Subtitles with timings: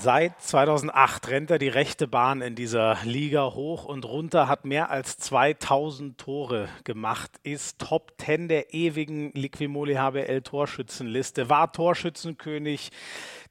[0.00, 4.90] Seit 2008 rennt er die rechte Bahn in dieser Liga hoch und runter, hat mehr
[4.90, 12.92] als 2000 Tore gemacht, ist Top 10 der ewigen Liquimoli HBL Torschützenliste, war Torschützenkönig,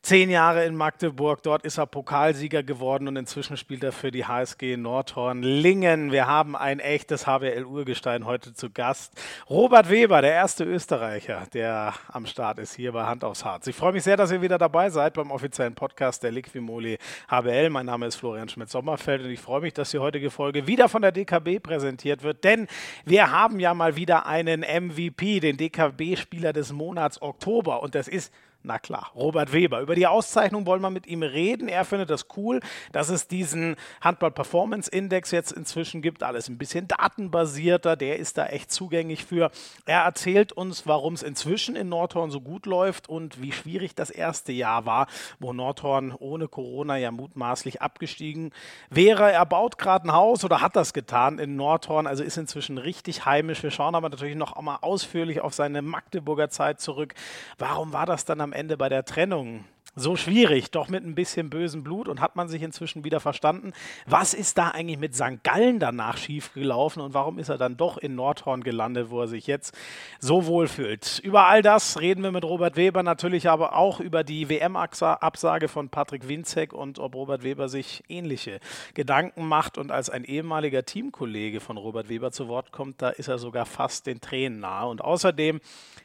[0.07, 4.23] Zehn Jahre in Magdeburg, dort ist er Pokalsieger geworden und inzwischen spielt er für die
[4.23, 6.13] HSG Nordhorn Lingen.
[6.13, 9.21] Wir haben ein echtes HBL-Urgestein heute zu Gast.
[9.49, 13.67] Robert Weber, der erste Österreicher, der am Start ist hier bei Hand aufs Harz.
[13.67, 17.69] Ich freue mich sehr, dass ihr wieder dabei seid beim offiziellen Podcast der Liquimoli HBL.
[17.69, 21.01] Mein Name ist Florian Schmidt-Sommerfeld und ich freue mich, dass die heutige Folge wieder von
[21.01, 22.69] der DKB präsentiert wird, denn
[23.03, 28.31] wir haben ja mal wieder einen MVP, den DKB-Spieler des Monats Oktober und das ist
[28.67, 29.79] na klar, Robert Weber.
[29.79, 31.69] Über die Auszeichnung wollen wir mit ihm reden.
[31.69, 32.59] Er findet das cool,
[32.91, 36.21] dass es diesen Handball-Performance-Index jetzt inzwischen gibt.
[36.21, 37.95] Alles ein bisschen datenbasierter.
[37.95, 39.51] Der ist da echt zugänglich für.
[39.85, 44.09] Er erzählt uns, warum es inzwischen in Nordhorn so gut läuft und wie schwierig das
[44.09, 45.07] erste Jahr war,
[45.39, 48.51] wo Nordhorn ohne Corona ja mutmaßlich abgestiegen
[48.89, 49.31] wäre.
[49.31, 53.25] Er baut gerade ein Haus oder hat das getan in Nordhorn, also ist inzwischen richtig
[53.25, 53.63] heimisch.
[53.63, 57.13] Wir schauen aber natürlich noch einmal ausführlich auf seine Magdeburger Zeit zurück.
[57.57, 59.65] Warum war das dann am Ende bei der Trennung
[59.97, 63.73] so schwierig, doch mit ein bisschen bösem Blut und hat man sich inzwischen wieder verstanden.
[64.05, 65.43] Was ist da eigentlich mit St.
[65.43, 69.47] Gallen danach schiefgelaufen und warum ist er dann doch in Nordhorn gelandet, wo er sich
[69.47, 69.75] jetzt
[70.19, 71.19] so wohl fühlt?
[71.23, 75.89] Über all das reden wir mit Robert Weber, natürlich aber auch über die WM-Absage von
[75.89, 78.59] Patrick Winzek und ob Robert Weber sich ähnliche
[78.93, 83.29] Gedanken macht und als ein ehemaliger Teamkollege von Robert Weber zu Wort kommt, da ist
[83.29, 84.87] er sogar fast den Tränen nahe.
[84.87, 85.59] Und außerdem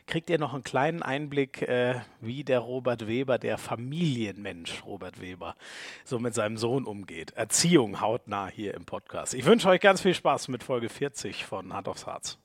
[0.06, 5.56] kriegt ihr noch einen kleinen Einblick, äh, wie der Robert Weber, der Familienmensch Robert Weber,
[6.04, 7.32] so mit seinem Sohn umgeht.
[7.32, 9.34] Erziehung hautnah hier im Podcast.
[9.34, 12.38] Ich wünsche euch ganz viel Spaß mit Folge 40 von Hand aufs Harz.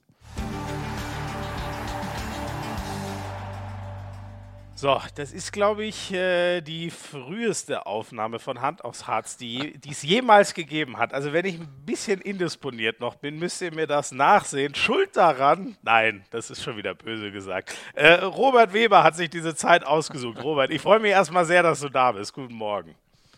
[4.79, 10.03] So, das ist, glaube ich, äh, die früheste Aufnahme von Hand aufs Harz, die es
[10.03, 11.15] jemals gegeben hat.
[11.15, 14.75] Also wenn ich ein bisschen indisponiert noch bin, müsst ihr mir das nachsehen.
[14.75, 15.75] Schuld daran?
[15.81, 17.73] Nein, das ist schon wieder böse gesagt.
[17.95, 20.43] Äh, Robert Weber hat sich diese Zeit ausgesucht.
[20.43, 22.31] Robert, ich freue mich erstmal sehr, dass du da bist.
[22.33, 22.93] Guten Morgen.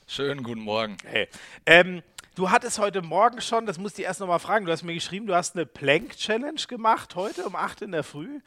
[0.08, 0.97] Schönen guten Morgen.
[1.06, 1.30] Hey.
[1.66, 2.03] Ähm,
[2.35, 5.25] du hattest heute Morgen schon, das musst ich erst nochmal fragen, du hast mir geschrieben,
[5.25, 8.41] du hast eine Plank-Challenge gemacht heute um 8 in der Früh.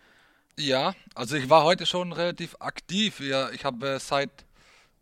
[0.58, 3.20] Ja, also ich war heute schon relativ aktiv.
[3.20, 4.30] Ja, ich habe äh, seit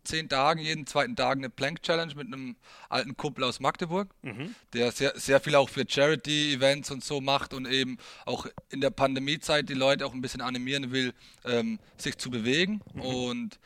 [0.03, 2.55] zehn Tagen, jeden zweiten Tag eine Plank Challenge mit einem
[2.89, 4.55] alten Kumpel aus Magdeburg, mhm.
[4.73, 8.89] der sehr, sehr viel auch für Charity-Events und so macht und eben auch in der
[8.89, 11.13] Pandemiezeit die Leute auch ein bisschen animieren will,
[11.45, 12.81] ähm, sich zu bewegen.
[12.93, 13.01] Mhm.
[13.01, 13.59] Und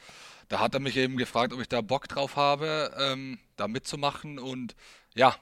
[0.50, 4.38] da hat er mich eben gefragt, ob ich da Bock drauf habe, ähm, da mitzumachen.
[4.38, 4.76] Und
[5.16, 5.36] ja,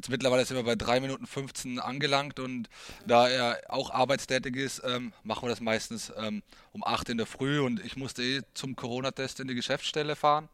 [0.00, 2.70] Jetzt mittlerweile sind wir bei 3 Minuten 15 angelangt und
[3.06, 7.26] da er auch arbeitstätig ist, ähm, machen wir das meistens ähm, um 8 in der
[7.26, 10.48] Früh und ich musste eh zum Corona-Test in die Geschäftsstelle fahren.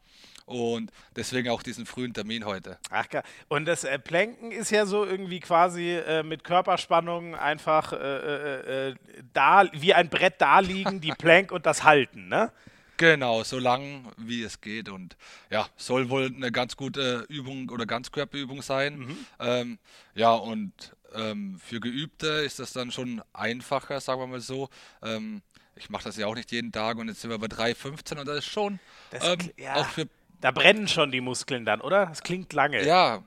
[0.46, 2.78] Und deswegen auch diesen frühen Termin heute.
[2.90, 3.22] Ach klar.
[3.46, 8.88] Und das äh, Planken ist ja so irgendwie quasi äh, mit Körperspannung einfach äh, äh,
[8.88, 8.94] äh
[9.32, 12.50] da, wie ein Brett da liegen, die Plank und das Halten, ne?
[12.96, 14.88] Genau, so lang wie es geht.
[14.88, 15.16] Und
[15.50, 18.98] ja, soll wohl eine ganz gute Übung oder Ganzkörperübung sein.
[18.98, 19.26] Mhm.
[19.40, 19.78] Ähm,
[20.14, 20.72] ja, und
[21.14, 24.68] ähm, für Geübte ist das dann schon einfacher, sagen wir mal so.
[25.02, 25.42] Ähm,
[25.74, 28.26] ich mache das ja auch nicht jeden Tag und jetzt sind wir bei 3,15 und
[28.26, 28.78] das ist schon
[29.10, 30.08] das, ähm, ja, auch für.
[30.40, 32.06] Da brennen schon die Muskeln dann, oder?
[32.06, 32.84] Das klingt lange.
[32.86, 33.22] Ja,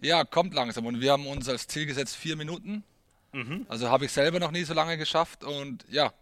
[0.00, 0.86] ja, kommt langsam.
[0.86, 2.84] Und wir haben uns als Ziel gesetzt vier Minuten.
[3.32, 3.66] Mhm.
[3.68, 6.12] Also habe ich selber noch nie so lange geschafft und ja,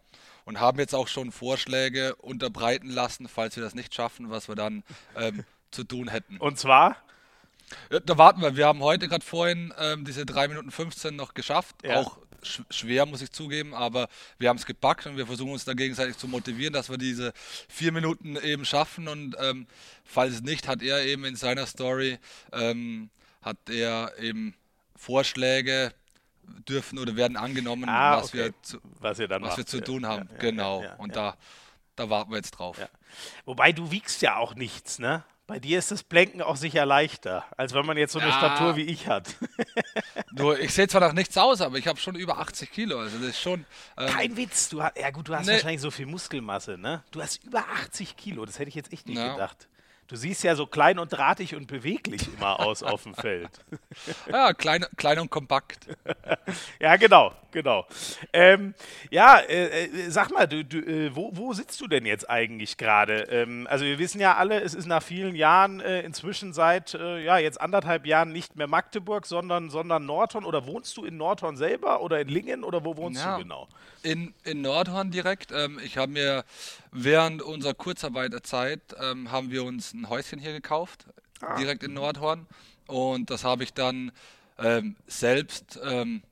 [0.44, 4.54] und haben jetzt auch schon Vorschläge unterbreiten lassen, falls wir das nicht schaffen, was wir
[4.54, 4.82] dann
[5.16, 6.38] ähm, zu tun hätten.
[6.38, 6.97] Und zwar?
[7.91, 8.56] Ja, da warten wir.
[8.56, 11.76] Wir haben heute gerade vorhin ähm, diese 3 Minuten 15 noch geschafft.
[11.84, 11.97] Ja.
[11.97, 14.08] Auch sch schwer, muss ich zugeben, aber
[14.38, 17.32] wir haben es gepackt und wir versuchen uns da gegenseitig zu motivieren, dass wir diese
[17.69, 19.09] 4 Minuten eben schaffen.
[19.09, 19.66] Und ähm,
[20.04, 22.19] falls nicht, hat er eben in seiner Story,
[22.53, 23.10] ähm,
[23.41, 24.54] hat er eben
[24.97, 25.92] Vorschläge
[26.68, 28.38] dürfen oder werden angenommen, ah, was, okay.
[28.38, 30.28] wir zu, was, was wir zu tun haben.
[30.28, 30.82] Ja, ja, genau.
[30.82, 31.36] Ja, und Da,
[31.97, 32.78] da warten wir jetzt drauf.
[33.44, 35.24] Wobei du wiegst ja auch nichts, ne?
[35.47, 38.77] Bei dir ist das Blenken auch sicher leichter, als wenn man jetzt so eine Statur
[38.77, 39.34] wie ich hat.
[40.32, 43.00] Nur, ich sehe zwar noch nichts aus, aber ich habe schon über 80 Kilo.
[43.00, 43.66] Also das ist schon.
[43.98, 44.71] Ähm, Kein Witz.
[44.71, 47.03] Du hast, ja gut, du hast ne, wahrscheinlich so viel Muskelmasse, ne?
[47.10, 48.47] Du hast über 80 Kilo.
[48.47, 49.68] Das hätte ich jetzt echt nicht gedacht.
[50.12, 53.48] Du siehst ja so klein und drahtig und beweglich immer aus auf dem Feld.
[54.30, 55.86] Ja, klein, klein und kompakt.
[56.80, 57.32] ja, genau.
[57.50, 57.86] genau.
[58.32, 58.74] Ähm,
[59.10, 62.76] ja, äh, äh, sag mal, du, du, äh, wo, wo, sitzt du denn jetzt eigentlich
[62.76, 63.22] gerade?
[63.30, 67.22] Ähm, also wir wissen ja alle, es ist nach vielen Jahren äh, inzwischen seit äh,
[67.22, 70.44] ja jetzt anderthalb Jahren nicht mehr Magdeburg, sondern, sondern Nordhorn.
[70.44, 73.68] Oder wohnst du in Nordhorn selber oder in Lingen oder wo wohnst ja, du genau?
[74.03, 75.53] In, in Nordhorn direkt.
[75.53, 76.44] Ähm, ich habe mir
[76.91, 81.07] während unserer Kurzarbeiterzeit ähm, haben wir uns ein Häuschen hier gekauft,
[81.41, 81.57] ah.
[81.57, 82.47] direkt in Nordhorn.
[82.87, 84.13] Und das habe ich dann
[84.59, 86.22] ähm, selbst ähm,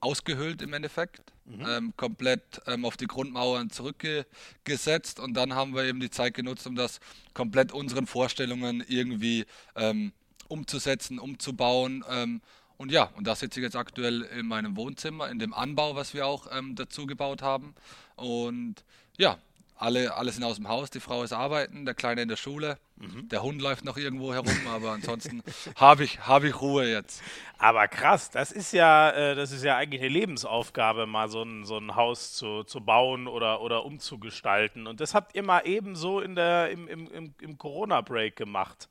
[0.00, 1.22] ausgehöhlt im Endeffekt.
[1.44, 1.66] Mhm.
[1.66, 6.66] Ähm, komplett ähm, auf die Grundmauern zurückgesetzt und dann haben wir eben die Zeit genutzt,
[6.66, 7.00] um das
[7.32, 10.12] komplett unseren Vorstellungen irgendwie ähm,
[10.48, 12.04] umzusetzen, umzubauen.
[12.10, 12.42] Ähm,
[12.76, 16.12] und ja, und da sitze ich jetzt aktuell in meinem Wohnzimmer, in dem Anbau, was
[16.12, 17.74] wir auch dazu gebaut haben.
[18.14, 18.84] Und
[19.16, 19.38] ja,
[19.78, 22.78] alle, alle sind aus dem Haus, die Frau ist arbeiten, der Kleine in der Schule,
[22.96, 23.28] mhm.
[23.28, 25.42] der Hund läuft noch irgendwo herum, aber ansonsten
[25.76, 27.22] habe ich, hab ich Ruhe jetzt.
[27.58, 31.64] Aber krass, das ist ja, äh, das ist ja eigentlich eine Lebensaufgabe, mal so ein,
[31.64, 34.86] so ein Haus zu, zu bauen oder, oder umzugestalten.
[34.86, 38.88] Und das habt ihr mal eben so in der, im, im, im Corona-Break gemacht.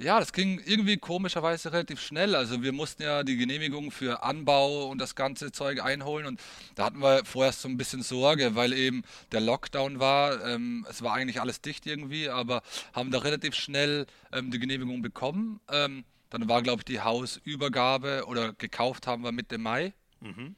[0.00, 2.36] Ja, das ging irgendwie komischerweise relativ schnell.
[2.36, 6.40] Also wir mussten ja die Genehmigung für Anbau und das ganze Zeug einholen und
[6.76, 9.02] da hatten wir vorerst so ein bisschen Sorge, weil eben
[9.32, 10.44] der Lockdown war.
[10.46, 12.62] Ähm, es war eigentlich alles dicht irgendwie, aber
[12.92, 15.60] haben da relativ schnell ähm, die Genehmigung bekommen.
[15.68, 19.94] Ähm, dann war, glaube ich, die Hausübergabe oder gekauft haben wir Mitte Mai.
[20.20, 20.54] Mhm.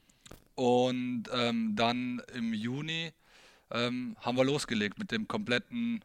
[0.53, 3.11] Und ähm, dann im Juni
[3.71, 6.03] ähm, haben wir losgelegt mit dem kompletten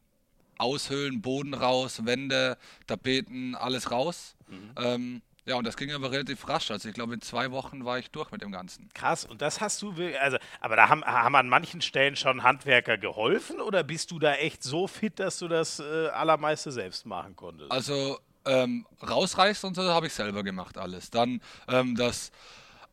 [0.58, 2.56] aushöhlen, Boden raus, Wände,
[2.86, 4.36] Tapeten, alles raus.
[4.48, 4.70] Mhm.
[4.76, 6.72] Ähm, ja, und das ging aber relativ rasch.
[6.72, 8.88] Also ich glaube, in zwei Wochen war ich durch mit dem Ganzen.
[8.94, 12.98] Krass, und das hast du, also, aber da haben, haben an manchen Stellen schon Handwerker
[12.98, 17.36] geholfen oder bist du da echt so fit, dass du das äh, allermeiste selbst machen
[17.36, 17.70] konntest?
[17.70, 21.10] Also ähm, rausreißen und so habe ich selber gemacht alles.
[21.10, 22.32] Dann ähm, das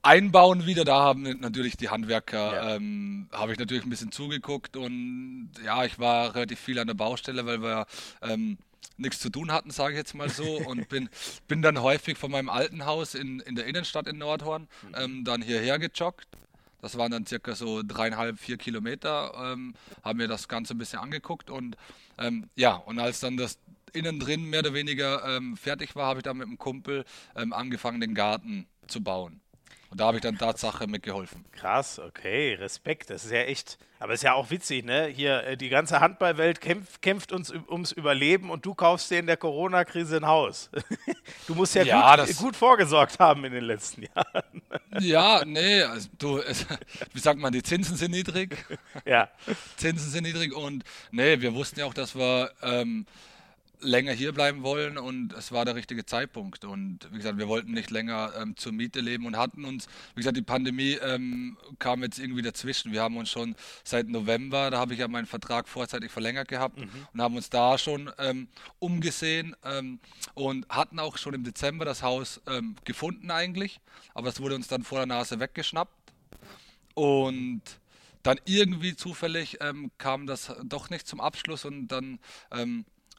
[0.04, 2.76] Einbauen wieder, da haben natürlich die Handwerker, ja.
[2.76, 6.94] ähm, habe ich natürlich ein bisschen zugeguckt und ja, ich war relativ viel an der
[6.94, 7.86] Baustelle, weil wir
[8.22, 8.58] ähm,
[8.98, 11.10] nichts zu tun hatten, sage ich jetzt mal so, und bin,
[11.48, 14.96] bin dann häufig von meinem alten Haus in, in der Innenstadt in Nordhorn mhm.
[14.98, 16.28] ähm, dann hierher gejoggt.
[16.82, 19.74] Das waren dann circa so dreieinhalb, vier Kilometer, ähm,
[20.04, 21.78] haben mir das Ganze ein bisschen angeguckt und
[22.18, 23.58] ähm, ja, und als dann das
[23.94, 27.06] innen drin mehr oder weniger ähm, fertig war, habe ich dann mit einem Kumpel
[27.36, 29.40] angefangen, den Garten zu bauen.
[29.94, 31.45] Und da habe ich dann Tatsache mitgeholfen.
[31.51, 33.12] Krass, okay, Respekt.
[33.12, 35.06] Das ist ja echt, aber ist ja auch witzig, ne?
[35.06, 39.28] Hier, äh, die ganze Handballwelt kämpft, kämpft uns ums Überleben und du kaufst dir in
[39.28, 40.72] der Corona-Krise ein Haus.
[41.48, 44.62] Du musst ja, ja gut, gut, vorgesorgt haben in den letzten Jahren.
[45.00, 46.66] Ja, nee, also du, es,
[47.13, 48.57] wie sagt man, die Zinsen sind niedrig.
[49.06, 49.30] Ja.
[49.78, 53.06] Zinsen sind niedrig und nee, wir wussten ja auch, dass wir ähm,
[53.83, 56.65] länger hier bleiben wollen und es war der richtige Zeitpunkt.
[56.65, 60.21] Und wie gesagt, wir wollten nicht länger ähm, zur Miete leben und hatten uns, wie
[60.21, 62.91] gesagt, die Pandemie ähm, kam jetzt irgendwie dazwischen.
[62.91, 66.80] Wir haben uns schon seit November, da habe ich ja meinen Vertrag vorzeitig verlängert gehabt
[66.80, 66.89] mhm.
[67.13, 68.47] und haben uns da schon ähm,
[68.80, 70.00] umgesehen ähm,
[70.33, 73.80] und hatten auch schon im Dezember das Haus ähm, gefunden eigentlich,
[74.13, 75.91] aber es wurde uns dann vor der Nase weggeschnappt.
[76.95, 77.62] Und
[78.21, 82.19] dann irgendwie zufällig ähm, kam das doch nicht zum Abschluss und dann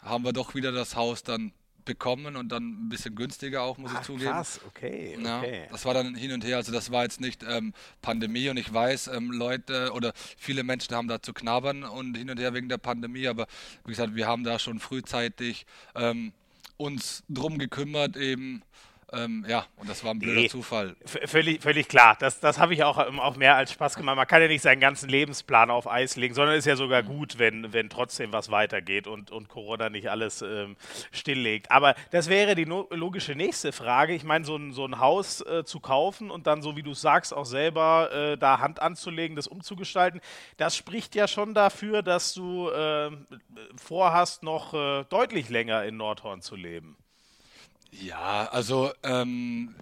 [0.05, 1.53] haben wir doch wieder das Haus dann
[1.85, 4.31] bekommen und dann ein bisschen günstiger auch, muss Ach, ich zugeben.
[4.31, 7.75] Krass, okay, ja, das war dann hin und her, also das war jetzt nicht ähm,
[8.01, 12.31] Pandemie und ich weiß, ähm, Leute oder viele Menschen haben da zu knabbern und hin
[12.31, 13.47] und her wegen der Pandemie, aber
[13.85, 16.33] wie gesagt, wir haben da schon frühzeitig ähm,
[16.77, 18.63] uns drum gekümmert, eben
[19.17, 20.97] ähm, ja, und das war ein blöder nee, Zufall.
[21.05, 22.17] Völlig, völlig klar.
[22.19, 24.17] Das, das habe ich auch, ähm, auch mehr als Spaß gemacht.
[24.17, 27.03] Man kann ja nicht seinen ganzen Lebensplan auf Eis legen, sondern es ist ja sogar
[27.03, 27.07] mhm.
[27.07, 30.77] gut, wenn, wenn trotzdem was weitergeht und, und Corona nicht alles ähm,
[31.13, 31.71] stilllegt.
[31.71, 34.15] Aber das wäre die no logische nächste Frage.
[34.15, 36.95] Ich meine, so ein, so ein Haus äh, zu kaufen und dann, so wie du
[36.95, 40.21] sagst, auch selber äh, da Hand anzulegen, das umzugestalten,
[40.57, 43.11] das spricht ja schon dafür, dass du äh,
[43.77, 46.97] vorhast, noch äh, deutlich länger in Nordhorn zu leben.
[48.01, 49.75] Ja, also ähm,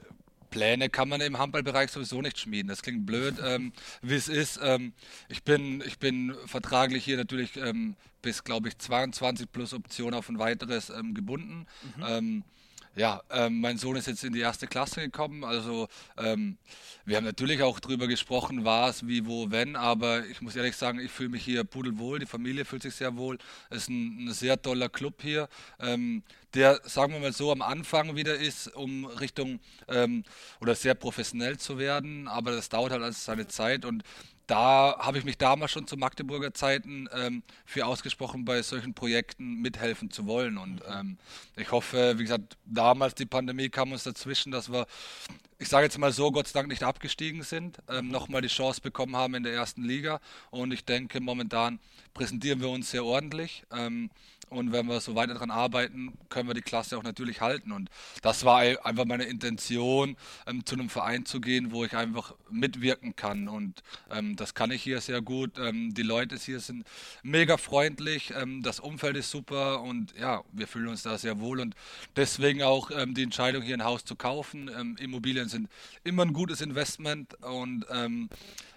[0.51, 2.69] Pläne kann man im Handballbereich sowieso nicht schmieden.
[2.69, 4.61] Das klingt blöd, ähm, wie es ist.
[4.63, 4.93] Ähm,
[5.29, 10.29] ich, bin, ich bin vertraglich hier natürlich ähm, bis, glaube ich, 22 plus Option auf
[10.29, 11.67] ein weiteres ähm, gebunden.
[11.97, 12.05] Mhm.
[12.07, 12.45] Ähm,
[12.95, 15.45] ja, ähm, mein Sohn ist jetzt in die erste Klasse gekommen.
[15.45, 15.89] Also
[17.07, 19.77] wir haben natürlich auch drüber gesprochen, was, wie, wo, wenn.
[19.77, 22.19] Aber ich muss ehrlich sagen, ich fühle mich hier pudelwohl.
[22.19, 23.39] Die Familie fühlt sich sehr wohl.
[23.71, 25.49] Es ist ein, ein sehr toller Club hier.
[26.55, 30.25] Der, sagen wir mal so, am Anfang wieder ist, um Richtung ähm,
[30.61, 34.05] oder sehr professionell zu werden, aber das dauert halt alles seine Zeit und
[34.47, 39.63] da habe ich mich damals schon zu Magdeburger Zeiten ähm, für ausgesprochen, bei solchen Projekten
[39.63, 40.59] mithelfen zu wollen.
[40.59, 41.17] Und ähm,
[41.57, 44.87] ich hoffe, wie gesagt, damals die Pandemie kam uns dazwischen, dass wir,
[45.59, 48.81] ich sage jetzt mal so, Gott sei Dank nicht abgestiegen sind, ähm, nochmal die Chance
[48.81, 50.21] bekommen haben in der ersten Liga.
[50.51, 51.79] Und ich denke, momentan
[52.13, 53.63] präsentieren wir uns sehr ordentlich.
[53.73, 54.11] Ähm,
[54.53, 57.73] und wenn wir so weiter daran arbeiten, können wir die Klasse auch natürlich halten.
[57.73, 57.91] Und
[58.23, 60.17] das war einfach meine Intention,
[60.47, 63.49] ähm, zu einem Verein zu gehen, wo ich einfach mitwirken kann.
[63.49, 65.59] Und ähm, das kann ich hier sehr gut.
[65.59, 66.87] Ähm, die Leute hier sind
[67.23, 71.61] mega freundlich, ähm, das Umfeld ist super und ja, wir fühlen uns da sehr wohl.
[71.61, 71.75] Und
[72.17, 74.71] deswegen auch ähm, die Entscheidung, hier ein Haus zu kaufen.
[74.79, 75.69] Ähm, Immobilien sind
[76.05, 77.87] immer ein gutes Investment und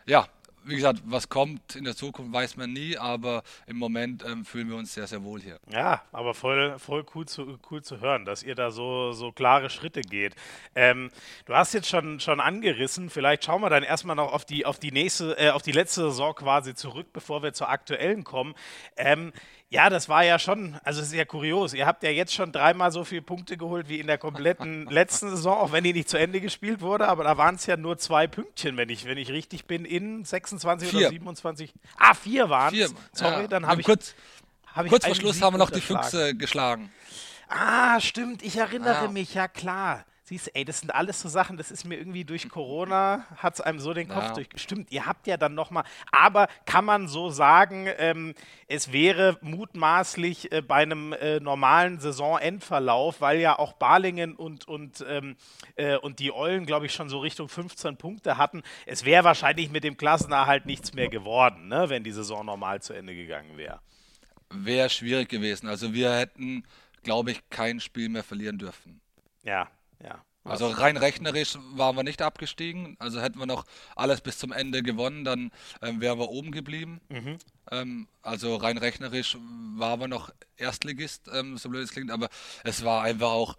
[0.08, 0.28] ja,
[0.66, 4.70] wie gesagt, was kommt in der Zukunft, weiß man nie, aber im Moment ähm, fühlen
[4.70, 5.60] wir uns sehr, sehr wohl hier.
[5.72, 9.70] Ja, aber voll, voll cool, zu, cool zu hören, dass ihr da so, so klare
[9.70, 10.36] Schritte geht.
[10.76, 11.12] Ähm,
[11.46, 14.80] du hast jetzt schon, schon angerissen, vielleicht schauen wir dann erstmal noch auf die, auf
[14.80, 18.56] die nächste, äh, auf die letzte Saison quasi zurück, bevor wir zur aktuellen kommen.
[18.98, 19.32] Ähm,
[19.70, 21.74] ja, das war ja schon, also sehr kurios.
[21.74, 25.30] Ihr habt ja jetzt schon dreimal so viele Punkte geholt wie in der kompletten letzten
[25.30, 27.98] Saison, auch wenn die nicht zu Ende gespielt wurde, aber da waren es ja nur
[27.98, 31.00] zwei Pünktchen, wenn ich, wenn ich richtig bin, in 26 vier.
[31.00, 31.74] oder 27.
[31.98, 32.94] Ah, vier waren es.
[33.12, 33.48] Sorry, ja.
[33.48, 33.88] dann habe ich.
[33.88, 34.14] Kurz,
[34.74, 36.92] hab kurz vor Schluss haben wir noch die Füchse geschlagen.
[37.48, 39.08] Ah, stimmt, ich erinnere ah.
[39.08, 40.06] mich, ja klar.
[40.28, 43.54] Siehst du, ey, das sind alles so Sachen, das ist mir irgendwie durch Corona, hat
[43.54, 44.34] es einem so den Kopf ja.
[44.34, 44.48] durch.
[44.56, 48.34] Stimmt, ihr habt ja dann nochmal, aber kann man so sagen, ähm,
[48.68, 55.06] es wäre mutmaßlich äh, bei einem äh, normalen Saisonendverlauf, weil ja auch Balingen und, und,
[55.08, 55.36] ähm,
[55.76, 59.70] äh, und die Eulen, glaube ich, schon so Richtung 15 Punkte hatten, es wäre wahrscheinlich
[59.70, 63.80] mit dem Klassenerhalt nichts mehr geworden, ne, wenn die Saison normal zu Ende gegangen wäre.
[64.50, 65.68] Wäre schwierig gewesen.
[65.68, 66.64] Also wir hätten,
[67.04, 69.02] glaube ich, kein Spiel mehr verlieren dürfen.
[69.44, 69.70] Ja,
[70.04, 70.24] ja.
[70.46, 72.96] Also rein rechnerisch waren wir nicht abgestiegen.
[73.00, 77.02] Also hätten wir noch alles bis zum Ende gewonnen, dann ähm, wären wir oben geblieben.
[77.10, 77.40] Mhm.
[77.72, 79.38] Ähm, also rein rechnerisch
[79.76, 82.30] waren wir noch Erstligist, ähm, so blöd es klingt, aber
[82.64, 83.58] es war einfach auch,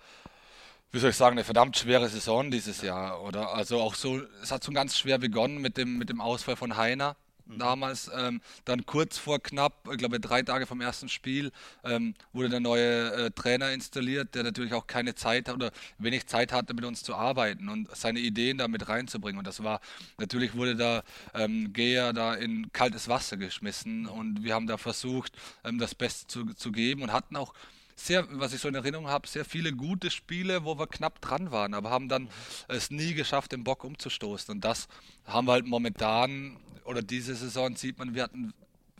[0.92, 3.52] wie soll ich sagen, eine verdammt schwere Saison dieses Jahr, oder?
[3.52, 6.76] Also auch so, es hat so ganz schwer begonnen mit dem, mit dem Ausfall von
[6.76, 7.16] Heiner.
[7.46, 7.58] Mhm.
[7.58, 8.10] damals.
[8.14, 11.52] Ähm, dann kurz vor knapp, ich glaube drei Tage vom ersten Spiel,
[11.84, 16.52] ähm, wurde der neue äh, Trainer installiert, der natürlich auch keine Zeit oder wenig Zeit
[16.52, 19.38] hatte, mit uns zu arbeiten und seine Ideen da mit reinzubringen.
[19.38, 19.80] Und das war,
[20.18, 21.02] natürlich wurde da
[21.34, 25.32] ähm, Geher da in kaltes Wasser geschmissen und wir haben da versucht,
[25.64, 27.54] ähm, das Beste zu, zu geben und hatten auch
[27.96, 31.50] sehr, was ich so in Erinnerung habe, sehr viele gute Spiele, wo wir knapp dran
[31.50, 32.28] waren, aber haben dann
[32.68, 34.54] es nie geschafft, den Bock umzustoßen.
[34.54, 34.86] Und das
[35.24, 38.52] haben wir halt momentan, oder diese Saison sieht man, wir hatten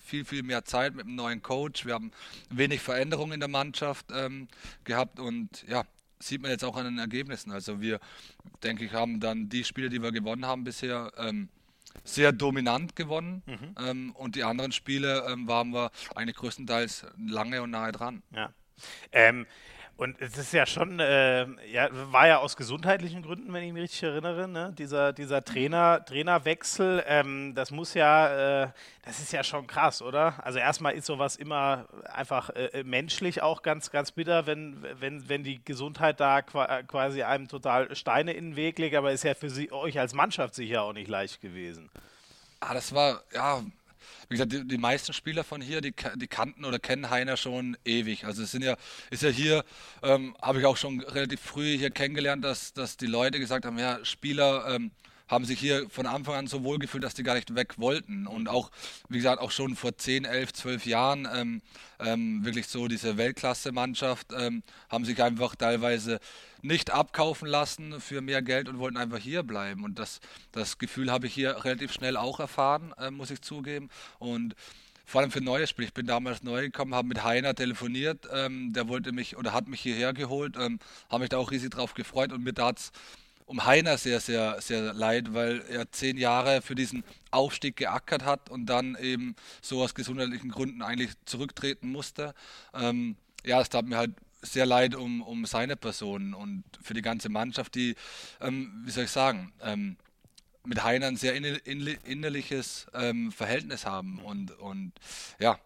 [0.03, 1.85] viel, viel mehr Zeit mit dem neuen Coach.
[1.85, 2.11] Wir haben
[2.49, 4.49] wenig Veränderungen in der Mannschaft ähm,
[4.85, 5.85] gehabt und ja,
[6.19, 7.51] sieht man jetzt auch an den Ergebnissen.
[7.51, 8.01] Also wir,
[8.63, 11.49] denke ich, haben dann die Spiele, die wir gewonnen haben bisher, ähm,
[12.05, 13.75] sehr dominant gewonnen mhm.
[13.79, 18.23] ähm, und die anderen Spiele ähm, waren wir eigentlich größtenteils lange und nahe dran.
[18.35, 18.53] Ja.
[19.13, 19.47] Ähm,
[19.99, 23.85] und es ist ja schon, äh, ja, war ja aus gesundheitlichen Gründen, wenn ich mich
[23.85, 24.75] richtig erinnere, ne?
[24.77, 28.69] dieser, dieser Trainer, Trainerwechsel, ähm, das muss ja, äh,
[29.07, 30.35] das ist ja schon krass, oder?
[30.45, 35.45] Also erstmal ist sowas immer einfach äh, menschlich auch ganz, ganz bitter, wenn, wenn, wenn
[35.45, 39.49] die Gesundheit da quasi einem total Steine in den Weg legt, aber ist ja für
[39.49, 41.89] sie, euch als Mannschaft sicher auch nicht leicht gewesen.
[42.61, 43.63] Ah, das war, ja,
[44.29, 47.77] wie gesagt, die, die, meisten Spieler von hier, die, die kannten oder kennen Heiner schon
[47.85, 48.25] ewig.
[48.25, 48.77] Also es sind ja,
[49.11, 49.65] ist ja hier,
[50.03, 53.79] ähm, habe ich auch schon relativ früh hier kennengelernt, dass, dass die Leute gesagt haben,
[53.79, 54.91] ja, Spieler ähm,
[55.29, 58.27] haben sich hier von Anfang an so wohl gefühlt, dass die gar nicht weg wollten.
[58.27, 58.71] Und auch,
[59.09, 61.63] wie gesagt, auch schon vor 10, 11, 12 Jahren ähm,
[61.99, 66.21] ähm, wirklich so diese Weltklasse-Mannschaft ähm, haben sich einfach teilweise
[66.63, 69.85] nicht abkaufen lassen für mehr Geld und wollten einfach hier bleiben.
[69.85, 70.21] Und das,
[70.53, 73.89] das Gefühl habe ich hier relativ schnell auch erfahren, äh, muss ich zugeben.
[74.19, 74.55] Und
[75.07, 75.87] vor allem für neue Spiele.
[75.87, 79.69] Ich bin damals neu gekommen, habe mit Heiner telefoniert, ähm, der wollte mich oder hat
[79.69, 82.79] mich hierher geholt, ähm, habe mich da auch riesig drauf gefreut und mir da hat
[82.81, 82.93] es
[83.47, 88.51] um Heiner sehr, sehr, sehr leid, weil er zehn Jahre für diesen Aufstieg geackert hat
[88.51, 92.35] und dann eben so aus gesundheitlichen Gründen eigentlich zurücktreten musste.
[92.75, 97.03] Ähm, ja, es tat mir halt sehr leid um, um seine Person und für die
[97.03, 97.95] ganze Mannschaft, die,
[98.41, 99.97] ähm, wie soll ich sagen, ähm,
[100.65, 104.93] mit Heiner ein sehr innerliches ähm, Verhältnis haben und, und
[105.39, 105.59] ja,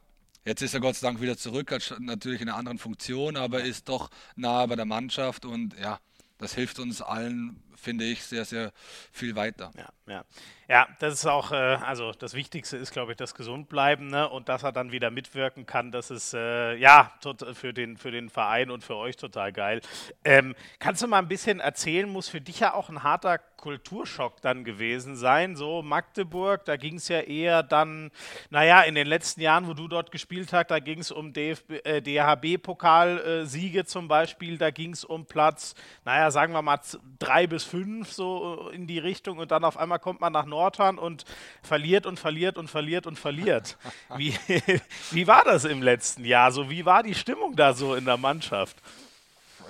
[0.43, 3.63] Jetzt ist er Gott sei Dank wieder zurück, hat natürlich in einer anderen Funktion, aber
[3.63, 6.01] ist doch nahe bei der Mannschaft und ja,
[6.39, 8.73] das hilft uns allen finde ich, sehr, sehr
[9.13, 9.71] viel weiter.
[9.77, 10.25] Ja, ja.
[10.71, 14.29] Ja, das ist auch, äh, also das Wichtigste ist, glaube ich, das Gesundbleiben ne?
[14.29, 15.91] und dass er dann wieder mitwirken kann.
[15.91, 17.11] Das ist äh, ja
[17.55, 19.81] für den, für den Verein und für euch total geil.
[20.25, 24.41] Ähm, kannst du mal ein bisschen erzählen, muss für dich ja auch ein harter Kulturschock
[24.43, 25.57] dann gewesen sein.
[25.57, 28.13] So Magdeburg, da ging es ja eher dann,
[28.49, 32.01] naja, in den letzten Jahren, wo du dort gespielt hast, da ging es um äh,
[32.01, 36.79] DHB-Pokalsiege zum Beispiel, da ging es um Platz, naja, sagen wir mal
[37.19, 40.99] drei bis fünf so in die Richtung und dann auf einmal kommt man nach Nordhorn
[40.99, 41.25] und
[41.63, 43.79] verliert und verliert und verliert und verliert.
[44.17, 44.35] Wie,
[45.13, 46.51] wie war das im letzten Jahr?
[46.53, 48.77] So, wie war die Stimmung da so in der Mannschaft?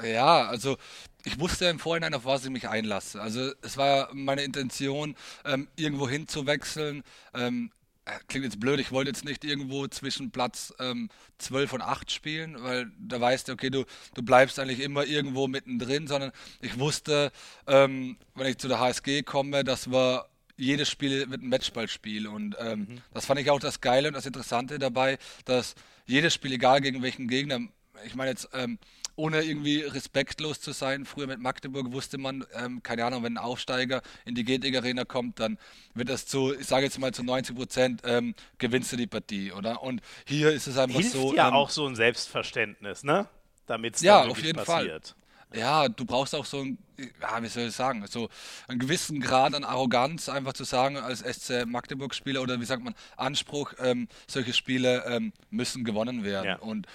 [0.03, 0.79] Ja, also
[1.25, 3.21] ich wusste im Vorhinein, auf was ich mich einlasse.
[3.21, 5.15] Also es war meine Intention,
[5.45, 7.03] ähm, irgendwo hinzuwechseln.
[7.35, 7.80] Ähm, äh,
[8.29, 12.63] klingt jetzt blöd, ich wollte jetzt nicht irgendwo zwischen Platz ähm, 12 und 8 spielen,
[12.63, 17.31] weil da weißt du, okay, du, du bleibst eigentlich immer irgendwo mittendrin, sondern ich wusste,
[17.67, 20.27] ähm, wenn ich zu der HSG komme, dass wir
[20.57, 22.27] jedes Spiel wird ein Matchballspiel.
[22.27, 22.99] Und ähm, mhm.
[23.13, 25.75] das fand ich auch das Geile und das Interessante dabei, dass
[26.07, 27.61] jedes Spiel, egal gegen welchen Gegner,
[28.05, 28.79] ich meine jetzt, ähm,
[29.21, 33.45] ohne irgendwie respektlos zu sein, früher mit Magdeburg wusste man, ähm, keine Ahnung, wenn ein
[33.45, 35.59] Aufsteiger in die Getig Arena kommt, dann
[35.95, 39.53] wird das zu, ich sage jetzt mal zu 90 Prozent, ähm, gewinnst du die Partie,
[39.53, 39.83] oder?
[39.83, 41.35] Und hier ist es einfach Hilft so.
[41.35, 43.29] ja ähm, auch so ein Selbstverständnis, ne?
[43.67, 45.09] Damit es ja, auf jeden passiert.
[45.09, 45.17] Fall.
[45.53, 46.79] Ja, du brauchst auch so ein,
[47.21, 48.29] ja, wie soll ich sagen, so
[48.69, 52.95] einen gewissen Grad an Arroganz, einfach zu sagen, als SC Magdeburg-Spieler oder wie sagt man,
[53.17, 56.47] Anspruch, ähm, solche Spiele ähm, müssen gewonnen werden.
[56.47, 56.59] Ja.
[56.59, 56.87] Und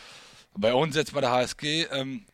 [0.57, 2.25] bei uns jetzt bei der HSG ähm,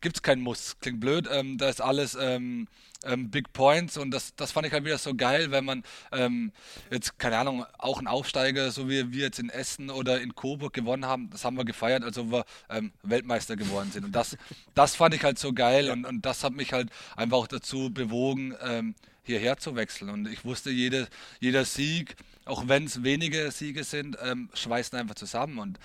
[0.00, 0.76] gibt es keinen Muss.
[0.80, 2.68] Klingt blöd, ähm, da ist alles ähm,
[3.04, 5.82] ähm, Big Points und das, das fand ich halt wieder so geil, wenn man
[6.12, 6.52] ähm,
[6.90, 10.72] jetzt, keine Ahnung, auch einen Aufsteiger, so wie wir jetzt in Essen oder in Coburg
[10.72, 14.04] gewonnen haben, das haben wir gefeiert, als ob wir ähm, Weltmeister geworden sind.
[14.04, 14.36] Und das,
[14.74, 17.90] das fand ich halt so geil und, und das hat mich halt einfach auch dazu
[17.90, 20.10] bewogen, ähm, hierher zu wechseln.
[20.10, 21.08] Und ich wusste, jede,
[21.40, 24.16] jeder Sieg, auch wenn es wenige Siege sind,
[24.54, 25.58] schweißen einfach zusammen.
[25.58, 25.80] Und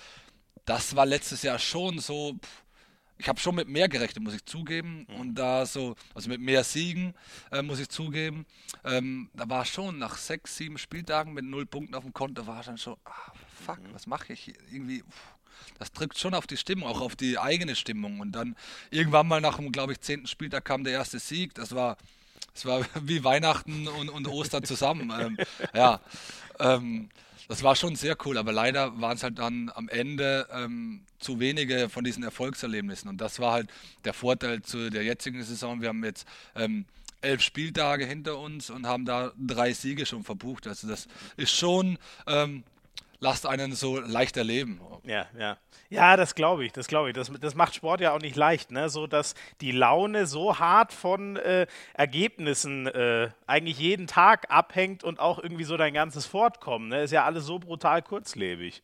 [0.64, 2.34] das war letztes Jahr schon so.
[2.34, 2.62] Pff,
[3.22, 5.06] ich habe schon mit mehr gerechnet, muss ich zugeben.
[5.08, 5.20] Mhm.
[5.20, 7.14] Und da so, also mit mehr Siegen,
[7.52, 8.46] äh, muss ich zugeben.
[8.84, 12.62] Ähm, da war schon nach sechs, sieben Spieltagen mit null Punkten auf dem Konto, war
[12.64, 13.32] dann schon, ah,
[13.64, 13.94] fuck, mhm.
[13.94, 15.04] was mache ich irgendwie?
[15.78, 18.18] Das drückt schon auf die Stimmung, auch auf die eigene Stimmung.
[18.18, 18.56] Und dann
[18.90, 21.54] irgendwann mal nach dem, glaube ich, zehnten Spieltag kam der erste Sieg.
[21.54, 21.96] Das war,
[22.54, 25.12] das war wie Weihnachten und, und Ostern zusammen.
[25.16, 25.36] ähm,
[25.74, 26.00] ja.
[26.58, 27.08] Ähm,
[27.48, 31.40] das war schon sehr cool, aber leider waren es halt dann am Ende ähm, zu
[31.40, 33.08] wenige von diesen Erfolgserlebnissen.
[33.08, 33.70] Und das war halt
[34.04, 35.80] der Vorteil zu der jetzigen Saison.
[35.80, 36.84] Wir haben jetzt ähm,
[37.20, 40.66] elf Spieltage hinter uns und haben da drei Siege schon verbucht.
[40.66, 41.06] Also das
[41.36, 42.64] ist schon ähm,
[43.22, 44.80] lasst einen so leicht erleben.
[45.04, 45.56] Ja, ja.
[45.88, 47.14] Ja, das glaube ich, das glaube ich.
[47.14, 48.88] Das, das macht Sport ja auch nicht leicht, ne?
[48.88, 55.20] So dass die Laune so hart von äh, Ergebnissen äh, eigentlich jeden Tag abhängt und
[55.20, 56.88] auch irgendwie so dein ganzes Fortkommen.
[56.88, 57.02] Ne?
[57.02, 58.82] Ist ja alles so brutal kurzlebig.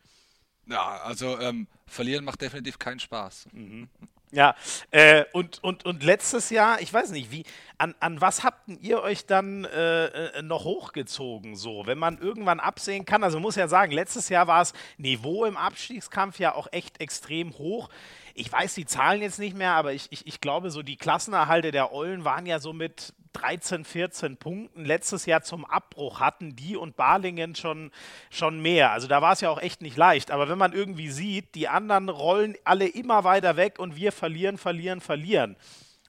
[0.67, 3.49] Ja, also ähm, verlieren macht definitiv keinen Spaß.
[3.53, 3.89] Mhm.
[4.31, 4.55] Ja,
[4.91, 7.45] äh, und, und, und letztes Jahr, ich weiß nicht, wie,
[7.79, 12.61] an, an was habt ihr euch dann äh, äh, noch hochgezogen, so, wenn man irgendwann
[12.61, 13.25] absehen kann?
[13.25, 17.57] Also muss ja sagen, letztes Jahr war das Niveau im Abstiegskampf ja auch echt extrem
[17.57, 17.89] hoch.
[18.35, 21.71] Ich weiß die Zahlen jetzt nicht mehr, aber ich, ich, ich glaube, so die Klassenerhalte
[21.71, 26.77] der Eulen waren ja so mit 13, 14 Punkten letztes Jahr zum Abbruch hatten die
[26.77, 27.93] und Balingen schon,
[28.31, 28.91] schon mehr.
[28.91, 30.31] Also da war es ja auch echt nicht leicht.
[30.31, 34.59] Aber wenn man irgendwie sieht, die anderen rollen alle immer weiter weg und wir verlieren,
[34.59, 35.57] verlieren, verlieren.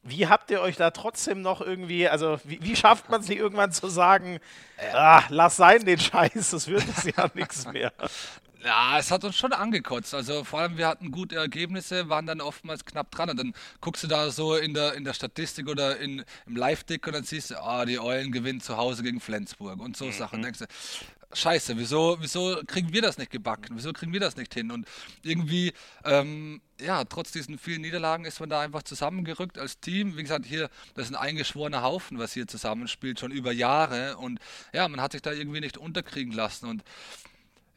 [0.02, 3.40] Wie habt ihr euch da trotzdem noch irgendwie, also wie, wie schafft man es nicht
[3.40, 4.40] irgendwann zu sagen,
[4.94, 7.92] ah, lass sein den Scheiß, das wird es ja nichts mehr.
[8.64, 10.14] Ja, es hat uns schon angekotzt.
[10.14, 13.30] Also vor allem, wir hatten gute Ergebnisse, waren dann oftmals knapp dran.
[13.30, 17.08] Und dann guckst du da so in der, in der Statistik oder in, im Live-Dick
[17.08, 20.12] und dann siehst du, ah, die Eulen gewinnen zu Hause gegen Flensburg und so mhm.
[20.12, 20.36] Sachen.
[20.38, 20.66] Und denkst du,
[21.34, 23.78] scheiße, wieso, wieso kriegen wir das nicht gebacken?
[23.78, 24.72] Wieso kriegen wir das nicht hin?
[24.72, 24.88] Und
[25.24, 25.72] irgendwie,
[26.04, 30.18] ähm, ja, trotz diesen vielen Niederlagen ist man da einfach zusammengerückt als Team.
[30.18, 34.18] Wie gesagt, hier, das ist ein eingeschworener Haufen, was hier zusammenspielt, schon über Jahre.
[34.18, 34.40] Und
[34.74, 36.66] ja, man hat sich da irgendwie nicht unterkriegen lassen.
[36.68, 36.84] Und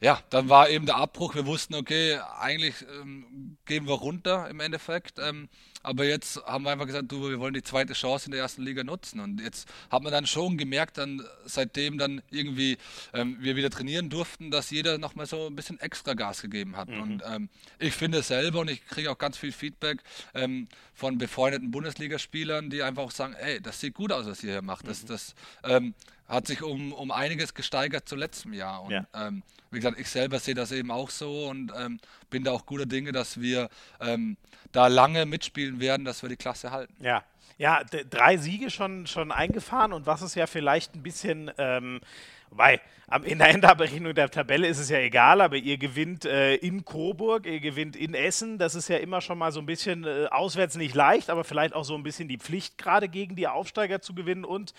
[0.03, 1.33] ja, dann war eben der Abbruch.
[1.33, 5.17] Wir wussten, okay, eigentlich ähm, gehen wir runter im Endeffekt.
[5.17, 5.47] Ähm,
[5.81, 8.63] aber jetzt haben wir einfach gesagt, du, wir wollen die zweite Chance in der ersten
[8.63, 9.21] Liga nutzen.
[9.21, 12.77] Und jetzt hat man dann schon gemerkt, dann seitdem dann irgendwie
[13.13, 16.89] ähm, wir wieder trainieren durften, dass jeder nochmal so ein bisschen extra Gas gegeben hat.
[16.89, 17.01] Mhm.
[17.01, 21.17] Und ähm, ich finde es selber und ich kriege auch ganz viel Feedback ähm, von
[21.17, 24.85] befreundeten Bundesligaspielern, die einfach auch sagen, ey, das sieht gut aus, was ihr hier macht.
[24.85, 25.07] Das, mhm.
[25.07, 25.93] das ähm,
[26.33, 28.83] hat sich um, um einiges gesteigert zu letztem Jahr.
[28.83, 29.05] Und ja.
[29.13, 32.65] ähm, wie gesagt, ich selber sehe das eben auch so und ähm, bin da auch
[32.65, 33.69] guter Dinge, dass wir
[33.99, 34.37] ähm,
[34.71, 36.93] da lange mitspielen werden, dass wir die Klasse halten.
[36.99, 37.23] Ja,
[37.57, 42.01] Ja, drei Siege schon, schon eingefahren und was ist ja vielleicht ein bisschen, ähm,
[42.49, 42.81] wobei
[43.23, 47.45] in der Endabrechnung der Tabelle ist es ja egal, aber ihr gewinnt äh, in Coburg,
[47.45, 50.75] ihr gewinnt in Essen, das ist ja immer schon mal so ein bisschen äh, auswärts
[50.77, 54.15] nicht leicht, aber vielleicht auch so ein bisschen die Pflicht, gerade gegen die Aufsteiger zu
[54.15, 54.73] gewinnen und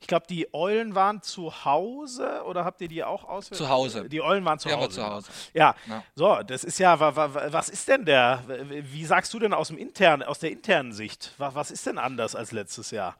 [0.00, 3.48] ich glaube, die Eulen waren zu Hause oder habt ihr die auch aus?
[3.48, 4.08] Zu Hause.
[4.08, 4.90] Die Eulen waren zu ja, Hause.
[4.90, 5.30] zu Hause.
[5.54, 5.74] Ja.
[5.88, 6.02] ja.
[6.14, 10.22] So, das ist ja, was ist denn der, wie sagst du denn aus, dem internen,
[10.22, 11.32] aus der internen Sicht?
[11.38, 13.16] Was ist denn anders als letztes Jahr?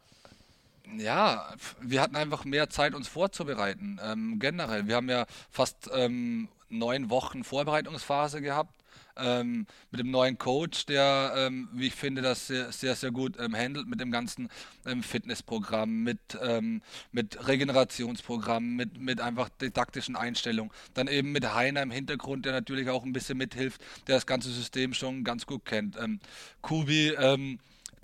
[0.97, 3.99] Ja, wir hatten einfach mehr Zeit, uns vorzubereiten.
[4.03, 4.87] Ähm, generell.
[4.87, 8.73] Wir haben ja fast ähm, neun Wochen Vorbereitungsphase gehabt
[9.19, 13.37] ähm, mit dem neuen Coach, der, ähm, wie ich finde, das sehr, sehr, sehr gut
[13.39, 14.49] ähm, handelt mit dem ganzen
[14.85, 20.73] ähm, Fitnessprogramm, mit, ähm, mit Regenerationsprogramm, mit, mit einfach didaktischen Einstellungen.
[20.95, 24.51] Dann eben mit Heiner im Hintergrund, der natürlich auch ein bisschen mithilft, der das ganze
[24.51, 25.97] System schon ganz gut kennt.
[25.97, 26.21] Ähm,
[26.63, 27.15] Kubi,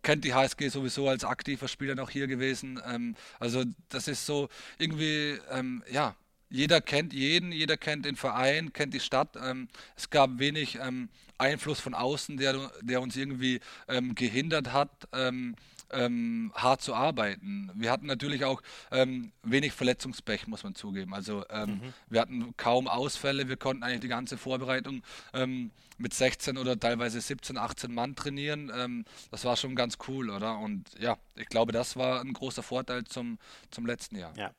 [0.03, 2.81] kennt die HSG sowieso als aktiver Spieler noch hier gewesen.
[2.87, 4.48] Ähm, also das ist so
[4.79, 6.14] irgendwie, ähm, ja,
[6.52, 9.36] jeder kennt jeden, jeder kennt den Verein, kennt die Stadt.
[9.42, 15.08] Ähm, es gab wenig ähm, Einfluss von außen, der, der uns irgendwie ähm, gehindert hat,
[15.14, 15.56] ähm,
[15.90, 17.70] ähm, hart zu arbeiten.
[17.74, 21.14] Wir hatten natürlich auch ähm, wenig Verletzungspech, muss man zugeben.
[21.14, 21.80] Also mhm.
[22.08, 25.02] wir hatten kaum Ausfälle, wir konnten eigentlich die ganze Vorbereitung
[25.98, 29.04] mit 16 oder teilweise 17, 18 Mann trainieren.
[29.30, 30.58] das war schon ganz cool, oder?
[30.58, 33.38] Und ja, ich glaube, das war ein großer Vorteil zum,
[33.70, 34.32] zum letzten Jahr.
[34.36, 34.52] Ja.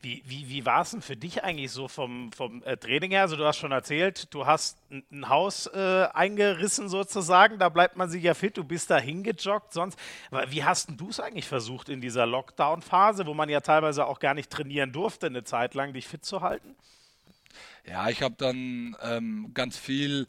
[0.00, 3.22] Wie, wie, wie war es denn für dich eigentlich so vom, vom äh, Training her?
[3.22, 8.08] Also du hast schon erzählt, du hast ein, Haus äh, eingerissen sozusagen, da bleibt man
[8.08, 9.98] sich ja fit, du bist da hingejoggt sonst.
[10.48, 14.34] Wie hast du es eigentlich versucht in dieser Lockdown-Phase, wo man ja teilweise auch gar
[14.34, 16.74] nicht trainieren durfte, eine Zeit lang dich fit zu halten?
[17.86, 20.26] Ja, ich habe dann ähm, ganz viel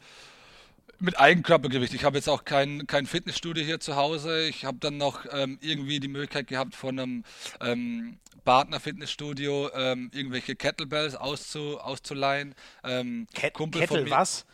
[1.02, 1.94] mit Eigenkörpergewicht.
[1.94, 4.46] Ich habe jetzt auch kein, kein Fitnessstudio hier zu Hause.
[4.46, 7.24] Ich habe dann noch ähm, irgendwie die Möglichkeit gehabt, von einem
[7.60, 12.54] ähm, Partner Fitnessstudio ähm, irgendwelche Kettlebells auszu, auszuleihen.
[12.84, 14.46] Ähm, Ket Kettle was?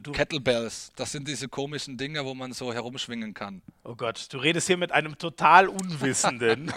[0.00, 3.60] Du, Kettlebells, das sind diese komischen Dinge, wo man so herumschwingen kann.
[3.84, 6.72] Oh Gott, du redest hier mit einem total Unwissenden.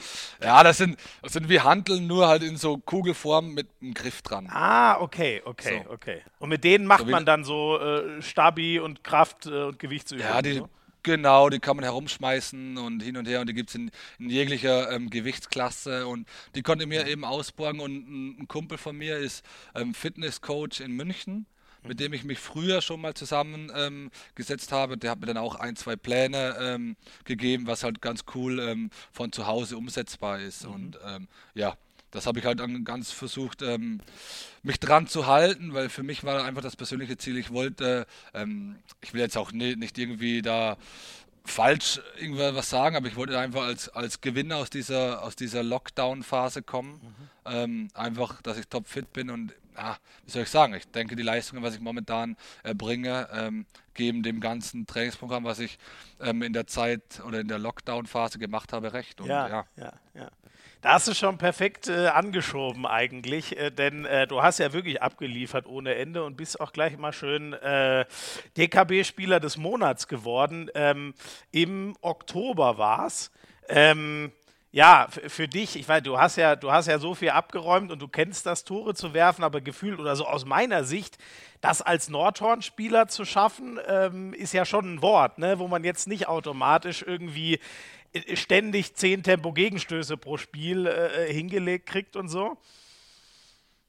[0.42, 4.22] ja, das sind, das sind wie Handeln, nur halt in so Kugelform mit einem Griff
[4.22, 4.48] dran.
[4.50, 5.92] Ah, okay, okay, so.
[5.92, 6.22] okay.
[6.38, 10.32] Und mit denen macht so man dann so äh, Stabi und Kraft äh, und Gewichtsübungen.
[10.32, 10.68] Ja, die, so?
[11.02, 14.28] Genau, die kann man herumschmeißen und hin und her und die gibt es in, in,
[14.28, 19.16] jeglicher ähm, Gewichtsklasse und die konnte mir eben ausborgen und ein, ein Kumpel von mir
[19.16, 21.46] ist ähm, Fitnesscoach in München
[21.84, 24.98] mit dem ich mich früher schon mal zusammengesetzt ähm, habe.
[24.98, 28.90] Der hat mir dann auch ein, zwei Pläne ähm, gegeben, was halt ganz cool ähm,
[29.12, 30.66] von zu Hause umsetzbar ist.
[30.66, 30.72] Mhm.
[30.72, 31.76] Und ähm, ja,
[32.10, 34.00] das habe ich halt dann ganz versucht, ähm,
[34.62, 38.76] mich dran zu halten, weil für mich war einfach das persönliche Ziel, ich wollte, ähm,
[39.00, 40.76] ich will jetzt auch ne, nicht irgendwie da
[41.44, 46.62] falsch irgendwas sagen, aber ich wollte einfach als, als Gewinner aus dieser, aus dieser Lockdown-Phase
[46.62, 47.00] kommen.
[47.02, 47.30] Mhm.
[47.46, 51.22] Ähm, einfach, dass ich topfit bin und ja, wie soll ich sagen, ich denke, die
[51.22, 55.78] Leistungen, was ich momentan erbringe, ähm, geben dem ganzen Trainingsprogramm, was ich
[56.20, 59.20] ähm, in der Zeit oder in der Lockdown-Phase gemacht habe, recht.
[59.20, 60.30] Und, ja, ja, ja, ja.
[60.82, 65.02] Da hast du schon perfekt äh, angeschoben eigentlich, äh, denn äh, du hast ja wirklich
[65.02, 68.04] abgeliefert ohne Ende und bist auch gleich mal schön äh,
[68.56, 70.70] DKB-Spieler des Monats geworden.
[70.74, 71.14] Ähm,
[71.52, 73.30] Im Oktober war es.
[73.68, 74.32] Ähm,
[74.72, 78.00] ja, für dich, ich weiß, du hast ja, du hast ja so viel abgeräumt und
[78.00, 81.18] du kennst das, Tore zu werfen, aber gefühlt oder so aus meiner Sicht,
[81.60, 86.06] das als Nordhorn-Spieler zu schaffen, ähm, ist ja schon ein Wort, ne, wo man jetzt
[86.06, 87.58] nicht automatisch irgendwie
[88.34, 92.56] ständig zehn Tempo-Gegenstöße pro Spiel äh, hingelegt kriegt und so.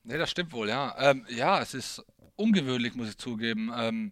[0.04, 0.96] Ne, das stimmt wohl, ja.
[0.98, 2.04] Ähm, ja, es ist
[2.36, 3.72] ungewöhnlich, muss ich zugeben.
[3.76, 4.12] Ähm,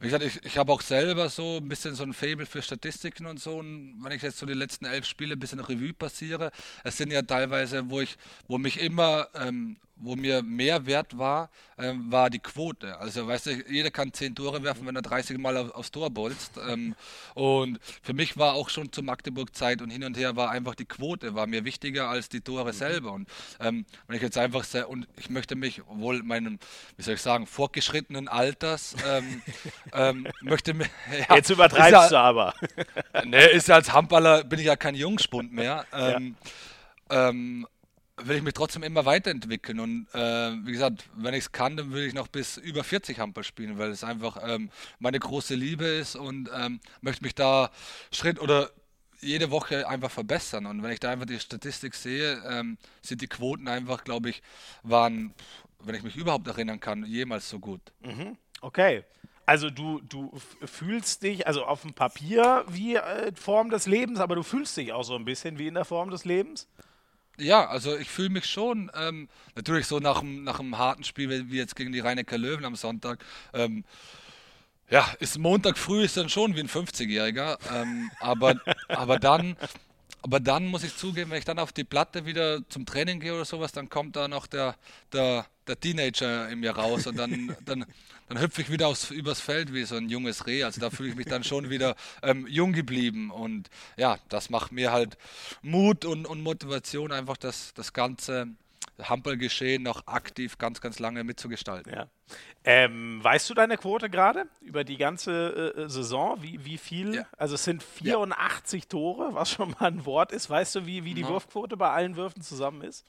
[0.00, 3.26] wie gesagt, ich, ich habe auch selber so ein bisschen so ein Fable für Statistiken
[3.26, 3.58] und so.
[3.58, 6.52] Und wenn ich jetzt so die letzten elf Spiele ein bisschen Revue passiere,
[6.84, 11.50] es sind ja teilweise, wo ich, wo mich immer ähm, wo mir mehr wert war,
[11.78, 12.98] ähm, war die Quote.
[12.98, 16.10] Also, weißt du, jeder kann 10 Tore werfen, wenn er 30 Mal auf, aufs Tor
[16.10, 16.58] bolzt.
[16.68, 16.94] Ähm,
[17.34, 20.84] und für mich war auch schon zur Magdeburg-Zeit und hin und her war einfach die
[20.84, 23.12] Quote, war mir wichtiger als die Tore selber.
[23.12, 23.28] Und
[23.60, 26.58] ähm, wenn ich jetzt einfach sehr, und ich möchte mich, wohl meinem,
[26.96, 29.42] wie soll ich sagen, fortgeschrittenen Alters, ähm,
[29.92, 30.86] ähm, möchte mir.
[31.28, 32.54] Ja, jetzt übertreibst ja, du aber.
[33.24, 35.84] ne, ist ja als Handballer, bin ich ja kein Jungspund mehr.
[35.92, 36.20] Ja.
[38.22, 39.80] Will ich mich trotzdem immer weiterentwickeln.
[39.80, 43.18] Und äh, wie gesagt, wenn ich es kann, dann will ich noch bis über 40
[43.20, 47.70] Handball spielen, weil es einfach ähm, meine große Liebe ist und ähm, möchte mich da
[48.10, 48.70] Schritt oder
[49.20, 50.66] jede Woche einfach verbessern.
[50.66, 54.42] Und wenn ich da einfach die Statistik sehe, ähm, sind die Quoten einfach, glaube ich,
[54.82, 55.34] waren,
[55.80, 57.80] wenn ich mich überhaupt erinnern kann, jemals so gut.
[58.00, 58.36] Mhm.
[58.60, 59.04] Okay.
[59.46, 60.30] Also du, du
[60.66, 64.92] fühlst dich, also auf dem Papier wie äh, Form des Lebens, aber du fühlst dich
[64.92, 66.68] auch so ein bisschen wie in der Form des Lebens?
[67.38, 71.56] Ja, also ich fühle mich schon, ähm, natürlich so nach, nach einem harten Spiel wie
[71.56, 73.24] jetzt gegen die Rheinecker Löwen am Sonntag.
[73.54, 73.84] Ähm,
[74.90, 77.58] ja, ist Montag früh ist dann schon wie ein 50-Jähriger.
[77.72, 78.54] Ähm, aber,
[78.88, 79.56] aber dann,
[80.22, 83.34] aber dann muss ich zugeben, wenn ich dann auf die Platte wieder zum Training gehe
[83.34, 84.74] oder sowas, dann kommt da noch der,
[85.12, 87.84] der, der Teenager in mir raus und dann, dann,
[88.28, 90.64] dann hüpfe ich wieder aufs, übers Feld wie so ein junges Reh.
[90.64, 93.30] Also da fühle ich mich dann schon wieder ähm, jung geblieben.
[93.30, 95.16] Und ja, das macht mir halt
[95.62, 98.48] Mut und, und Motivation, einfach das, das ganze
[99.02, 101.92] Hampelgeschehen noch aktiv ganz, ganz lange mitzugestalten.
[101.92, 102.06] Ja.
[102.64, 106.42] Ähm, weißt du deine Quote gerade über die ganze äh, Saison?
[106.42, 107.14] Wie, wie viel?
[107.14, 107.26] Ja.
[107.36, 108.88] Also es sind 84 ja.
[108.88, 110.50] Tore, was schon mal ein Wort ist.
[110.50, 111.28] Weißt du, wie, wie die ja.
[111.28, 113.06] Wurfquote bei allen Würfen zusammen ist?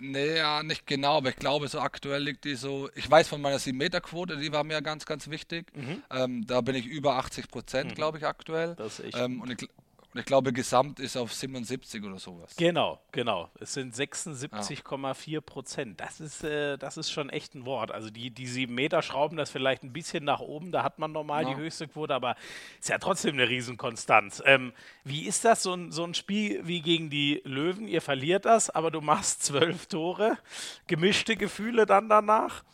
[0.00, 2.88] Nee, ja, nicht genau, aber ich glaube, so aktuell liegt die so.
[2.94, 5.66] Ich weiß von meiner 7-Meter-Quote, die war mir ganz, ganz wichtig.
[5.74, 6.02] Mhm.
[6.10, 7.94] Ähm, da bin ich über 80 Prozent, mhm.
[7.94, 8.74] glaube ich, aktuell.
[8.76, 9.18] Das ist echt.
[9.18, 9.68] Ähm, und ich,
[10.14, 12.56] und ich glaube, gesamt ist auf 77 oder sowas.
[12.56, 13.50] Genau, genau.
[13.60, 16.00] Es sind 76,4 Prozent.
[16.00, 17.90] Das ist, äh, das ist schon echt ein Wort.
[17.90, 20.72] Also die, die 7 Meter schrauben das vielleicht ein bisschen nach oben.
[20.72, 21.50] Da hat man normal ja.
[21.50, 22.36] die höchste Quote, aber
[22.80, 24.42] ist ja trotzdem eine Riesenkonstanz.
[24.46, 24.72] Ähm,
[25.04, 27.86] wie ist das, so ein, so ein Spiel wie gegen die Löwen?
[27.86, 30.38] Ihr verliert das, aber du machst zwölf Tore.
[30.86, 32.64] Gemischte Gefühle dann danach?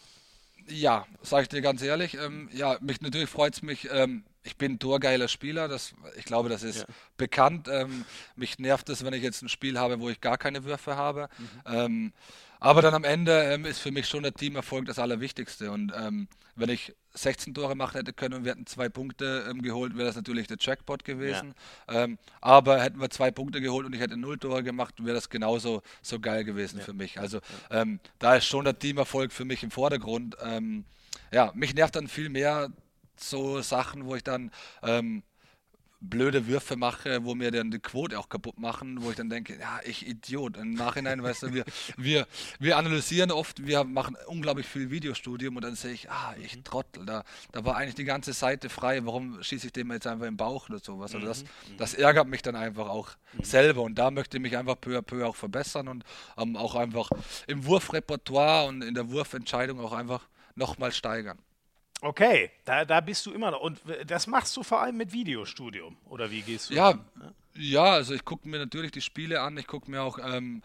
[0.68, 2.14] Ja, sage ich dir ganz ehrlich.
[2.14, 3.88] Ähm, ja, mich natürlich freut es mich.
[3.90, 6.86] Ähm, ich bin ein torgeiler Spieler, das, ich glaube, das ist ja.
[7.16, 7.66] bekannt.
[7.68, 8.04] Ähm,
[8.36, 11.28] mich nervt es, wenn ich jetzt ein Spiel habe, wo ich gar keine Würfe habe.
[11.38, 11.48] Mhm.
[11.66, 12.12] Ähm,
[12.60, 15.70] aber dann am Ende ähm, ist für mich schon der Teamerfolg das Allerwichtigste.
[15.70, 19.62] Und ähm, wenn ich 16 Tore machen hätte können und wir hätten zwei Punkte ähm,
[19.62, 21.54] geholt, wäre das natürlich der Jackpot gewesen.
[21.88, 22.04] Ja.
[22.04, 25.30] Ähm, aber hätten wir zwei Punkte geholt und ich hätte null Tore gemacht, wäre das
[25.30, 26.84] genauso so geil gewesen ja.
[26.84, 27.18] für mich.
[27.18, 27.40] Also
[28.18, 30.36] da ist schon der Teamerfolg für mich im Vordergrund.
[31.32, 32.70] ja, mich nervt dann viel mehr
[33.16, 34.50] so Sachen, wo ich dann
[34.82, 35.22] ähm,
[36.08, 39.58] blöde Würfe mache, wo mir dann die Quote auch kaputt machen, wo ich dann denke,
[39.58, 40.56] ja, ich Idiot.
[40.56, 41.64] Im Nachhinein, weißt du, wir,
[41.96, 42.26] wir,
[42.58, 46.64] wir analysieren oft, wir machen unglaublich viel Videostudium und dann sehe ich, ah, ich mhm.
[46.64, 50.26] Trottel, da, da war eigentlich die ganze Seite frei, warum schieße ich dem jetzt einfach
[50.26, 51.14] im Bauch oder sowas?
[51.14, 51.76] Also das, mhm.
[51.78, 53.44] das ärgert mich dann einfach auch mhm.
[53.44, 56.04] selber und da möchte ich mich einfach peu à peu auch verbessern und
[56.36, 57.10] ähm, auch einfach
[57.46, 61.38] im Wurfrepertoire und in der Wurfentscheidung auch einfach nochmal steigern.
[62.00, 63.60] Okay, da, da bist du immer noch.
[63.60, 66.74] Und das machst du vor allem mit Videostudium, oder wie gehst du?
[66.74, 67.34] Ja, an?
[67.56, 69.56] ja, also ich gucke mir natürlich die Spiele an.
[69.56, 70.62] Ich gucke mir auch, ähm,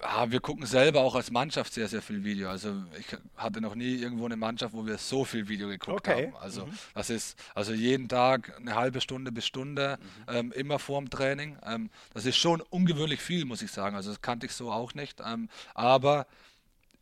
[0.00, 2.50] ja, wir gucken selber auch als Mannschaft sehr, sehr viel Video.
[2.50, 6.26] Also ich hatte noch nie irgendwo eine Mannschaft, wo wir so viel Video geguckt okay.
[6.26, 6.36] haben.
[6.36, 6.78] Also mhm.
[6.94, 10.34] das ist also jeden Tag eine halbe Stunde bis Stunde, mhm.
[10.34, 11.56] ähm, immer vorm Training.
[11.64, 13.96] Ähm, das ist schon ungewöhnlich viel, muss ich sagen.
[13.96, 15.20] Also das kannte ich so auch nicht.
[15.24, 16.26] Ähm, aber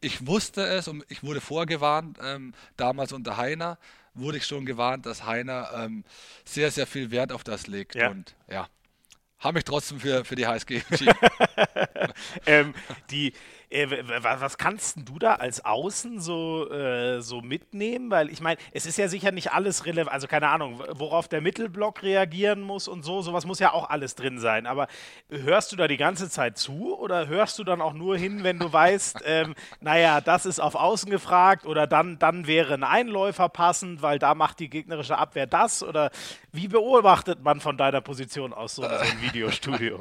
[0.06, 3.76] ich wusste es und ich wurde vorgewarnt, ähm, damals unter Heiner
[4.14, 6.04] wurde ich schon gewarnt, dass Heiner ähm,
[6.44, 7.96] sehr, sehr viel Wert auf das legt.
[7.96, 8.10] Ja.
[8.10, 8.68] Und ja,
[9.40, 11.14] habe mich trotzdem für, für die HSG entschieden.
[12.46, 12.74] ähm,
[13.10, 13.32] die,
[13.70, 18.10] was kannst du da als Außen so, äh, so mitnehmen?
[18.10, 21.40] Weil ich meine, es ist ja sicher nicht alles relevant, also keine Ahnung, worauf der
[21.40, 24.66] Mittelblock reagieren muss und so, sowas muss ja auch alles drin sein.
[24.66, 24.86] Aber
[25.28, 28.58] hörst du da die ganze Zeit zu oder hörst du dann auch nur hin, wenn
[28.58, 33.48] du weißt, ähm, naja, das ist auf Außen gefragt oder dann, dann wäre ein Einläufer
[33.48, 35.82] passend, weil da macht die gegnerische Abwehr das?
[35.82, 36.10] Oder
[36.52, 40.00] wie beobachtet man von deiner Position aus so, so ein Videostudio?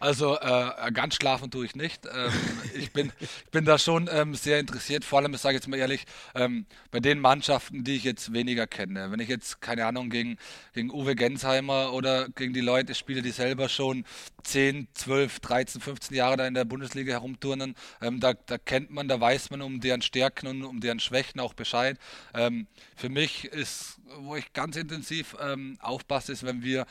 [0.00, 2.06] Also äh, ganz schlafen tue ich nicht.
[2.06, 2.32] Ähm,
[2.74, 3.12] ich, bin,
[3.50, 6.04] bin da schon ähm, sehr interessiert, vor allem, ich sage jetzt mal ehrlich,
[6.34, 9.10] ähm, bei den Mannschaften, die ich jetzt weniger kenne.
[9.10, 10.38] Wenn ich jetzt, keine Ahnung, gegen,
[10.72, 14.04] gegen Uwe Gensheimer oder gegen die Leute spiele, die selber schon
[14.42, 19.08] 10, 12, 13, 15 Jahre da in der Bundesliga herumturnen, ähm, da, da kennt man,
[19.08, 21.98] da weiß man um deren Stärken und um deren Schwächen auch Bescheid.
[22.34, 26.86] Ähm, für mich ist, wo ich ganz intensiv ähm, aufpasse, ist, wenn wir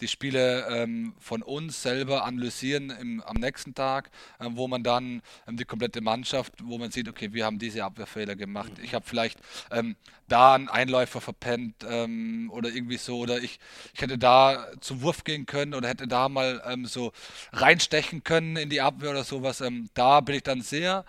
[0.00, 5.22] die Spiele ähm, von uns selber analysieren im, am nächsten Tag, ähm, wo man dann
[5.46, 8.72] ähm, die komplette Mannschaft, wo man sieht, okay, wir haben diese Abwehrfehler gemacht.
[8.82, 9.38] Ich habe vielleicht
[9.70, 9.96] ähm,
[10.28, 13.58] da einen Einläufer verpennt ähm, oder irgendwie so, oder ich,
[13.94, 17.12] ich hätte da zum Wurf gehen können oder hätte da mal ähm, so
[17.52, 19.62] reinstechen können in die Abwehr oder sowas.
[19.94, 21.04] da bin ich dann sehr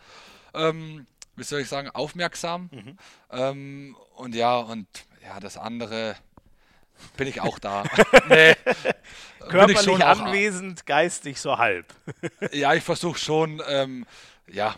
[1.37, 2.69] wie soll ich sagen, aufmerksam.
[2.71, 2.97] Mhm.
[3.31, 4.87] Ähm, und ja, und
[5.23, 6.15] ja, das andere,
[7.15, 7.83] bin ich auch da.
[8.29, 8.55] nee.
[9.39, 11.85] Körperlich schon anwesend, geistig so halb.
[12.51, 14.05] ja, ich versuche schon, ähm,
[14.47, 14.75] ja.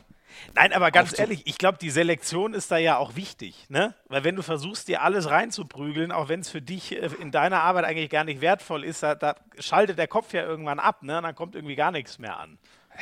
[0.55, 3.93] Nein, aber ganz ehrlich, ich glaube, die Selektion ist da ja auch wichtig, ne?
[4.07, 7.61] Weil wenn du versuchst, dir alles reinzuprügeln, auch wenn es für dich äh, in deiner
[7.61, 11.17] Arbeit eigentlich gar nicht wertvoll ist, da, da, schaltet der Kopf ja irgendwann ab, ne?
[11.17, 12.57] Und dann kommt irgendwie gar nichts mehr an.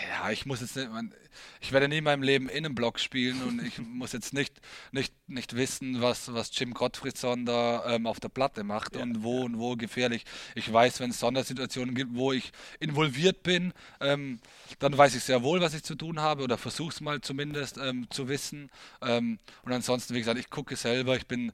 [0.10, 1.14] Ja, ich muss jetzt nicht, man,
[1.60, 5.56] ich werde nie in meinem Leben Innenblock spielen und ich muss jetzt nicht, nicht, nicht
[5.56, 9.46] wissen, was, was Jim Gottfriedson da ähm, auf der Platte macht ja, und wo ja.
[9.46, 10.26] und wo gefährlich.
[10.56, 14.40] Ich weiß, wenn es Sondersituationen gibt, wo ich involviert bin, ähm,
[14.80, 17.78] dann weiß ich sehr wohl, was ich zu tun habe oder versuche es mal zumindest
[17.78, 18.70] ähm, zu wissen.
[19.02, 21.52] Ähm, und ansonsten, wie gesagt, ich gucke selber, ich bin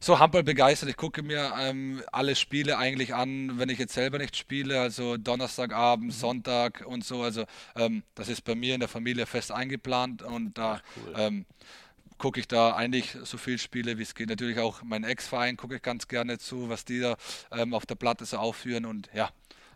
[0.00, 0.88] so Handball begeistert.
[0.88, 5.18] Ich gucke mir ähm, alle Spiele eigentlich an, wenn ich jetzt selber nicht spiele, also
[5.18, 6.12] Donnerstagabend, mhm.
[6.12, 7.22] Sonntag und so.
[7.22, 7.44] Also
[7.76, 11.14] ähm, das ist bei mir in der Familie fest eingeplant und da cool.
[11.16, 11.46] ähm,
[12.16, 14.28] gucke ich da eigentlich so viel Spiele, wie es geht.
[14.28, 17.16] Natürlich auch meinen Ex-Verein gucke ich ganz gerne zu, was die da
[17.52, 19.30] ähm, auf der Platte so aufführen und ja,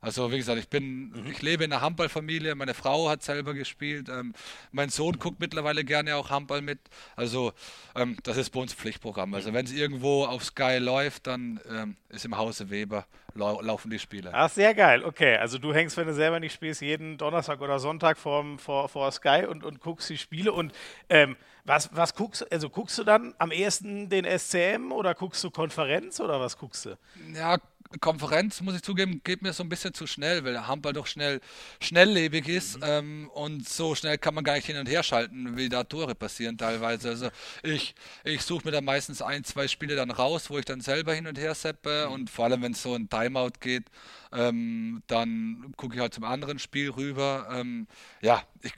[0.05, 1.31] also wie gesagt, ich bin, mhm.
[1.31, 2.55] ich lebe in einer Handballfamilie.
[2.55, 4.09] Meine Frau hat selber gespielt.
[4.09, 4.35] Ähm,
[4.71, 6.79] mein Sohn guckt mittlerweile gerne auch Handball mit.
[7.17, 7.53] Also
[7.97, 9.33] ähm, das ist bei uns Pflichtprogramm.
[9.35, 9.55] Also mhm.
[9.55, 13.99] wenn es irgendwo auf Sky läuft, dann ähm, ist im Hause Weber lau laufen die
[13.99, 14.31] Spiele.
[14.33, 15.05] Ach, sehr geil.
[15.05, 18.89] Okay, also du hängst, wenn du selber nicht spielst, jeden Donnerstag oder Sonntag vorm, vor,
[18.89, 20.53] vor Sky und, und guckst die Spiele.
[20.53, 20.73] Und
[21.09, 25.43] ähm, was, was guckst du, also guckst du dann am ehesten den SCM oder guckst
[25.45, 26.99] du Konferenz oder was guckst du?
[27.35, 27.59] Ja,
[28.01, 31.07] Konferenz, muss ich zugeben, geht mir so ein bisschen zu schnell, weil der Handball doch
[31.07, 31.41] schnell
[31.81, 32.85] schnelllebig ist mhm.
[32.87, 36.15] ähm, und so schnell kann man gar nicht hin und her schalten, wie da Tore
[36.15, 37.09] passieren teilweise.
[37.11, 37.29] Also
[37.63, 41.15] ich, ich suche mir dann meistens ein, zwei Spiele dann raus, wo ich dann selber
[41.15, 42.13] hin und her seppe mhm.
[42.13, 43.85] und vor allem, wenn es so ein Timeout geht,
[44.33, 47.49] ähm, dann gucke ich halt zum anderen Spiel rüber.
[47.53, 47.87] Ähm,
[48.21, 48.73] ja, ich,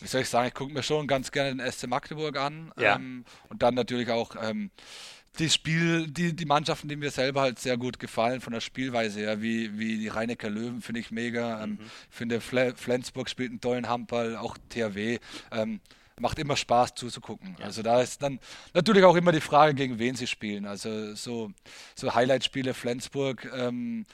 [0.00, 2.96] wie soll ich sagen, ich gucke mir schon ganz gerne den SC Magdeburg an ja.
[2.96, 4.70] ähm, und dann natürlich auch ähm,
[5.38, 9.20] die Spiel, die, die Mannschaften, die mir selber halt sehr gut gefallen von der Spielweise
[9.20, 11.62] her, wie, wie die Rheinecker Löwen finde ich mega.
[11.62, 11.78] Ähm, mhm.
[12.10, 15.18] Ich finde Fle Flensburg spielt einen tollen Handball, auch THW.
[15.52, 15.80] Ähm,
[16.20, 17.56] macht immer Spaß zuzugucken.
[17.58, 17.66] Ja.
[17.66, 18.40] Also da ist dann
[18.74, 20.66] natürlich auch immer die Frage, gegen wen sie spielen.
[20.66, 21.52] Also so,
[21.94, 24.04] so Highlight-Spiele Flensburg, ähm,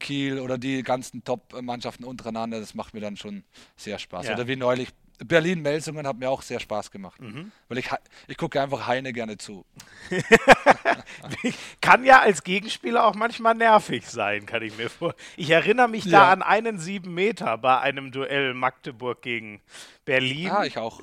[0.00, 3.44] Kiel oder die ganzen Top-Mannschaften untereinander, das macht mir dann schon
[3.76, 4.26] sehr Spaß.
[4.26, 4.34] Ja.
[4.34, 4.88] Oder wie neulich
[5.24, 7.20] Berlin-Melsungen hat mir auch sehr Spaß gemacht.
[7.20, 7.52] Mhm.
[7.68, 7.88] Weil ich,
[8.28, 9.64] ich gucke einfach Heine gerne zu.
[11.80, 15.14] kann ja als Gegenspieler auch manchmal nervig sein, kann ich mir vor.
[15.36, 16.20] Ich erinnere mich ja.
[16.20, 19.60] da an einen sieben Meter bei einem Duell Magdeburg gegen
[20.04, 20.46] Berlin.
[20.46, 21.00] Ja, ich auch.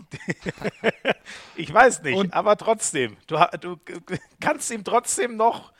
[1.55, 3.17] ich weiß nicht, und aber trotzdem.
[3.27, 3.79] Du, du
[4.39, 5.71] kannst ihm trotzdem noch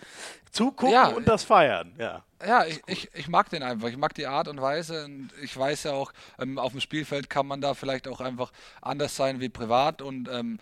[0.51, 1.93] zugucken ja, und das feiern.
[1.97, 3.87] Ja, ja ich, ich, ich mag den einfach.
[3.87, 5.05] Ich mag die Art und Weise.
[5.05, 8.51] Und ich weiß ja auch, ähm, auf dem Spielfeld kann man da vielleicht auch einfach
[8.81, 10.01] anders sein wie privat.
[10.01, 10.59] Und ähm,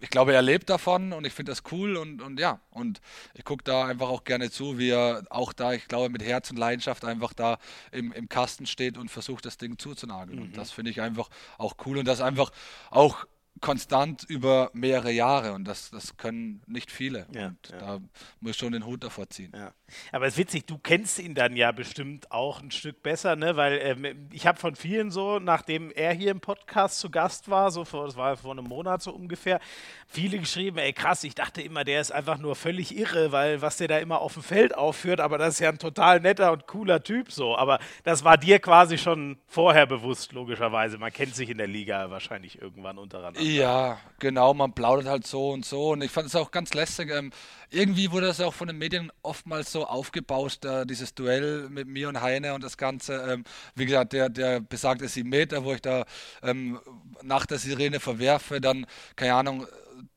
[0.00, 1.96] ich glaube, er lebt davon und ich finde das cool.
[1.96, 3.00] Und, und ja, und
[3.34, 6.50] ich gucke da einfach auch gerne zu, wie er auch da, ich glaube, mit Herz
[6.50, 7.58] und Leidenschaft einfach da
[7.92, 10.38] im, im Kasten steht und versucht, das Ding zuzunageln.
[10.38, 10.44] Mhm.
[10.46, 11.98] Und das finde ich einfach auch cool.
[11.98, 12.50] Und das einfach
[12.90, 13.26] auch
[13.60, 17.26] konstant über mehrere Jahre und das, das können nicht viele.
[17.32, 17.78] Ja, und ja.
[17.78, 18.00] da
[18.40, 19.52] muss ich schon den Hut davor ziehen.
[19.54, 19.72] Ja.
[20.12, 23.56] Aber es ist witzig, du kennst ihn dann ja bestimmt auch ein Stück besser, ne?
[23.56, 27.70] Weil ähm, ich habe von vielen so, nachdem er hier im Podcast zu Gast war,
[27.70, 29.60] so vor, das war vor einem Monat so ungefähr,
[30.06, 33.76] viele geschrieben, ey krass, ich dachte immer, der ist einfach nur völlig irre, weil was
[33.76, 36.66] der da immer auf dem Feld aufführt, aber das ist ja ein total netter und
[36.66, 37.56] cooler Typ so.
[37.56, 40.98] Aber das war dir quasi schon vorher bewusst, logischerweise.
[40.98, 43.40] Man kennt sich in der Liga wahrscheinlich irgendwann untereinander.
[43.48, 45.90] Ja, genau, man plaudert halt so und so.
[45.90, 47.10] Und ich fand es auch ganz lässig.
[47.10, 47.30] Ähm,
[47.70, 52.08] irgendwie wurde das auch von den Medien oftmals so aufgebauscht, äh, dieses Duell mit mir
[52.08, 53.14] und Heine und das Ganze.
[53.30, 53.44] Ähm,
[53.76, 56.06] wie gesagt, der, der besagte 7 Meter, wo ich da
[56.42, 56.80] ähm,
[57.22, 59.66] nach der Sirene verwerfe, dann, keine Ahnung,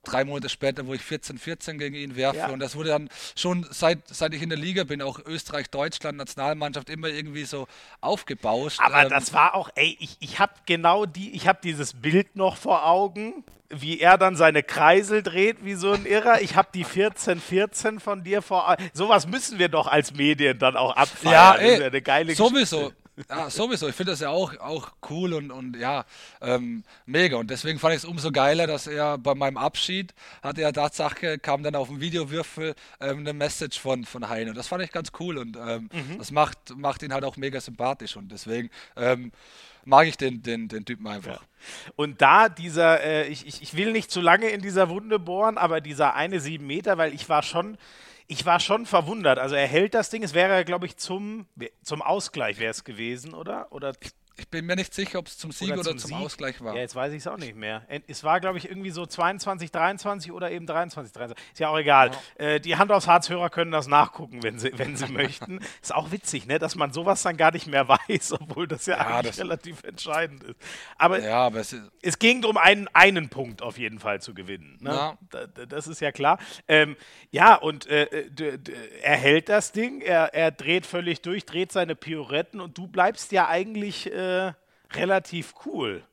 [0.03, 2.37] drei Monate später, wo ich 14-14 gegen ihn werfe.
[2.37, 2.49] Ja.
[2.49, 6.17] Und das wurde dann schon seit, seit ich in der Liga bin, auch Österreich, Deutschland,
[6.17, 7.67] Nationalmannschaft immer irgendwie so
[8.01, 8.79] aufgebauscht.
[8.81, 12.35] Aber ähm, das war auch, ey, ich, ich habe genau die, ich habe dieses Bild
[12.35, 16.41] noch vor Augen, wie er dann seine Kreisel dreht, wie so ein Irrer.
[16.41, 18.89] Ich habe die 14-14 von dir vor Augen.
[18.93, 21.33] Sowas müssen wir doch als Medien dann auch abfeiern.
[21.33, 22.77] Ja, ey, ja eine geile sowieso.
[22.77, 22.98] Geschichte.
[23.27, 23.87] Ja, sowieso.
[23.87, 26.05] Ich finde das ja auch, auch cool und, und ja,
[26.41, 27.37] ähm, mega.
[27.37, 31.39] Und deswegen fand ich es umso geiler, dass er bei meinem Abschied hatte er Tatsache,
[31.39, 34.51] kam dann auf dem Videowürfel ähm, eine Message von, von Heine.
[34.51, 36.17] Und das fand ich ganz cool und ähm, mhm.
[36.17, 38.15] das macht, macht ihn halt auch mega sympathisch.
[38.15, 39.31] Und deswegen ähm,
[39.85, 41.41] mag ich den, den, den Typen einfach.
[41.41, 41.91] Ja.
[41.95, 45.57] Und da dieser, äh, ich, ich, ich will nicht zu lange in dieser Wunde bohren,
[45.57, 47.77] aber dieser eine sieben Meter, weil ich war schon
[48.31, 49.39] ich war schon verwundert.
[49.39, 50.21] Also er hält das Ding.
[50.21, 51.47] Es wäre, glaube ich, zum,
[51.81, 53.71] zum Ausgleich wäre es gewesen, oder?
[53.71, 53.93] Oder
[54.39, 56.73] ich bin mir nicht sicher, ob es zum Sieg oder, oder zum, zum Ausgleich war.
[56.73, 57.83] Ja, jetzt weiß ich es auch nicht mehr.
[58.07, 61.51] Es war, glaube ich, irgendwie so 22, 23 oder eben 23, 23.
[61.53, 62.11] Ist ja auch egal.
[62.39, 62.45] Ja.
[62.45, 65.59] Äh, die Hand aufs Harz-Hörer können das nachgucken, wenn sie, wenn sie möchten.
[65.81, 66.59] Ist auch witzig, ne?
[66.59, 69.83] dass man sowas dann gar nicht mehr weiß, obwohl das ja, ja eigentlich das relativ
[69.83, 70.59] entscheidend ist.
[70.97, 74.77] Aber, ja, aber es, es, ging darum, einen, einen Punkt auf jeden Fall zu gewinnen.
[74.79, 75.17] Ne?
[75.67, 76.39] Das ist ja klar.
[76.67, 76.95] Ähm,
[77.31, 78.07] ja, und äh,
[79.01, 83.31] er hält das Ding, er, er dreht völlig durch, dreht seine Pioretten und du bleibst
[83.31, 84.11] ja eigentlich.
[84.11, 84.28] Äh,
[84.91, 86.03] relativ cool.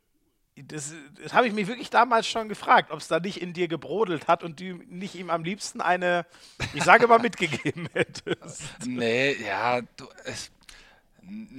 [0.57, 3.69] Das, das habe ich mich wirklich damals schon gefragt, ob es da nicht in dir
[3.69, 6.25] gebrodelt hat und du nicht ihm am liebsten eine,
[6.73, 8.63] ich sage mal, mitgegeben hättest.
[8.87, 10.51] Nee, ja, du, es,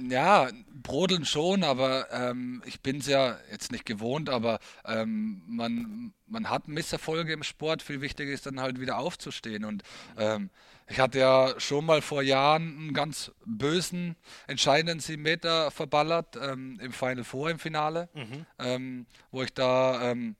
[0.08, 0.48] ja,
[0.82, 6.50] brodeln schon, aber ähm, ich bin es ja jetzt nicht gewohnt, aber ähm, man, man
[6.50, 7.82] hat Misserfolge im Sport.
[7.82, 9.64] Viel wichtiger ist dann halt wieder aufzustehen.
[9.64, 9.82] Und
[10.16, 10.50] ähm,
[10.88, 14.16] ich hatte ja schon mal vor Jahren einen ganz bösen,
[14.46, 18.46] entscheidenden 7 Meter verballert ähm, im Final Four im Finale, mhm.
[18.58, 20.34] ähm, wo ich da ähm,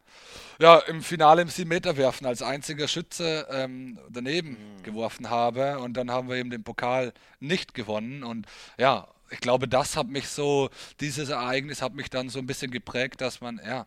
[0.59, 4.83] ja, im Finale im 7 Meter werfen als einziger Schütze ähm, daneben mhm.
[4.83, 5.79] geworfen habe.
[5.81, 8.25] Und dann haben wir eben den Pokal nicht gewonnen.
[8.25, 8.47] Und
[8.79, 10.71] ja, ich glaube, das hat mich so,
[11.01, 13.87] dieses Ereignis hat mich dann so ein bisschen geprägt, dass man, ja,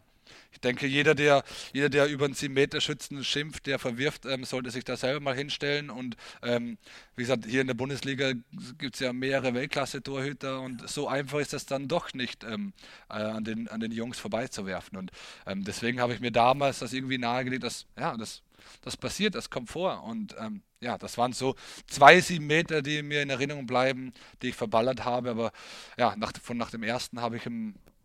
[0.52, 4.84] ich denke, jeder, der, jeder, der über einen 7-Meter-Schützen schimpft, der verwirft, ähm, sollte sich
[4.84, 5.90] da selber mal hinstellen.
[5.90, 6.78] Und ähm,
[7.16, 8.34] wie gesagt, hier in der Bundesliga
[8.78, 12.74] gibt es ja mehrere Weltklasse-Torhüter und so einfach ist das dann doch nicht, ähm,
[13.10, 14.98] äh, an, den, an den Jungs vorbeizuwerfen.
[14.98, 15.12] Und
[15.46, 18.42] ähm, deswegen habe ich mir damals das irgendwie nahegelegt, dass, ja, das,
[18.82, 20.04] das passiert, das kommt vor.
[20.04, 21.56] Und ähm, ja, das waren so
[21.88, 25.30] zwei sieben Meter, die mir in Erinnerung bleiben, die ich verballert habe.
[25.30, 25.52] Aber
[25.98, 27.44] ja, nach, von nach dem ersten habe ich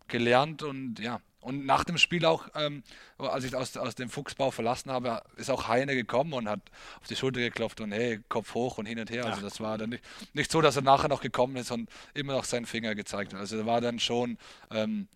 [0.08, 2.82] gelernt und ja, und nach dem Spiel auch, ähm,
[3.18, 6.61] als ich aus, aus dem Fuchsbau verlassen habe, ist auch Heine gekommen und hat
[7.01, 9.24] auf die Schulter geklopft und hey, Kopf hoch und hin und her.
[9.26, 10.03] Also das war dann nicht,
[10.34, 13.38] nicht so, dass er nachher noch gekommen ist und immer noch seinen Finger gezeigt hat.
[13.38, 14.38] Also er war dann schon
[14.72, 15.07] ähm,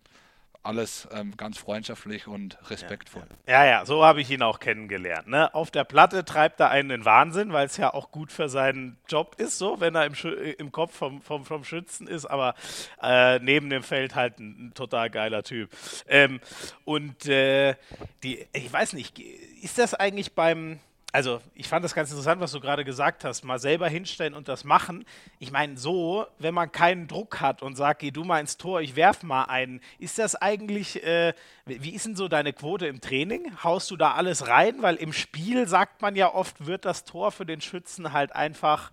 [0.63, 3.23] alles ähm, ganz freundschaftlich und respektvoll.
[3.47, 5.27] Ja, ja, ja so habe ich ihn auch kennengelernt.
[5.27, 5.53] Ne?
[5.53, 8.97] Auf der Platte treibt er einen in Wahnsinn, weil es ja auch gut für seinen
[9.07, 10.13] Job ist, so, wenn er im,
[10.57, 12.55] im Kopf vom, vom, vom Schützen ist, aber
[13.01, 15.69] äh, neben dem Feld halt ein, ein total geiler Typ.
[16.07, 16.39] Ähm,
[16.85, 17.75] und äh,
[18.23, 20.79] die, ich weiß nicht, ist das eigentlich beim
[21.13, 23.43] also ich fand das ganz interessant, was du gerade gesagt hast.
[23.43, 25.05] Mal selber hinstellen und das machen.
[25.39, 28.81] Ich meine, so, wenn man keinen Druck hat und sagt, geh du mal ins Tor,
[28.81, 31.33] ich werf mal einen, ist das eigentlich, äh,
[31.65, 33.51] wie ist denn so deine Quote im Training?
[33.63, 34.81] Haust du da alles rein?
[34.81, 38.91] Weil im Spiel sagt man ja oft, wird das Tor für den Schützen halt einfach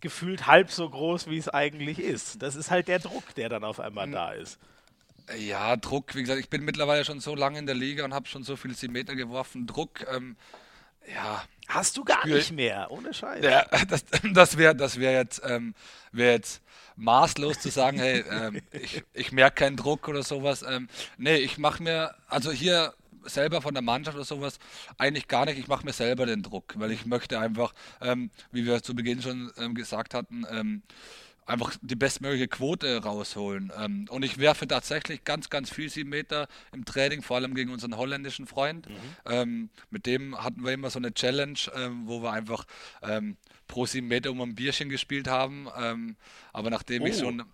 [0.00, 2.42] gefühlt halb so groß, wie es eigentlich ist.
[2.42, 4.12] Das ist halt der Druck, der dann auf einmal mhm.
[4.12, 4.58] da ist.
[5.36, 8.26] Ja, Druck, wie gesagt, ich bin mittlerweile schon so lange in der Liga und habe
[8.26, 9.66] schon so viele Meter geworfen.
[9.66, 10.36] Druck, ähm,
[11.14, 11.42] ja.
[11.68, 13.44] Hast du gar nicht mehr, ohne Scheiß.
[13.44, 15.74] Ja, das, das wäre das wär jetzt, ähm,
[16.12, 16.62] wär jetzt
[16.96, 20.64] maßlos zu sagen, hey, ähm, ich, ich merke keinen Druck oder sowas.
[20.66, 20.88] Ähm,
[21.18, 22.94] nee, ich mache mir, also hier
[23.24, 24.58] selber von der Mannschaft oder sowas
[24.96, 25.58] eigentlich gar nicht.
[25.58, 29.22] Ich mache mir selber den Druck, weil ich möchte einfach, ähm, wie wir zu Beginn
[29.22, 30.82] schon ähm, gesagt hatten, ähm,
[31.48, 33.72] einfach die bestmögliche Quote rausholen.
[33.76, 37.70] Ähm, und ich werfe tatsächlich ganz, ganz viel 7 Meter im Training, vor allem gegen
[37.70, 38.88] unseren holländischen Freund.
[38.88, 38.94] Mhm.
[39.26, 42.64] Ähm, mit dem hatten wir immer so eine Challenge, ähm, wo wir einfach
[43.66, 45.68] pro 7 Meter um ein Bierchen gespielt haben.
[46.52, 47.06] Aber nachdem oh.
[47.06, 47.44] ich schon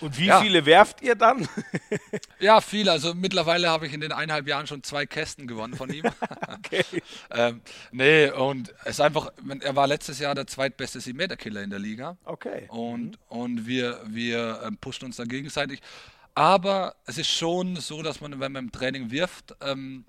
[0.00, 0.40] und wie ja.
[0.40, 1.48] viele werft ihr dann?
[2.40, 2.92] ja, viele.
[2.92, 6.04] Also mittlerweile habe ich in den eineinhalb Jahren schon zwei Kästen gewonnen von ihm.
[6.48, 6.84] okay.
[7.30, 7.60] ähm,
[7.90, 12.16] nee, und es ist einfach, er war letztes Jahr der zweitbeste 7-Meter-Killer in der Liga.
[12.24, 12.66] Okay.
[12.68, 13.16] Und, mhm.
[13.28, 15.80] und wir, wir ähm, pushen uns dann gegenseitig.
[16.34, 20.04] Aber es ist schon so, dass man, wenn man im Training wirft, ähm,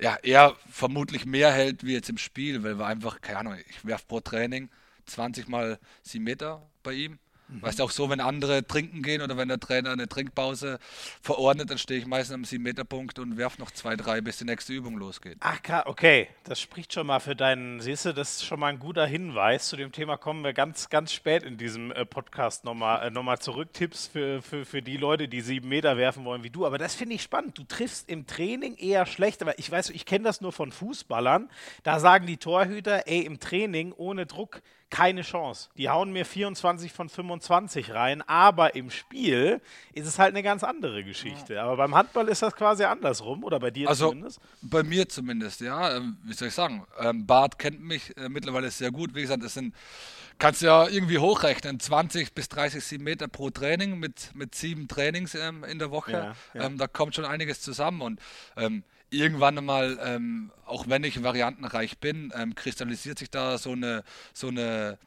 [0.00, 3.84] ja, er vermutlich mehr hält wie jetzt im Spiel, weil wir einfach, keine Ahnung, ich
[3.84, 4.68] werfe pro Training
[5.06, 7.18] 20 mal 7 Meter bei ihm.
[7.48, 7.62] Mhm.
[7.62, 10.78] Weißt du, auch so, wenn andere trinken gehen oder wenn der Trainer eine Trinkpause
[11.22, 14.72] verordnet, dann stehe ich meistens am 7-Meter-Punkt und werfe noch zwei, drei, bis die nächste
[14.72, 15.36] Übung losgeht.
[15.40, 16.28] Ach, okay.
[16.44, 19.68] Das spricht schon mal für deinen, siehst du, das ist schon mal ein guter Hinweis.
[19.68, 23.38] Zu dem Thema kommen wir ganz, ganz spät in diesem äh, Podcast nochmal äh, noch
[23.38, 23.72] zurück.
[23.72, 26.66] Tipps für, für, für die Leute, die sieben Meter werfen wollen wie du.
[26.66, 27.58] Aber das finde ich spannend.
[27.58, 29.42] Du triffst im Training eher schlecht.
[29.42, 31.48] Aber ich weiß, ich kenne das nur von Fußballern.
[31.82, 35.68] Da sagen die Torhüter, ey, im Training ohne Druck keine Chance.
[35.76, 39.60] Die hauen mir 24 von 25 rein, aber im Spiel
[39.92, 41.60] ist es halt eine ganz andere Geschichte.
[41.60, 44.40] Aber beim Handball ist das quasi andersrum, oder bei dir also, zumindest?
[44.62, 45.96] Bei mir zumindest, ja.
[45.96, 46.86] Ähm, wie soll ich sagen?
[47.00, 49.14] Ähm, Bart kennt mich äh, mittlerweile sehr gut.
[49.14, 49.74] Wie gesagt, es sind
[50.38, 54.88] kannst du ja irgendwie hochrechnen, 20 bis 30 7 Meter pro Training mit, mit sieben
[54.88, 56.12] Trainings ähm, in der Woche.
[56.12, 56.66] Ja, ja.
[56.66, 58.20] Ähm, da kommt schon einiges zusammen und
[58.56, 64.04] ähm, irgendwann einmal, ähm, auch wenn ich variantenreich bin, ähm, kristallisiert sich da so eine,
[64.32, 64.98] so eine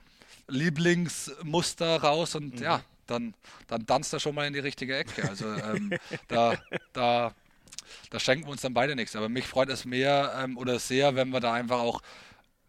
[0.48, 2.64] Lieblingsmuster raus und mhm.
[2.64, 3.34] ja, dann,
[3.68, 5.28] dann tanzt er schon mal in die richtige Ecke.
[5.28, 5.92] Also ähm,
[6.28, 6.56] da,
[6.94, 7.34] da,
[8.10, 9.16] da schenken wir uns dann beide nichts.
[9.16, 12.02] Aber mich freut es mehr ähm, oder sehr, wenn wir da einfach auch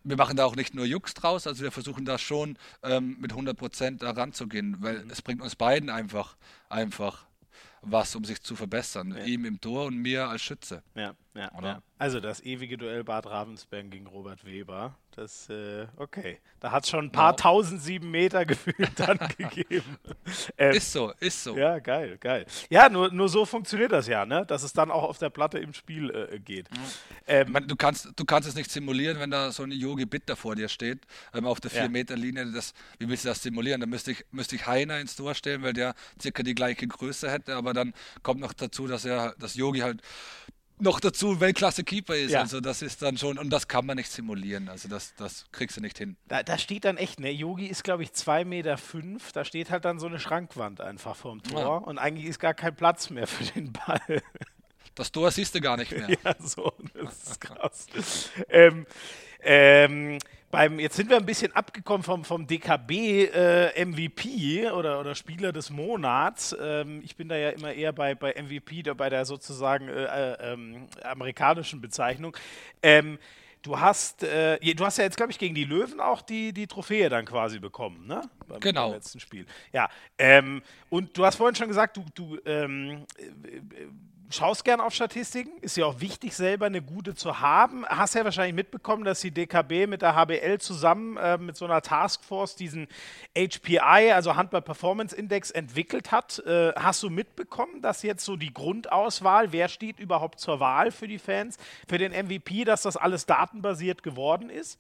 [0.02, 3.32] wir machen da auch nicht nur Jux draus, also wir versuchen da schon ähm, mit
[3.32, 5.10] 100% da ranzugehen, weil mhm.
[5.10, 6.36] es bringt uns beiden einfach,
[6.68, 7.26] einfach
[7.82, 9.14] was, um sich zu verbessern.
[9.16, 9.24] Ja.
[9.24, 10.82] Ihm im Tor und mir als Schütze.
[10.94, 11.14] Ja.
[11.34, 11.82] Ja, ja.
[11.98, 14.96] Also das ewige Duell Bad Ravensberg gegen Robert Weber.
[15.14, 16.38] Das, äh, okay.
[16.60, 17.36] Da hat es schon ein paar ja.
[17.36, 19.98] tausend sieben Meter gefühlt dann gegeben.
[20.56, 21.56] Ähm, ist so, ist so.
[21.56, 22.46] Ja, geil, geil.
[22.70, 24.46] Ja, nur, nur so funktioniert das ja, ne?
[24.46, 26.70] Dass es dann auch auf der Platte im Spiel äh, geht.
[26.70, 26.76] Mhm.
[27.26, 30.36] Ähm, meine, du, kannst, du kannst es nicht simulieren, wenn da so ein Yogi Bitter
[30.36, 32.46] vor dir steht, ähm, auf der 4-Meter-Linie.
[32.98, 33.80] wie willst du das simulieren?
[33.80, 37.30] Da müsste ich, müsste ich Heiner ins Tor stellen, weil der circa die gleiche Größe
[37.30, 40.02] hätte, aber dann kommt noch dazu, dass er, das Yogi halt
[40.80, 42.32] noch dazu Weltklasse-Keeper ist.
[42.32, 42.40] Ja.
[42.40, 44.68] Also das ist dann schon, und das kann man nicht simulieren.
[44.68, 46.16] Also das, das kriegst du nicht hin.
[46.28, 48.78] Da, da steht dann echt, ne, Yogi ist, glaube ich, 2,5 Meter.
[48.78, 49.32] Fünf.
[49.32, 51.60] Da steht halt dann so eine Schrankwand einfach vorm Tor.
[51.60, 51.68] Ja.
[51.68, 54.22] Und eigentlich ist gar kein Platz mehr für den Ball.
[54.96, 56.08] Das Tor siehst du gar nicht mehr.
[56.24, 57.86] ja, so, das ist krass.
[58.48, 58.86] ähm,
[59.40, 60.18] ähm,
[60.50, 62.90] beim, jetzt sind wir ein bisschen abgekommen vom, vom DKB
[63.32, 66.56] äh, MVP oder, oder Spieler des Monats.
[66.60, 70.04] Ähm, ich bin da ja immer eher bei, bei MVP, da bei der sozusagen äh,
[70.04, 72.36] äh, ähm, amerikanischen Bezeichnung.
[72.82, 73.18] Ähm,
[73.62, 76.66] du hast, äh, du hast ja jetzt, glaube ich, gegen die Löwen auch die, die
[76.66, 78.22] Trophäe dann quasi bekommen, ne?
[78.48, 78.88] Beim, genau.
[78.88, 79.46] Beim letzten Spiel.
[79.72, 79.88] Ja.
[80.18, 83.86] Ähm, und du hast vorhin schon gesagt, du, du ähm, äh,
[84.30, 87.86] schaust gern auf Statistiken, ist ja auch wichtig, selber eine gute zu haben.
[87.86, 91.82] Hast ja wahrscheinlich mitbekommen, dass die DKB mit der HBL zusammen äh, mit so einer
[91.82, 92.88] Taskforce diesen
[93.36, 96.38] HPI, also Handball Performance Index, entwickelt hat.
[96.40, 101.08] Äh, hast du mitbekommen, dass jetzt so die Grundauswahl, wer steht überhaupt zur Wahl für
[101.08, 101.56] die Fans,
[101.88, 104.78] für den MVP, dass das alles datenbasiert geworden ist?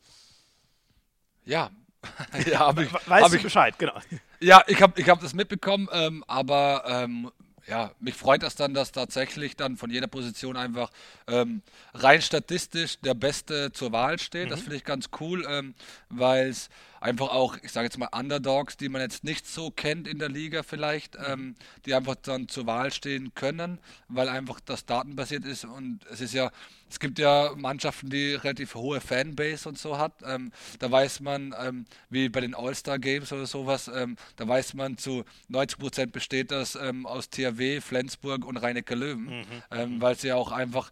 [1.44, 1.70] Ja,
[2.46, 3.94] ja, hab ich, weißt hab du ich, Bescheid, genau.
[4.40, 7.30] Ja, ich habe ich hab das mitbekommen, ähm, aber ähm,
[7.66, 10.90] ja, mich freut das dann, dass tatsächlich dann von jeder Position einfach
[11.26, 11.62] ähm,
[11.94, 14.46] rein statistisch der Beste zur Wahl steht.
[14.46, 14.50] Mhm.
[14.50, 15.74] Das finde ich ganz cool, ähm,
[16.08, 16.70] weil es
[17.00, 20.28] einfach auch, ich sage jetzt mal, Underdogs, die man jetzt nicht so kennt in der
[20.28, 21.24] Liga vielleicht, mhm.
[21.26, 21.54] ähm,
[21.86, 23.78] die einfach dann zur Wahl stehen können,
[24.08, 26.50] weil einfach das datenbasiert ist und es ist ja,
[26.88, 30.12] es gibt ja Mannschaften, die relativ hohe Fanbase und so hat.
[30.24, 34.74] Ähm, da weiß man, ähm, wie bei den All-Star Games oder sowas, ähm, da weiß
[34.74, 39.44] man zu 90 Prozent besteht das ähm, aus THW, Flensburg und Rhein-Neckar Löwen, mhm.
[39.70, 40.00] Ähm, mhm.
[40.02, 40.90] weil sie ja auch einfach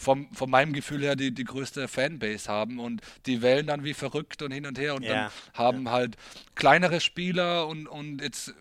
[0.00, 3.94] vom, von meinem Gefühl her die, die größte Fanbase haben und die wählen dann wie
[3.94, 5.14] verrückt und hin und her und ja.
[5.14, 5.92] dann haben ja.
[5.92, 6.16] halt
[6.54, 8.54] kleinere Spieler und, und jetzt,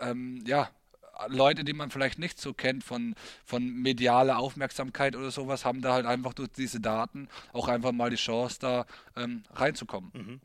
[0.00, 0.70] ähm, ja,
[1.28, 3.14] Leute, die man vielleicht nicht so kennt von,
[3.44, 8.10] von medialer Aufmerksamkeit oder sowas, haben da halt einfach durch diese Daten auch einfach mal
[8.10, 8.86] die Chance, da
[9.16, 10.10] ähm, reinzukommen.
[10.12, 10.40] Mhm.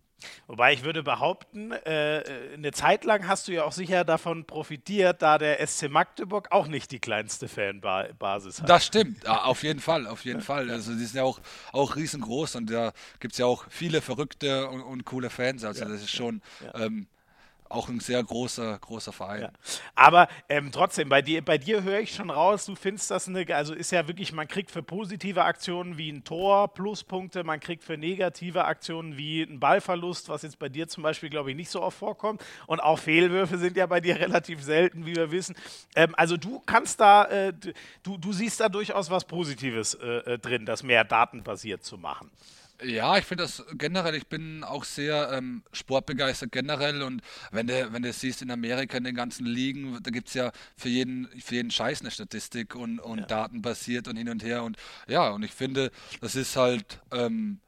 [0.48, 5.22] Wobei ich würde behaupten, äh, eine Zeit lang hast du ja auch sicher davon profitiert,
[5.22, 8.70] da der SC Magdeburg auch nicht die kleinste Fanbasis hat.
[8.70, 10.70] Das stimmt, ja, auf jeden Fall, auf jeden Fall.
[10.70, 11.40] Also die sind ja auch,
[11.72, 15.64] auch riesengroß und da gibt es ja auch viele verrückte und, und coole Fans.
[15.64, 16.86] Also ja, das ist schon ja.
[16.86, 17.08] ähm,
[17.70, 19.42] auch ein sehr großer, großer Verein.
[19.44, 19.52] Ja.
[19.96, 23.46] Aber ähm, trotzdem, bei dir, bei dir höre ich schon raus, du findest das eine,
[23.56, 27.84] also ist ja wirklich, man kriegt für positive Aktionen wie ein Tor Pluspunkte, man kriegt
[27.84, 31.70] für negative Aktionen wie ein Ballverlust, was jetzt bei dir zum Beispiel, glaube ich, nicht
[31.70, 32.44] so oft vorkommt.
[32.66, 35.56] Und auch Fehlwürfe sind ja bei dir relativ selten, wie wir wissen.
[35.96, 37.54] Ähm, also du kannst da, äh,
[38.04, 42.32] du, du siehst da durchaus was Positives äh, äh drin, das mehr datenbasiert zu machen.
[42.82, 47.22] Ja, ich finde das generell, ich bin auch sehr ähm, sportbegeistert generell und
[47.52, 50.54] wenn du, wenn du siehst in Amerika in den ganzen Ligen, da gibt es ja
[50.78, 53.26] für jeden, für jeden Scheiß eine Statistik und, und ja.
[53.26, 54.78] datenbasiert und hin und her und
[55.10, 57.60] ja, und ich finde, das ist halt, ähm,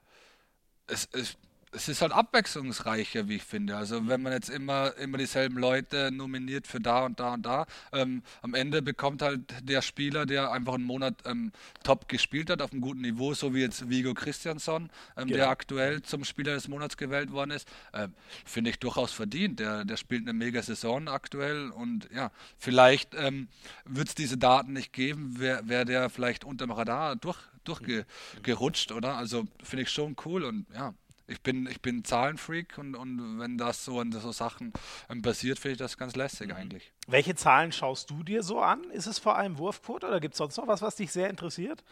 [0.87, 1.37] es, es
[1.73, 3.77] es ist halt abwechslungsreicher, wie ich finde.
[3.77, 7.65] Also wenn man jetzt immer, immer dieselben Leute nominiert für da und da und da,
[7.93, 11.51] ähm, am Ende bekommt halt der Spieler, der einfach einen Monat ähm,
[11.83, 15.37] top gespielt hat, auf einem guten Niveau, so wie jetzt Vigo Christiansson, ähm, genau.
[15.37, 18.09] der aktuell zum Spieler des Monats gewählt worden ist, äh,
[18.45, 19.59] finde ich durchaus verdient.
[19.59, 23.47] Der, der spielt eine mega Saison aktuell und ja, vielleicht ähm,
[23.85, 28.91] wird es diese Daten nicht geben, wäre wär der vielleicht unter dem Radar durch, durchgerutscht,
[28.91, 29.15] oder?
[29.15, 30.93] Also finde ich schon cool und ja,
[31.31, 34.73] ich bin, ich bin Zahlenfreak und, und wenn das so an so Sachen
[35.09, 36.55] ähm, passiert, finde ich das ganz lästig mhm.
[36.55, 36.91] eigentlich.
[37.07, 38.83] Welche Zahlen schaust du dir so an?
[38.91, 41.83] Ist es vor allem Wurfquote oder gibt es sonst noch was, was dich sehr interessiert?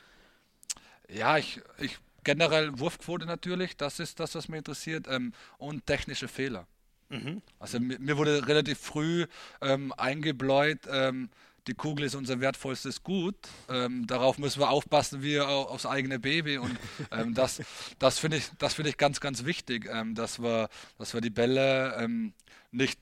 [1.07, 6.27] Ja, ich, ich generell Wurfquote natürlich, das ist das, was mich interessiert, ähm, und technische
[6.27, 6.67] Fehler.
[7.09, 7.41] Mhm.
[7.59, 9.25] Also mir, mir, wurde relativ früh
[9.61, 11.29] ähm, eingebläut, ähm,
[11.69, 13.35] die Kugel ist unser wertvollstes Gut.
[13.69, 16.57] Ähm, darauf müssen wir aufpassen wie aufs eigene Baby.
[16.57, 16.77] Und
[17.11, 17.61] ähm, das,
[17.99, 21.95] das finde ich, find ich ganz, ganz wichtig, ähm, dass, wir, dass wir die Bälle
[21.99, 22.33] ähm,
[22.71, 22.99] nicht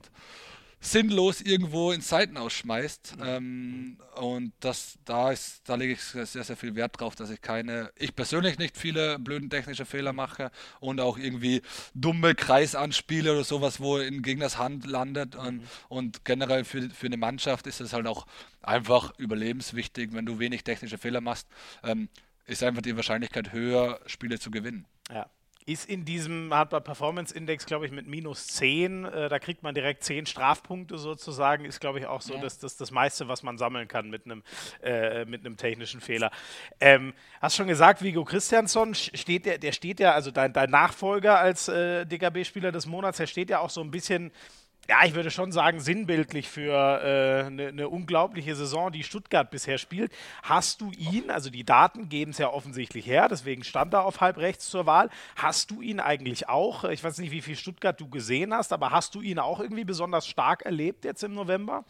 [0.80, 3.16] sinnlos irgendwo in Seiten ausschmeißt.
[3.24, 7.40] Ähm, und das, da, ist, da lege ich sehr, sehr viel Wert drauf, dass ich
[7.40, 10.50] keine, ich persönlich nicht viele blöden technische Fehler mache
[10.80, 11.62] und auch irgendwie
[11.94, 15.34] dumme Kreisanspiele oder sowas, wo in Gegners Hand landet.
[15.34, 15.68] Und, mhm.
[15.88, 18.26] und generell für, für eine Mannschaft ist es halt auch
[18.62, 21.48] einfach überlebenswichtig, wenn du wenig technische Fehler machst.
[21.82, 22.08] Ähm,
[22.46, 24.86] ist einfach die Wahrscheinlichkeit höher, Spiele zu gewinnen.
[25.12, 25.28] Ja
[25.68, 29.04] ist in diesem Hardware Performance Index, glaube ich, mit minus 10.
[29.04, 31.66] Äh, da kriegt man direkt 10 Strafpunkte sozusagen.
[31.66, 32.40] Ist, glaube ich, auch so ja.
[32.40, 34.42] das, das, das meiste, was man sammeln kann mit einem,
[34.82, 36.30] äh, mit einem technischen Fehler.
[36.80, 37.12] Ähm,
[37.42, 41.68] hast schon gesagt, Vigo Christiansson steht der, der steht ja, also dein, dein Nachfolger als
[41.68, 44.32] äh, DKB-Spieler des Monats, der steht ja auch so ein bisschen
[44.90, 49.50] ja, ich würde schon sagen, sinnbildlich für eine äh, ne, ne unglaubliche Saison, die Stuttgart
[49.50, 50.10] bisher spielt.
[50.42, 54.22] Hast du ihn, also die Daten geben es ja offensichtlich her, deswegen stand er auf
[54.22, 55.10] halb rechts zur Wahl.
[55.36, 58.90] Hast du ihn eigentlich auch, ich weiß nicht, wie viel Stuttgart du gesehen hast, aber
[58.90, 61.84] hast du ihn auch irgendwie besonders stark erlebt jetzt im November?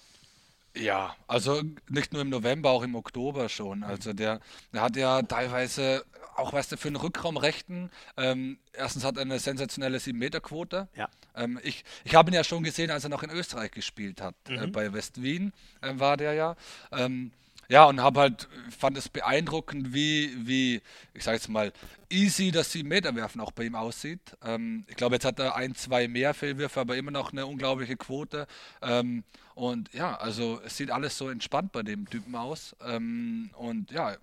[0.76, 3.82] Ja, also nicht nur im November, auch im Oktober schon.
[3.82, 4.40] Also der,
[4.72, 6.04] der hat ja teilweise
[6.36, 10.88] auch, weißt du, für einen Rückraumrechten, ähm, erstens hat er eine sensationelle 7-Meter-Quote.
[10.94, 11.08] Ja.
[11.34, 14.34] Ähm, ich ich habe ihn ja schon gesehen, als er noch in Österreich gespielt hat.
[14.48, 14.62] Äh, mhm.
[14.62, 16.56] Äh, bei West Wien äh, war der ja.
[16.92, 17.32] Ähm,
[17.68, 20.80] ja, und habe halt, fand es beeindruckend, wie, wie,
[21.12, 21.72] ich sage jetzt mal,
[22.08, 24.20] easy das 7-Meter-Werfen auch bei ihm aussieht.
[24.42, 27.96] Ähm, ich glaube, jetzt hat er ein, zwei mehr Fehlwürfe, aber immer noch eine unglaubliche
[27.96, 28.46] Quote.
[28.80, 29.22] Ähm,
[29.54, 32.74] und ja, also es sieht alles so entspannt bei dem Typen aus.
[32.80, 34.16] Ähm, und ja,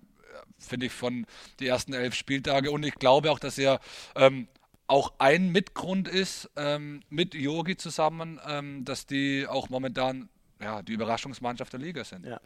[0.58, 1.26] finde ich, von
[1.60, 2.70] die ersten elf Spieltage.
[2.70, 3.80] Und ich glaube auch, dass er
[4.16, 4.48] ähm,
[4.88, 10.28] auch ein Mitgrund ist ähm, mit Yogi zusammen, ähm, dass die auch momentan
[10.60, 12.26] ja, die Überraschungsmannschaft der Liga sind.
[12.26, 12.40] Ja.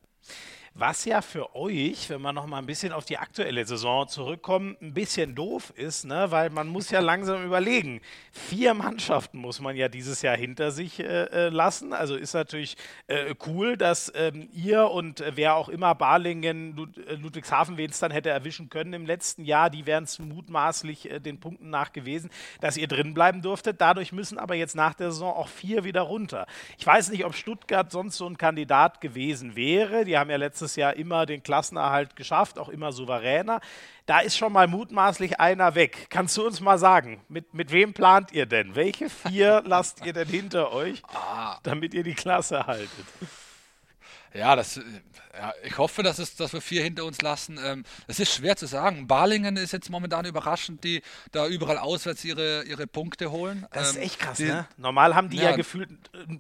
[0.74, 4.76] Was ja für euch, wenn wir noch mal ein bisschen auf die aktuelle Saison zurückkommen,
[4.80, 6.30] ein bisschen doof ist, ne?
[6.30, 8.00] weil man muss ja langsam überlegen.
[8.30, 11.92] Vier Mannschaften muss man ja dieses Jahr hinter sich äh, äh lassen.
[11.92, 12.76] Also ist natürlich
[13.08, 17.90] äh, cool, dass ähm, ihr und äh, wer auch immer Balingen, Lud äh, Ludwigshafen, wen
[17.90, 21.70] es dann hätte erwischen können im letzten Jahr, die wären es mutmaßlich äh, den Punkten
[21.70, 23.80] nach gewesen, dass ihr drin bleiben durftet.
[23.80, 26.46] Dadurch müssen aber jetzt nach der Saison auch vier wieder runter.
[26.78, 30.04] Ich weiß nicht, ob Stuttgart sonst so ein Kandidat gewesen wäre.
[30.04, 33.60] Die haben ja letztes letztes Jahr immer den Klassenerhalt geschafft, auch immer souveräner.
[34.04, 36.08] Da ist schon mal mutmaßlich einer weg.
[36.10, 38.74] Kannst du uns mal sagen, mit, mit wem plant ihr denn?
[38.74, 41.58] Welche vier lasst ihr denn hinter euch, ah.
[41.62, 42.90] damit ihr die Klasse haltet?
[44.34, 44.78] Ja, das,
[45.32, 47.58] ja, ich hoffe, dass, es, dass wir vier hinter uns lassen.
[47.64, 49.06] Ähm, es ist schwer zu sagen.
[49.06, 53.66] Balingen ist jetzt momentan überraschend, die da überall auswärts ihre, ihre Punkte holen.
[53.72, 54.66] Das ist ähm, echt krass, die, ne?
[54.76, 55.90] Normal haben die ja, ja gefühlt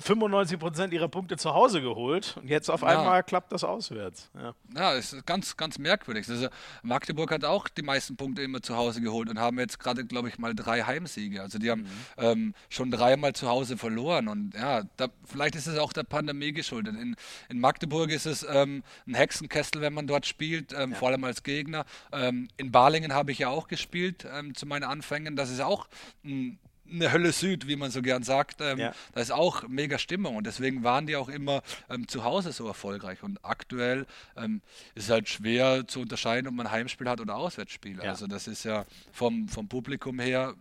[0.00, 3.22] 95 Prozent ihrer Punkte zu Hause geholt und jetzt auf einmal ja.
[3.22, 4.30] klappt das auswärts.
[4.34, 6.28] Ja, ja ist ganz, ganz merkwürdig.
[6.28, 6.48] Also
[6.82, 10.28] Magdeburg hat auch die meisten Punkte immer zu Hause geholt und haben jetzt gerade, glaube
[10.28, 11.42] ich, mal drei Heimsiege.
[11.42, 11.88] Also die haben mhm.
[12.18, 16.52] ähm, schon dreimal zu Hause verloren und ja, da, vielleicht ist es auch der Pandemie
[16.52, 16.96] geschuldet.
[16.96, 17.14] In,
[17.48, 20.96] in Magdeburg ist es ähm, ein Hexenkessel, wenn man dort spielt, ähm, ja.
[20.96, 21.84] vor allem als Gegner.
[22.12, 25.36] Ähm, in Balingen habe ich ja auch gespielt ähm, zu meinen Anfängen.
[25.36, 25.88] Das ist auch
[26.24, 26.58] ein
[26.92, 28.60] eine Hölle Süd, wie man so gern sagt.
[28.60, 28.92] Ähm, ja.
[29.12, 32.66] Da ist auch mega Stimmung und deswegen waren die auch immer ähm, zu Hause so
[32.66, 33.22] erfolgreich.
[33.22, 34.06] Und aktuell
[34.36, 34.60] ähm,
[34.94, 37.98] ist es halt schwer zu unterscheiden, ob man Heimspiel hat oder Auswärtsspiel.
[37.98, 38.10] Ja.
[38.10, 40.54] Also das ist ja vom, vom Publikum her,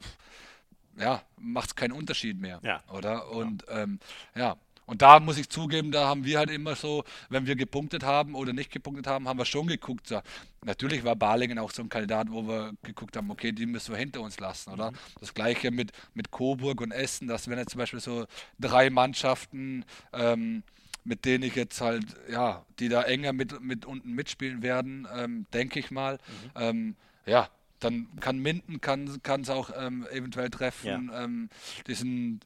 [0.98, 2.60] ja, macht es keinen Unterschied mehr.
[2.64, 2.84] Ja.
[2.92, 3.30] Oder?
[3.32, 4.00] Und ähm,
[4.36, 4.58] ja
[4.90, 8.34] und da muss ich zugeben, da haben wir halt immer so, wenn wir gepunktet haben
[8.34, 10.08] oder nicht gepunktet haben, haben wir schon geguckt.
[10.08, 10.20] So.
[10.66, 14.00] Natürlich war Balingen auch so ein Kandidat, wo wir geguckt haben, okay, die müssen wir
[14.00, 14.90] hinter uns lassen, oder?
[14.90, 14.96] Mhm.
[15.20, 18.26] Das gleiche mit, mit Coburg und Essen, dass wenn jetzt zum Beispiel so
[18.60, 20.64] drei Mannschaften, ähm,
[21.04, 25.46] mit denen ich jetzt halt, ja, die da enger mit, mit unten mitspielen werden, ähm,
[25.54, 26.16] denke ich mal.
[26.16, 26.52] Mhm.
[26.56, 26.96] Ähm,
[27.28, 27.48] ja,
[27.80, 31.12] dann kann Minden kann es auch ähm, eventuell treffen.
[31.12, 31.24] Ja.
[31.24, 31.50] Ähm,
[31.86, 32.42] die sind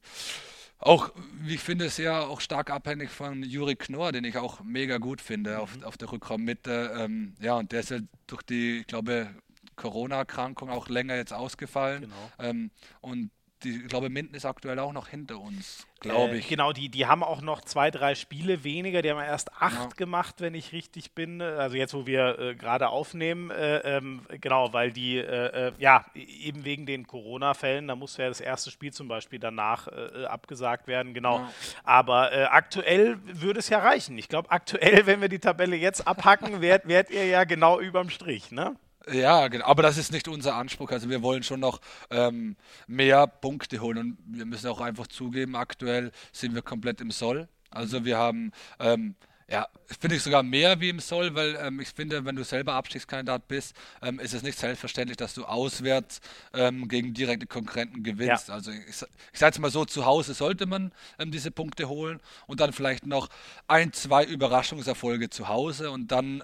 [0.86, 1.12] auch,
[1.42, 5.22] wie ich finde, sehr auch stark abhängig von Juri Knorr, den ich auch mega gut
[5.22, 5.60] finde mhm.
[5.60, 6.94] auf, auf der Rückraummitte.
[6.98, 9.30] Ähm, ja, und der ist ja durch die, ich glaube,
[9.76, 12.02] Corona-Erkrankung auch länger jetzt ausgefallen.
[12.02, 12.32] Genau.
[12.40, 12.72] Ähm,
[13.02, 13.32] und
[13.64, 16.46] die, ich glaube, Minden ist aktuell auch noch hinter uns, glaube äh, ich.
[16.46, 19.02] Äh, genau, die, die haben auch noch zwei, drei Spiele weniger.
[19.02, 19.96] Die haben erst acht ja.
[19.96, 21.42] gemacht, wenn ich richtig bin.
[21.42, 23.50] Also jetzt, wo wir äh, gerade aufnehmen.
[23.52, 28.30] Äh, ähm, genau, weil die, äh, äh, ja, eben wegen den Corona-Fällen, da musste ja
[28.30, 29.88] das erste Spiel zum Beispiel danach
[30.28, 31.14] abgesagt werden.
[31.14, 31.40] Genau.
[31.40, 31.54] Ja.
[31.84, 34.18] Aber aktuell würde es ja reichen.
[34.18, 38.10] Ich glaube, aktuell, wenn wir die Tabelle jetzt abhacken, wärt, wärt ihr ja genau überm
[38.10, 38.76] Strich, ne?
[39.12, 39.66] Ja, genau.
[39.66, 40.92] Aber das ist nicht unser Anspruch.
[40.92, 42.56] Also wir wollen schon noch ähm,
[42.88, 47.48] mehr Punkte holen und wir müssen auch einfach zugeben, aktuell sind wir komplett im Soll.
[47.70, 49.16] Also wir haben, ähm,
[49.50, 49.68] ja,
[50.00, 53.48] finde ich sogar mehr wie im Soll, weil ähm, ich finde, wenn du selber Abstiegskandidat
[53.50, 56.22] bist, ähm, ist es nicht selbstverständlich, dass du auswärts
[56.54, 58.48] ähm, gegen direkte Konkurrenten gewinnst.
[58.48, 58.54] Ja.
[58.54, 62.22] Also ich, ich sage jetzt mal so, zu Hause sollte man ähm, diese Punkte holen
[62.48, 63.28] und dann vielleicht noch
[63.68, 66.42] ein, zwei Überraschungserfolge zu Hause und dann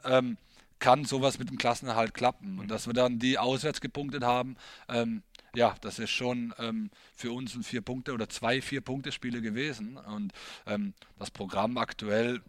[0.80, 2.60] kann sowas mit dem Klassenerhalt klappen.
[2.60, 4.56] Und dass wir dann die auswärts gepunktet haben,
[4.88, 5.24] ähm,
[5.56, 9.42] ja, das ist schon ähm, für uns ein vier Punkte oder zwei vier Punkte Spiele
[9.42, 9.98] gewesen.
[9.98, 10.34] Und
[10.68, 12.42] ähm, das Programm aktuell,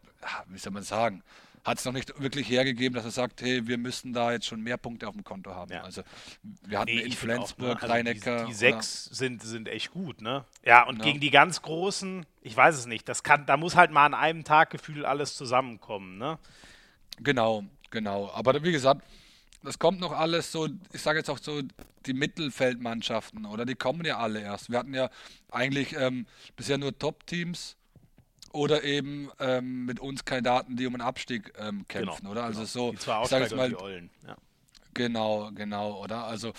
[0.48, 1.22] wie soll man sagen,
[1.64, 4.62] hat es noch nicht wirklich hergegeben, dass er sagt, hey, wir müssen da jetzt schon
[4.62, 5.72] mehr Punkte auf dem Konto haben.
[5.72, 5.82] Ja.
[5.82, 6.02] Also
[6.42, 7.82] wir hatten nee, in Flensburg, ne?
[7.82, 8.44] also Rheinecker.
[8.44, 10.44] Die, die sechs sind, sind echt gut, ne?
[10.64, 11.04] Ja, und ja.
[11.04, 14.14] gegen die ganz Großen, ich weiß es nicht, das kann, da muss halt mal an
[14.14, 16.38] einem Tag gefühlt alles zusammenkommen, ne?
[17.18, 18.30] Genau, genau.
[18.32, 19.02] Aber wie gesagt,
[19.62, 21.60] das kommt noch alles so, ich sage jetzt auch so,
[22.06, 23.66] die Mittelfeldmannschaften, oder?
[23.66, 24.70] Die kommen ja alle erst.
[24.70, 25.10] Wir hatten ja
[25.50, 26.26] eigentlich ähm,
[26.56, 27.76] bisher nur Top-Teams
[28.52, 32.44] oder eben ähm, mit uns Kandidaten, die um einen Abstieg ähm, kämpfen, genau, oder?
[32.44, 32.70] Also genau.
[32.70, 34.10] so, die zwei ich sage mal, die Ollen.
[34.26, 34.36] Ja.
[34.94, 36.24] Genau, genau, oder?
[36.24, 36.52] Also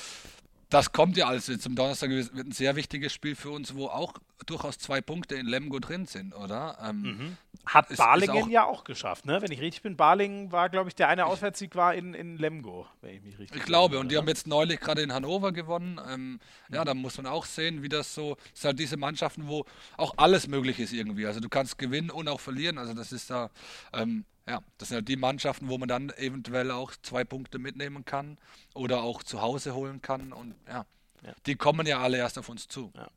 [0.72, 1.50] das kommt ja alles.
[1.66, 4.14] Am Donnerstag wird ein sehr wichtiges Spiel für uns, wo auch
[4.46, 6.78] durchaus zwei Punkte in Lemgo drin sind, oder?
[6.82, 7.38] Ähm, mhm.
[7.66, 9.42] Hat ist, Balingen ist auch, ja auch geschafft, ne?
[9.42, 12.88] Wenn ich richtig bin, Balingen war, glaube ich, der eine Auswärtssieg war in, in Lemgo,
[13.02, 16.00] wenn ich mich richtig Ich glaube, und die haben jetzt neulich gerade in Hannover gewonnen.
[16.10, 16.40] Ähm, mhm.
[16.74, 19.66] Ja, da muss man auch sehen, wie das so, es sind halt diese Mannschaften, wo
[19.98, 21.28] auch alles möglich ist irgendwie.
[21.28, 22.78] Also du kannst gewinnen und auch verlieren.
[22.78, 23.52] Also das ist da,
[23.94, 28.06] ähm, ja, das sind halt die Mannschaften, wo man dann eventuell auch zwei Punkte mitnehmen
[28.06, 28.38] kann
[28.74, 30.34] oder auch zu Hause holen kann.
[30.34, 30.86] Und ja,
[31.24, 31.34] ja.
[31.46, 32.92] die kommen ja alle erst auf uns zu.
[32.96, 33.10] Ja.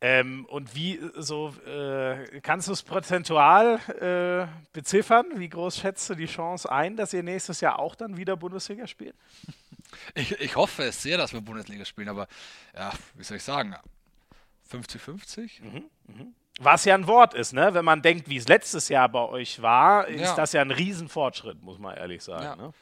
[0.00, 5.26] Ähm, und wie so äh, kannst du es prozentual äh, beziffern?
[5.36, 8.86] Wie groß schätzt du die Chance ein, dass ihr nächstes Jahr auch dann wieder Bundesliga
[8.86, 9.16] spielt?
[10.16, 12.26] Ich, ich hoffe es sehr, dass wir Bundesliga spielen, aber
[12.74, 13.76] ja, wie soll ich sagen?
[14.68, 15.62] 50-50?
[15.62, 16.34] Mhm, mhm.
[16.60, 17.74] Was ja ein Wort ist, ne?
[17.74, 20.36] Wenn man denkt, wie es letztes Jahr bei euch war, ist ja.
[20.36, 22.44] das ja ein Riesenfortschritt, muss man ehrlich sagen.
[22.44, 22.56] Ja.
[22.56, 22.72] Ne?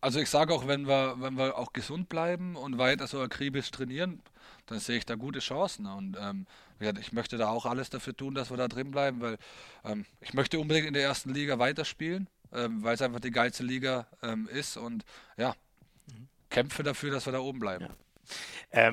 [0.00, 3.70] Also ich sage auch, wenn wir, wenn wir auch gesund bleiben und weiter so akribisch
[3.70, 4.22] trainieren,
[4.66, 5.86] dann sehe ich da gute Chancen.
[5.86, 6.46] Und ähm,
[6.78, 9.36] ich möchte da auch alles dafür tun, dass wir da drin bleiben, weil
[9.84, 13.62] ähm, ich möchte unbedingt in der ersten Liga weiterspielen, ähm, weil es einfach die geilste
[13.62, 15.04] Liga ähm, ist und
[15.36, 15.54] ja,
[16.06, 16.28] mhm.
[16.48, 17.88] kämpfe dafür, dass wir da oben bleiben.
[18.72, 18.88] Ja.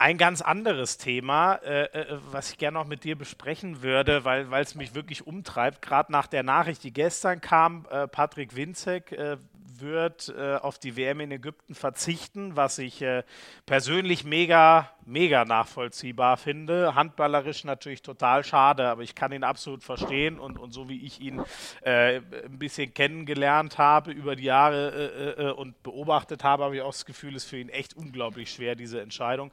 [0.00, 4.50] Ein ganz anderes Thema, äh, äh, was ich gerne noch mit dir besprechen würde, weil
[4.62, 9.36] es mich wirklich umtreibt, gerade nach der Nachricht, die gestern kam, äh, Patrick Winzek äh,
[9.78, 13.24] wird äh, auf die WM in Ägypten verzichten, was ich äh,
[13.66, 16.94] persönlich mega, mega nachvollziehbar finde.
[16.94, 21.20] Handballerisch natürlich total schade, aber ich kann ihn absolut verstehen und, und so wie ich
[21.20, 21.42] ihn
[21.82, 26.82] äh, ein bisschen kennengelernt habe über die Jahre äh, äh, und beobachtet habe, habe ich
[26.82, 29.50] auch das Gefühl, es ist für ihn echt unglaublich schwer, diese Entscheidung.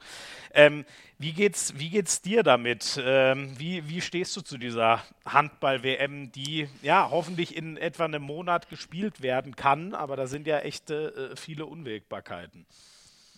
[0.54, 0.84] Ähm,
[1.18, 3.00] wie geht's, wie geht's dir damit?
[3.02, 8.68] Ähm, wie, wie stehst du zu dieser Handball-WM, die ja hoffentlich in etwa einem Monat
[8.68, 12.66] gespielt werden kann, aber da sind ja echte äh, viele Unwägbarkeiten.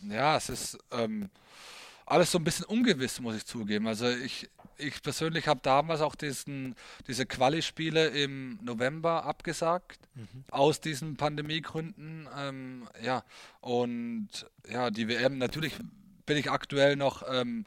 [0.02, 1.30] Ja, es ist ähm,
[2.10, 3.86] alles so ein bisschen ungewiss, muss ich zugeben.
[3.86, 6.74] Also ich, ich persönlich habe damals auch diesen,
[7.06, 10.44] diese Quali-Spiele im November abgesagt, mhm.
[10.50, 12.28] aus diesen Pandemiegründen.
[12.36, 13.22] Ähm, ja,
[13.60, 14.28] und
[14.68, 15.74] ja, die WM natürlich
[16.26, 17.64] bin ich aktuell noch ähm,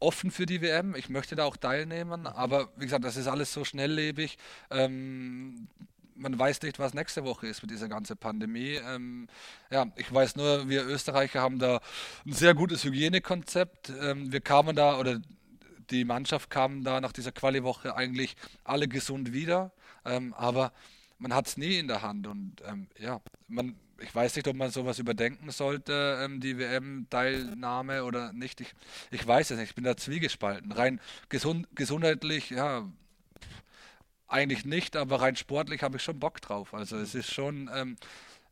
[0.00, 0.94] offen für die WM.
[0.96, 4.38] Ich möchte da auch teilnehmen, aber wie gesagt, das ist alles so schnelllebig.
[4.70, 5.68] Ähm,
[6.16, 8.78] man weiß nicht, was nächste Woche ist mit dieser ganzen Pandemie.
[8.86, 9.28] Ähm,
[9.70, 11.80] ja, ich weiß nur, wir Österreicher haben da
[12.26, 13.92] ein sehr gutes Hygienekonzept.
[14.00, 15.20] Ähm, wir kamen da, oder
[15.90, 19.72] die Mannschaft kam da nach dieser Quali-Woche eigentlich alle gesund wieder,
[20.04, 20.72] ähm, aber
[21.18, 24.56] man hat es nie in der Hand und ähm, ja, man ich weiß nicht, ob
[24.56, 28.60] man sowas überdenken sollte, ähm, die WM-Teilnahme oder nicht.
[28.60, 28.74] Ich,
[29.10, 30.72] ich weiß es nicht, ich bin da zwiegespalten.
[30.72, 32.88] Rein gesund, gesundheitlich, ja,
[34.28, 36.74] eigentlich nicht, aber rein sportlich habe ich schon Bock drauf.
[36.74, 37.96] Also es ist schon, ähm,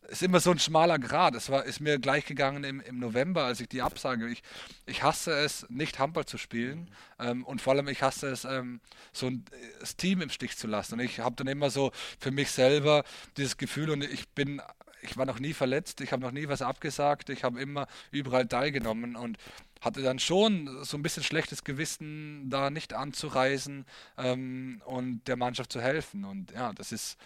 [0.09, 1.35] ist immer so ein schmaler Grad.
[1.35, 4.29] Es war, ist mir gleich gegangen im, im November, als ich die Absage.
[4.29, 4.43] Ich,
[4.87, 6.91] ich hasse es, nicht Handball zu spielen.
[7.19, 8.81] Ähm, und vor allem, ich hasse es, ähm,
[9.13, 9.45] so ein,
[9.81, 10.95] das Team im Stich zu lassen.
[10.95, 13.05] Und ich habe dann immer so für mich selber
[13.37, 14.61] dieses Gefühl, und ich bin
[15.03, 18.47] ich war noch nie verletzt, ich habe noch nie was abgesagt, ich habe immer überall
[18.47, 19.37] teilgenommen und
[19.83, 23.85] hatte dann schon so ein bisschen schlechtes Gewissen, da nicht anzureisen
[24.17, 26.25] ähm, und der Mannschaft zu helfen.
[26.25, 27.19] Und ja, das ist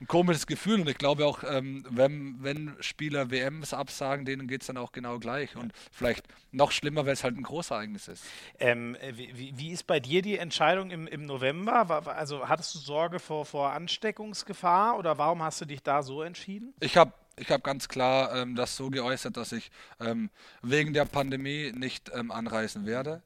[0.00, 4.62] ein komisches Gefühl und ich glaube auch, ähm, wenn, wenn Spieler WMs absagen, denen geht
[4.62, 8.24] es dann auch genau gleich und vielleicht noch schlimmer, weil es halt ein Großereignis ist.
[8.58, 11.88] Ähm, wie, wie, ist bei dir die Entscheidung im, im November?
[11.88, 16.22] War, also hattest du Sorge vor, vor Ansteckungsgefahr oder warum hast du dich da so
[16.22, 16.74] entschieden?
[16.80, 19.70] Ich habe ich habe ganz klar ähm, das so geäußert, dass ich
[20.00, 20.30] ähm,
[20.62, 23.22] wegen der Pandemie nicht ähm, anreisen werde.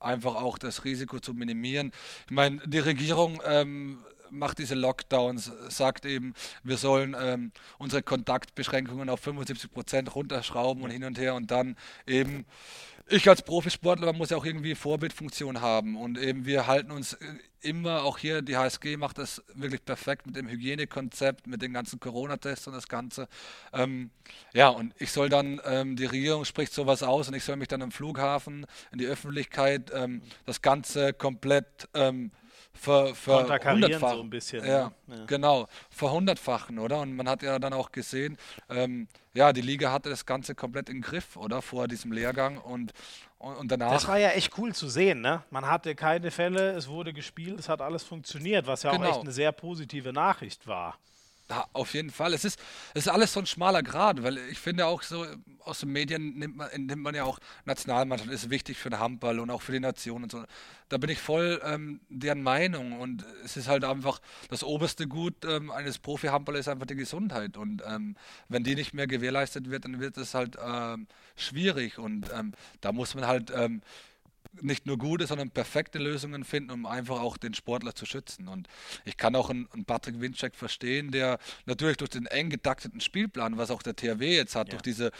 [0.00, 1.92] Einfach auch das Risiko zu minimieren.
[2.26, 3.98] Ich meine, die Regierung ähm,
[4.32, 10.90] macht diese Lockdowns, sagt eben, wir sollen ähm, unsere Kontaktbeschränkungen auf 75 Prozent runterschrauben und
[10.90, 11.76] hin und her und dann
[12.06, 12.44] eben
[13.08, 17.14] ich als Profisportler man muss ja auch irgendwie Vorbildfunktion haben und eben wir halten uns
[17.14, 17.26] äh,
[17.62, 22.00] immer, auch hier die HSG macht das wirklich perfekt mit dem Hygienekonzept, mit den ganzen
[22.00, 23.28] Corona-Tests und das Ganze.
[23.72, 24.10] Ähm,
[24.52, 27.68] ja, und ich soll dann, ähm, die Regierung spricht sowas aus und ich soll mich
[27.68, 31.88] dann am Flughafen in die Öffentlichkeit ähm, das Ganze komplett
[32.74, 33.60] ver, ver
[33.98, 34.64] so ein bisschen.
[34.64, 35.16] Ja, ne?
[35.18, 37.00] ja, genau, verhundertfachen, oder?
[37.00, 38.36] Und man hat ja dann auch gesehen,
[38.68, 41.62] ähm, ja, die Liga hatte das Ganze komplett im Griff, oder?
[41.62, 42.92] Vor diesem Lehrgang und,
[43.38, 43.92] und, und, danach.
[43.92, 45.42] Das war ja echt cool zu sehen, ne?
[45.50, 49.04] Man hatte keine Fälle, es wurde gespielt, es hat alles funktioniert, was ja genau.
[49.04, 50.98] auch echt eine sehr positive Nachricht war.
[51.50, 52.32] Ja, auf jeden Fall.
[52.32, 52.58] Es ist,
[52.94, 55.26] es ist alles so ein schmaler Grad, weil ich finde auch so,
[55.64, 59.38] aus den Medien nimmt man, nimmt man ja auch Nationalmannschaft, ist wichtig für den Handball
[59.38, 60.44] und auch für die Nation und so.
[60.88, 65.44] Da bin ich voll ähm, deren Meinung und es ist halt einfach das oberste Gut
[65.44, 68.16] ähm, eines Profi-Handballers ist einfach die Gesundheit und ähm,
[68.48, 72.92] wenn die nicht mehr gewährleistet wird, dann wird es halt ähm, schwierig und ähm, da
[72.92, 73.82] muss man halt ähm,
[74.60, 78.48] nicht nur gute, sondern perfekte Lösungen finden, um einfach auch den Sportler zu schützen.
[78.48, 78.68] Und
[79.04, 83.56] ich kann auch einen, einen Patrick Winczek verstehen, der natürlich durch den eng getakteten Spielplan,
[83.56, 84.72] was auch der THW jetzt hat, ja.
[84.72, 85.10] durch diese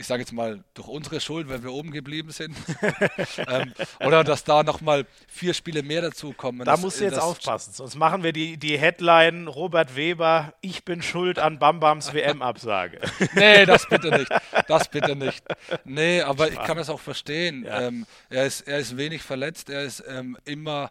[0.00, 2.56] ich sage jetzt mal, durch unsere Schuld, weil wir oben geblieben sind.
[3.48, 6.64] ähm, oder dass da nochmal vier Spiele mehr dazukommen.
[6.64, 11.02] Da musst du jetzt aufpassen, sonst machen wir die, die Headline Robert Weber, ich bin
[11.02, 13.00] schuld an Bambams WM-Absage.
[13.34, 14.32] nee, das bitte nicht.
[14.66, 15.44] Das bitte nicht.
[15.84, 17.64] Nee, aber ich kann das auch verstehen.
[17.64, 17.82] Ja.
[17.82, 20.90] Ähm, er, ist, er ist wenig verletzt, er ist ähm, immer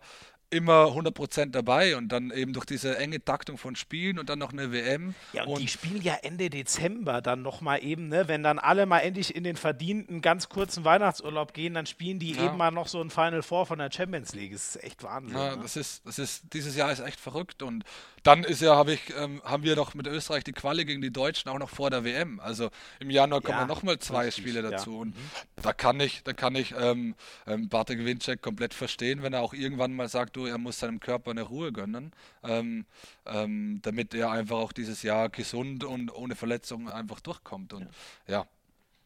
[0.52, 4.52] immer 100% dabei und dann eben durch diese enge Taktung von Spielen und dann noch
[4.52, 5.14] eine WM.
[5.34, 8.28] Ja, und, und die spielen ja Ende Dezember dann nochmal eben, ne?
[8.28, 12.34] wenn dann alle mal endlich in den verdienten, ganz kurzen Weihnachtsurlaub gehen, dann spielen die
[12.34, 12.46] ja.
[12.46, 14.54] eben mal noch so ein Final Four von der Champions League.
[14.54, 15.38] Das ist echt Wahnsinn.
[15.38, 15.62] Ja, ne?
[15.62, 17.84] das ist, das ist, dieses Jahr ist echt verrückt und
[18.24, 21.12] dann ist ja, habe ich, ähm, haben wir noch mit Österreich die Quali gegen die
[21.12, 22.40] Deutschen auch noch vor der WM.
[22.40, 22.70] Also
[23.00, 24.94] im Januar kommen ja, nochmal zwei richtig, Spiele dazu.
[24.94, 24.98] Ja.
[25.00, 25.62] Und mhm.
[25.62, 27.16] da kann ich, da kann ich ähm,
[27.48, 31.00] ähm, Bartek Winczek komplett verstehen, wenn er auch irgendwann mal sagt, du, er muss seinem
[31.00, 32.12] Körper eine Ruhe gönnen,
[32.44, 32.86] ähm,
[33.26, 37.74] ähm, damit er einfach auch dieses Jahr gesund und ohne Verletzungen einfach durchkommt.
[37.74, 37.88] Und
[38.28, 38.46] ja.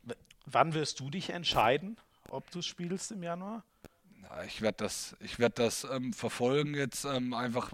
[0.06, 0.16] ja.
[0.46, 1.98] Wann wirst du dich entscheiden,
[2.30, 3.64] ob du spielst im Januar?
[4.48, 7.72] ich werde das, ich werd das ähm, verfolgen jetzt einfach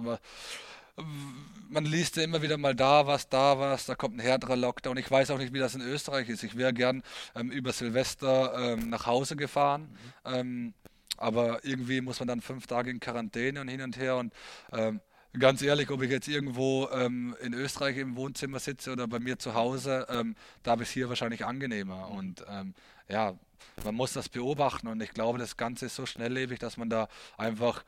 [1.70, 4.98] man liest ja immer wieder mal da was, da was, da kommt ein härterer Lockdown.
[4.98, 6.44] Ich weiß auch nicht, wie das in Österreich ist.
[6.44, 7.04] Ich wäre gern
[7.36, 9.90] ähm, über Silvester ähm, nach Hause gefahren.
[10.26, 10.34] Mhm.
[10.34, 10.74] Ähm,
[11.20, 14.34] aber irgendwie muss man dann fünf Tage in Quarantäne und hin und her und
[14.72, 15.02] ähm,
[15.38, 19.38] ganz ehrlich, ob ich jetzt irgendwo ähm, in Österreich im Wohnzimmer sitze oder bei mir
[19.38, 22.10] zu Hause, ähm, da ist es hier wahrscheinlich angenehmer.
[22.10, 22.74] Und ähm,
[23.08, 23.36] ja,
[23.84, 27.08] man muss das beobachten und ich glaube, das Ganze ist so schnelllebig, dass man da
[27.38, 27.84] einfach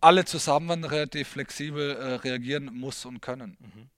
[0.00, 3.56] alle zusammen relativ flexibel äh, reagieren muss und können.
[3.60, 3.90] Mhm.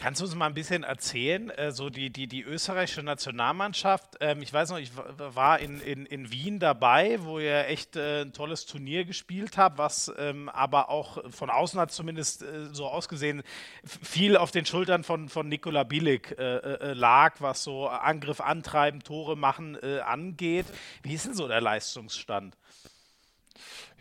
[0.00, 4.16] Kannst du uns mal ein bisschen erzählen, äh, so die, die, die österreichische Nationalmannschaft?
[4.20, 8.22] Ähm, ich weiß noch, ich war in, in, in Wien dabei, wo ihr echt äh,
[8.22, 12.86] ein tolles Turnier gespielt habt, was ähm, aber auch von außen hat zumindest äh, so
[12.86, 13.42] ausgesehen,
[13.84, 19.02] viel auf den Schultern von, von Nikola Bilic äh, äh, lag, was so Angriff antreiben,
[19.02, 20.64] Tore machen äh, angeht.
[21.02, 22.56] Wie ist denn so der Leistungsstand?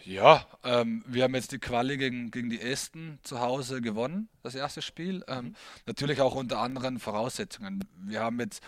[0.04, 4.56] Ja, ähm, wir haben jetzt die Quali gegen, gegen die Esten zu Hause gewonnen, das
[4.56, 5.24] erste Spiel.
[5.28, 5.56] Ähm, mhm.
[5.86, 7.84] Natürlich auch unter anderen Voraussetzungen.
[7.98, 8.64] Wir haben jetzt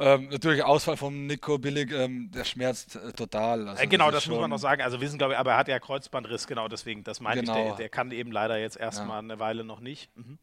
[0.00, 3.68] ähm, natürlich Ausfall von Nico Billig, ähm, der schmerzt äh, total.
[3.68, 4.80] Also, äh, genau, das, das muss man noch sagen.
[4.80, 7.58] Also wissen, glaube ich, aber er hat ja Kreuzbandriss, genau deswegen, das meine genau.
[7.58, 9.18] ich, der, der, kann eben leider jetzt erstmal ja.
[9.18, 10.16] eine Weile noch nicht.
[10.16, 10.38] Mhm.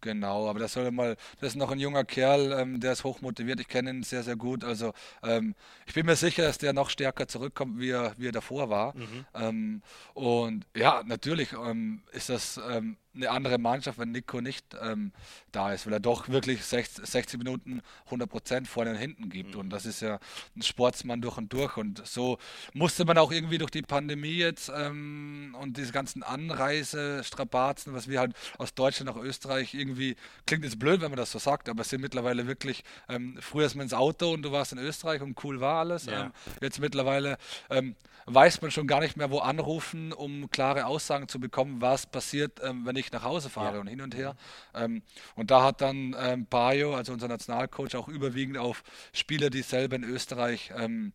[0.00, 3.60] Genau, aber das soll mal, das ist noch ein junger Kerl, ähm, der ist hochmotiviert,
[3.60, 4.62] ich kenne ihn sehr, sehr gut.
[4.62, 4.92] Also
[5.22, 5.54] ähm,
[5.86, 8.96] ich bin mir sicher, dass der noch stärker zurückkommt, wie er, wie er davor war.
[8.96, 9.26] Mhm.
[9.34, 9.82] Ähm,
[10.14, 15.12] und ja, natürlich ähm, ist das ähm, eine andere Mannschaft, wenn Nico nicht ähm,
[15.52, 19.54] da ist, weil er doch wirklich 60, 60 Minuten 100 Prozent vorne und hinten gibt.
[19.54, 19.60] Mhm.
[19.60, 20.18] Und das ist ja
[20.56, 21.76] ein Sportsmann durch und durch.
[21.76, 22.38] Und so
[22.74, 28.20] musste man auch irgendwie durch die Pandemie jetzt ähm, und diese ganzen Anreisestrapazen, was wir
[28.20, 31.82] halt aus Deutschland nach Österreich irgendwie, klingt jetzt blöd, wenn man das so sagt, aber
[31.82, 35.22] es sind mittlerweile wirklich, ähm, früher ist man ins Auto und du warst in Österreich
[35.22, 36.06] und cool war alles.
[36.06, 36.24] Ja.
[36.24, 37.38] Ähm, jetzt mittlerweile
[37.70, 37.96] ähm,
[38.26, 42.60] weiß man schon gar nicht mehr, wo anrufen, um klare Aussagen zu bekommen, was passiert,
[42.62, 43.80] ähm, wenn ich nach Hause fahre ja.
[43.80, 44.36] und hin und her.
[44.74, 45.02] Ähm,
[45.34, 48.82] und da hat dann ähm, Bayo, also unser Nationalcoach, auch überwiegend auf
[49.12, 51.12] Spieler, die selber in Österreich ähm,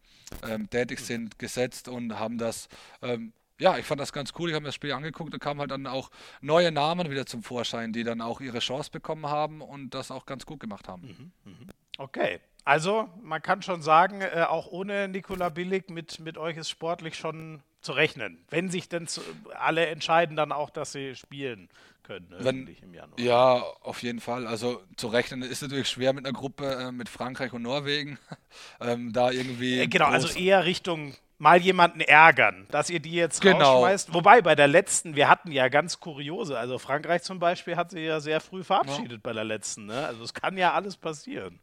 [0.47, 2.67] ähm, tätig sind, gesetzt und haben das
[3.01, 4.49] ähm, ja, ich fand das ganz cool.
[4.49, 6.09] Ich habe mir das Spiel angeguckt, da kamen halt dann auch
[6.41, 10.25] neue Namen wieder zum Vorschein, die dann auch ihre Chance bekommen haben und das auch
[10.25, 11.31] ganz gut gemacht haben.
[11.45, 11.67] Mhm, mhm.
[11.99, 16.69] Okay, also man kann schon sagen, äh, auch ohne Nikola Billig mit, mit euch ist
[16.69, 18.43] sportlich schon zu rechnen.
[18.49, 19.21] Wenn sich denn zu,
[19.59, 21.69] alle entscheiden dann auch, dass sie spielen
[22.03, 23.19] können ne, Wenn, im Januar.
[23.19, 24.47] Ja, auf jeden Fall.
[24.47, 28.17] Also zu rechnen ist natürlich schwer mit einer Gruppe äh, mit Frankreich und Norwegen.
[28.81, 29.79] ähm, da irgendwie.
[29.79, 33.77] Äh, genau, also eher Richtung mal jemanden ärgern, dass ihr die jetzt genau.
[33.77, 34.13] rausschmeißt.
[34.13, 38.01] Wobei bei der letzten, wir hatten ja ganz kuriose, also Frankreich zum Beispiel hat sie
[38.01, 39.19] ja sehr früh verabschiedet ja.
[39.23, 39.87] bei der letzten.
[39.87, 40.05] Ne?
[40.05, 41.59] Also es kann ja alles passieren.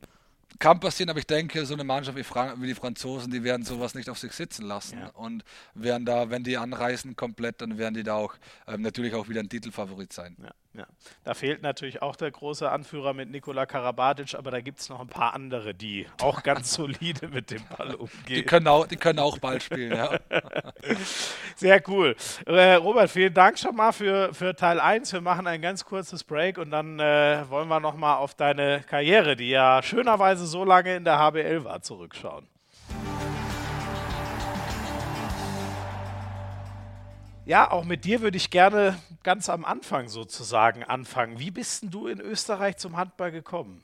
[0.58, 3.64] Kann passieren, aber ich denke, so eine Mannschaft wie, Frank wie, die Franzosen, die werden
[3.64, 4.98] sowas nicht auf sich sitzen lassen.
[4.98, 5.08] Ja.
[5.10, 5.44] Und
[5.74, 8.34] werden da, wenn die anreisen komplett, dann werden die da auch
[8.66, 10.36] ähm, natürlich auch wieder ein Titelfavorit sein.
[10.42, 10.50] Ja.
[10.78, 10.86] Ja.
[11.24, 15.00] Da fehlt natürlich auch der große Anführer mit Nikola Karabatic, aber da gibt es noch
[15.00, 18.12] ein paar andere, die auch ganz solide mit dem Ball umgehen.
[18.28, 20.20] Die können auch, die können auch Ball spielen, ja.
[21.56, 22.14] Sehr cool.
[22.46, 25.12] Äh, Robert, vielen Dank schon mal für, für Teil 1.
[25.12, 29.34] Wir machen ein ganz kurzes Break und dann äh, wollen wir nochmal auf deine Karriere,
[29.34, 32.46] die ja schönerweise so lange in der HBL war, zurückschauen.
[37.48, 41.38] Ja, auch mit dir würde ich gerne ganz am Anfang sozusagen anfangen.
[41.38, 43.82] Wie bist denn du in Österreich zum Handball gekommen?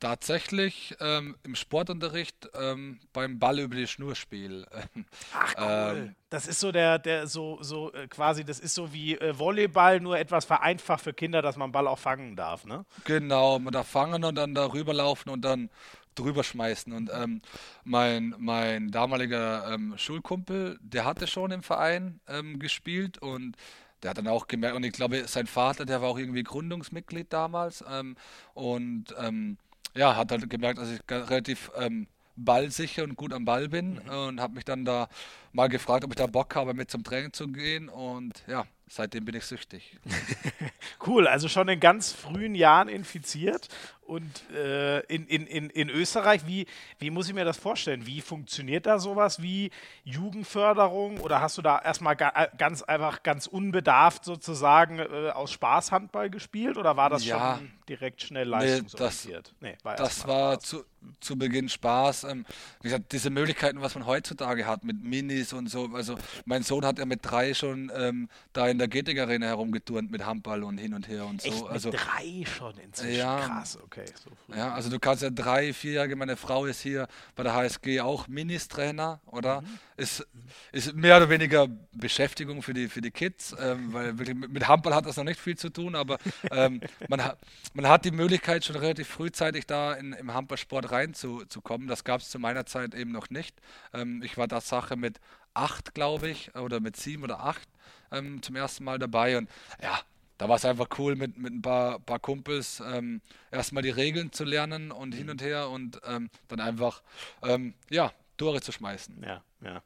[0.00, 4.66] Tatsächlich ähm, im Sportunterricht ähm, beim Ball über die Schnurspiel.
[5.32, 5.96] Ach cool.
[5.96, 9.38] Ähm, das ist so der, der so, so äh, quasi, das ist so wie äh,
[9.38, 12.84] Volleyball, nur etwas vereinfacht für Kinder, dass man Ball auch fangen darf, ne?
[13.04, 15.70] Genau, man darf fangen und dann darüber laufen und dann
[16.14, 16.92] drüber schmeißen.
[16.92, 17.42] Und ähm,
[17.84, 23.56] mein, mein damaliger ähm, Schulkumpel, der hatte schon im Verein ähm, gespielt und
[24.02, 27.32] der hat dann auch gemerkt, und ich glaube, sein Vater, der war auch irgendwie Gründungsmitglied
[27.32, 28.16] damals ähm,
[28.54, 29.58] und ähm,
[29.94, 34.10] ja, hat halt gemerkt, dass ich relativ ähm, ballsicher und gut am Ball bin mhm.
[34.10, 35.08] und habe mich dann da
[35.52, 39.24] mal gefragt, ob ich da Bock habe, mit zum Training zu gehen und ja, seitdem
[39.24, 39.98] bin ich süchtig.
[41.06, 43.68] cool, also schon in ganz frühen Jahren infiziert
[44.06, 46.66] und äh, in, in, in, in Österreich, wie,
[46.98, 48.04] wie muss ich mir das vorstellen?
[48.04, 49.70] Wie funktioniert da sowas wie
[50.04, 51.20] Jugendförderung?
[51.20, 55.92] Oder hast du da erstmal ga, äh, ganz einfach ganz unbedarft sozusagen äh, aus Spaß
[55.92, 56.76] Handball gespielt?
[56.76, 59.54] Oder war das ja, schon direkt schnell leistungsorientiert?
[59.60, 60.84] Nee, das, nee, war, das war zu,
[61.20, 62.24] zu Beginn Spaß.
[62.24, 62.44] Ähm,
[62.80, 65.88] wie gesagt, diese Möglichkeiten, was man heutzutage hat mit Minis und so.
[65.94, 70.10] Also mein Sohn hat ja mit drei schon ähm, da in der Getig Arena herumgeturnt
[70.10, 71.48] mit Handball und hin und her und so.
[71.48, 73.16] Echt, also mit drei schon inzwischen.
[73.16, 74.04] Ja, Krass, okay okay.
[74.24, 78.00] So ja, also du kannst ja drei, vierjährige, meine Frau ist hier bei der HSG
[78.00, 79.60] auch Ministrainer, oder?
[79.60, 79.78] Mhm.
[79.96, 80.26] Ist,
[80.72, 84.94] ist mehr oder weniger Beschäftigung für die, für die Kids, ähm, weil wirklich mit Handball
[84.94, 86.18] hat das noch nicht viel zu tun, aber
[86.50, 87.36] ähm, man, ha,
[87.74, 91.88] man hat die Möglichkeit schon relativ frühzeitig da in, im Handballsport reinzukommen.
[91.88, 93.54] Das gab es zu meiner Zeit eben noch nicht.
[93.92, 95.20] Ähm, ich war da Sache mit
[95.54, 97.68] acht, glaube ich, oder mit sieben oder acht
[98.10, 99.48] ähm, zum ersten Mal dabei und
[99.82, 100.00] ja,
[100.42, 103.20] da war es einfach cool, mit, mit ein paar, paar Kumpels ähm,
[103.52, 107.00] erstmal die Regeln zu lernen und hin und her und ähm, dann einfach,
[107.44, 109.22] ähm, ja, Tore zu schmeißen.
[109.24, 109.82] Ja, ja.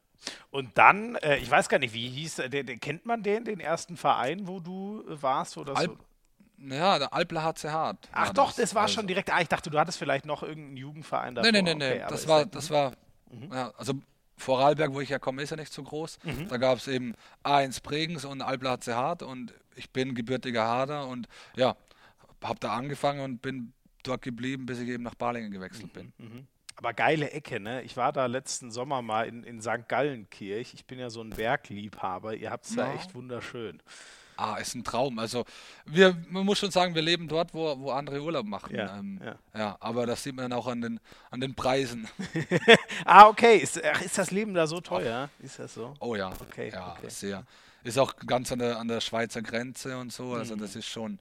[0.49, 3.59] Und dann, äh, ich weiß gar nicht, wie hieß, der, der, kennt man den, den
[3.59, 5.57] ersten Verein, wo du äh, warst?
[5.57, 5.95] Oder Alp,
[6.57, 6.73] so?
[6.73, 8.09] Ja, der Alpler HC Hart.
[8.11, 8.95] Ach doch, das, das war also.
[8.95, 9.31] schon direkt.
[9.31, 11.35] Ah, ich dachte, du hattest vielleicht noch irgendeinen Jugendverein.
[11.35, 12.05] Nee, nee, nee, okay, nee.
[12.09, 12.93] das war, das war,
[13.29, 13.53] mhm.
[13.53, 13.93] ja, also
[14.37, 16.17] Vorarlberg, wo ich herkomme, ist ja nicht so groß.
[16.23, 16.47] Mhm.
[16.47, 21.07] Da gab es eben A1 Bregenz und Alpler HC Hart und ich bin gebürtiger Hader
[21.07, 21.75] und ja,
[22.43, 23.73] habe da angefangen und bin
[24.03, 26.13] dort geblieben, bis ich eben nach Balingen gewechselt bin.
[26.17, 26.47] Mhm, mhm.
[26.75, 27.81] Aber geile Ecke, ne?
[27.81, 29.87] Ich war da letzten Sommer mal in, in St.
[29.87, 30.75] Gallenkirch.
[30.75, 32.35] Ich bin ja so ein Bergliebhaber.
[32.35, 32.85] Ihr habt es ja.
[32.85, 33.81] da echt wunderschön.
[34.35, 35.17] Ah, ist ein Traum.
[35.17, 35.45] Also
[35.85, 38.75] wir, man muss schon sagen, wir leben dort, wo, wo andere Urlaub machen.
[38.75, 39.35] Ja, ähm, ja.
[39.57, 40.99] ja, aber das sieht man dann auch an den,
[41.31, 42.07] an den Preisen.
[43.05, 43.57] ah, okay.
[43.57, 45.29] Ist, ist das Leben da so teuer?
[45.39, 45.95] Ist das so?
[45.99, 47.09] Oh ja, okay, ja, okay.
[47.09, 47.43] sehr.
[47.83, 50.33] Ist auch ganz an der, an der Schweizer Grenze und so.
[50.33, 50.59] Also mhm.
[50.59, 51.13] das ist schon.
[51.13, 51.19] Mhm.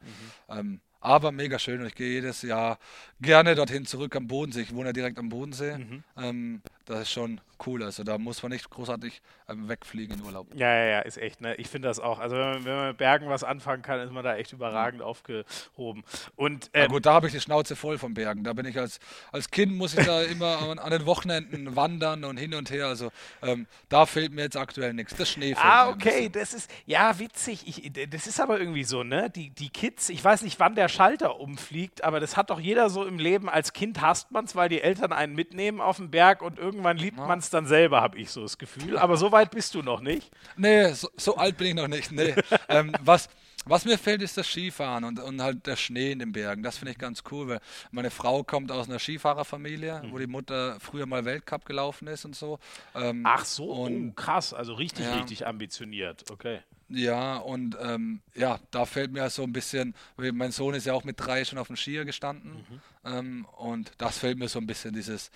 [0.49, 2.79] Ähm, aber mega schön und ich gehe jedes Jahr
[3.21, 4.63] gerne dorthin zurück am Bodensee.
[4.63, 5.79] Ich wohne ja direkt am Bodensee.
[5.79, 6.05] Mhm.
[6.17, 7.83] Ähm, das ist schon cool.
[7.83, 10.47] Also da muss man nicht großartig ähm, wegfliegen in Urlaub.
[10.55, 11.41] Ja, ja, ja, ist echt.
[11.41, 11.55] Ne?
[11.57, 12.19] Ich finde das auch.
[12.19, 15.01] Also wenn man, wenn man, mit Bergen was anfangen kann, ist man da echt überragend
[15.01, 15.07] mhm.
[15.07, 16.05] aufgehoben.
[16.37, 18.45] Und ähm, gut, da habe ich die Schnauze voll von Bergen.
[18.45, 18.99] Da bin ich als,
[19.33, 22.87] als Kind muss ich da immer an, an, den Wochenenden wandern und hin und her.
[22.87, 23.11] Also
[23.43, 25.15] ähm, da fehlt mir jetzt aktuell nichts.
[25.17, 27.67] Das Schnee fehlt Ah, okay, das ist ja witzig.
[27.67, 29.31] Ich, das ist aber irgendwie so, ne?
[29.31, 32.91] Die, die Kids, ich weiß nicht, wann der Schalter umfliegt, aber das hat doch jeder
[32.91, 33.49] so im Leben.
[33.49, 36.99] Als Kind hasst man es, weil die Eltern einen mitnehmen auf den Berg und irgendwann
[36.99, 37.27] liebt ja.
[37.27, 38.99] man es dann selber, habe ich so das Gefühl.
[38.99, 40.31] Aber so weit bist du noch nicht.
[40.57, 42.13] Nee, so, so alt bin ich noch nicht.
[42.13, 42.35] Nee.
[42.69, 43.29] ähm, was,
[43.65, 46.63] was mir fällt, ist das Skifahren und, und halt der Schnee in den Bergen.
[46.63, 47.61] Das finde ich ganz cool, weil
[47.91, 50.13] meine Frau kommt aus einer Skifahrerfamilie, mhm.
[50.13, 52.59] wo die Mutter früher mal Weltcup gelaufen ist und so.
[52.95, 55.17] Ähm, Ach so, und, oh, krass, also richtig, ja.
[55.17, 56.31] richtig ambitioniert.
[56.31, 56.61] Okay.
[56.89, 61.03] Ja, und ähm, ja, da fällt mir so ein bisschen, mein Sohn ist ja auch
[61.03, 62.81] mit drei schon auf dem Skier gestanden mhm.
[63.07, 65.31] Ähm, und das fällt mir so ein bisschen dieses,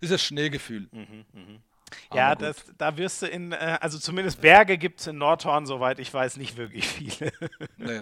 [0.00, 0.88] dieses Schneegefühl.
[0.92, 1.58] Mhm, mh.
[2.12, 5.98] Ja, das, da wirst du in, äh, also zumindest Berge gibt es in Nordhorn, soweit
[5.98, 7.32] ich weiß, nicht wirklich viele.
[7.76, 8.00] nee.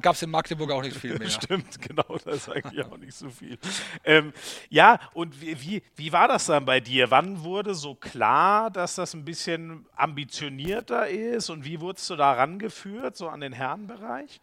[0.00, 1.28] Gab es in Magdeburg auch nicht viel mehr.
[1.30, 3.58] Stimmt, genau, das ist eigentlich auch nicht so viel.
[4.04, 4.32] Ähm,
[4.68, 7.10] ja, und wie, wie, wie war das dann bei dir?
[7.10, 12.32] Wann wurde so klar, dass das ein bisschen ambitionierter ist und wie wurdest du da
[12.32, 14.40] rangeführt, so an den Herrenbereich?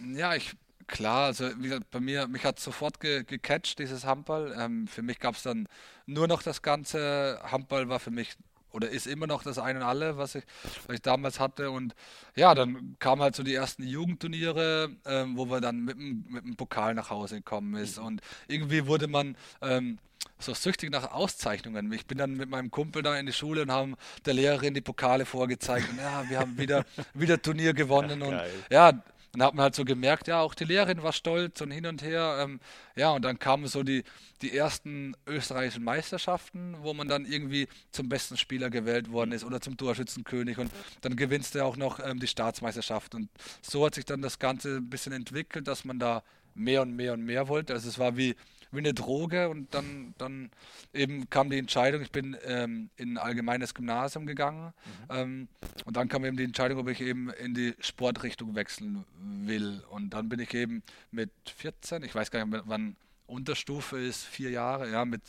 [0.00, 0.54] Ja, ich
[0.88, 4.54] klar, also wie gesagt, bei mir, mich hat sofort ge gecatcht, dieses Handball.
[4.58, 5.68] Ähm, für mich gab es dann
[6.06, 8.36] nur noch das ganze Handball war für mich
[8.72, 10.44] oder ist immer noch das Ein und Alle, was ich,
[10.86, 11.70] was ich damals hatte.
[11.70, 11.94] Und
[12.36, 16.44] ja, dann kamen halt so die ersten Jugendturniere, ähm, wo wir dann mit dem, mit
[16.44, 17.98] dem Pokal nach Hause gekommen ist.
[17.98, 18.04] Mhm.
[18.04, 19.98] Und irgendwie wurde man ähm,
[20.38, 21.92] so süchtig nach Auszeichnungen.
[21.92, 24.80] Ich bin dann mit meinem Kumpel da in die Schule und haben der Lehrerin die
[24.80, 25.88] Pokale vorgezeigt.
[25.90, 26.84] Und ja, wir haben wieder,
[27.14, 28.22] wieder Turnier gewonnen.
[28.22, 29.02] und ja,
[29.38, 32.02] dann hat man halt so gemerkt, ja, auch die Lehrerin war stolz und hin und
[32.02, 32.38] her.
[32.40, 32.60] Ähm,
[32.96, 34.04] ja, und dann kamen so die,
[34.42, 39.60] die ersten österreichischen Meisterschaften, wo man dann irgendwie zum besten Spieler gewählt worden ist oder
[39.60, 40.58] zum Torschützenkönig.
[40.58, 40.70] Und
[41.02, 43.14] dann gewinnst du auch noch ähm, die Staatsmeisterschaft.
[43.14, 43.28] Und
[43.62, 46.22] so hat sich dann das Ganze ein bisschen entwickelt, dass man da
[46.54, 47.72] mehr und mehr und mehr wollte.
[47.72, 48.34] Also es war wie
[48.70, 50.50] wie eine Droge und dann, dann
[50.92, 54.72] eben kam die Entscheidung, ich bin ähm, in ein allgemeines Gymnasium gegangen
[55.08, 55.16] mhm.
[55.16, 55.48] ähm,
[55.84, 60.10] und dann kam eben die Entscheidung, ob ich eben in die Sportrichtung wechseln will und
[60.10, 62.96] dann bin ich eben mit 14, ich weiß gar nicht, wann
[63.26, 65.20] Unterstufe ist, vier Jahre, ja, mit,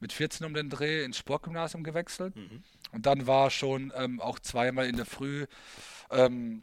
[0.00, 2.62] mit 14 um den Dreh ins Sportgymnasium gewechselt mhm.
[2.92, 5.46] und dann war schon ähm, auch zweimal in der Früh
[6.10, 6.62] ähm,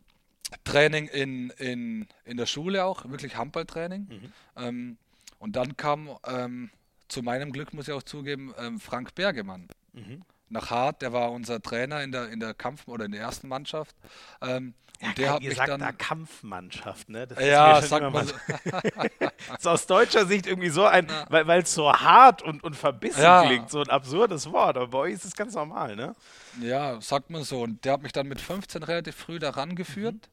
[0.63, 4.07] Training in, in, in der Schule auch, wirklich Handballtraining.
[4.07, 4.33] Mhm.
[4.55, 4.97] Ähm,
[5.39, 6.69] und dann kam ähm,
[7.07, 9.67] zu meinem Glück, muss ich auch zugeben, ähm, Frank Bergemann.
[9.93, 10.21] Mhm.
[10.49, 13.47] Nach Hart, der war unser Trainer in der, in der Kampf- oder in der ersten
[13.47, 13.95] Mannschaft.
[14.41, 15.79] Ähm, ja, und der hat mich dann.
[15.79, 17.27] Da Kampfmannschaft, ne?
[17.27, 18.25] Das ja, sag mal.
[18.25, 21.25] das ist aus deutscher Sicht irgendwie so ein, ja.
[21.29, 23.45] weil es so hart und, und verbissen ja.
[23.45, 24.77] klingt, so ein absurdes Wort.
[24.77, 26.15] Aber bei euch ist es ganz normal, ne?
[26.61, 27.61] Ja, sagt man so.
[27.61, 30.29] Und der hat mich dann mit 15 relativ früh daran geführt.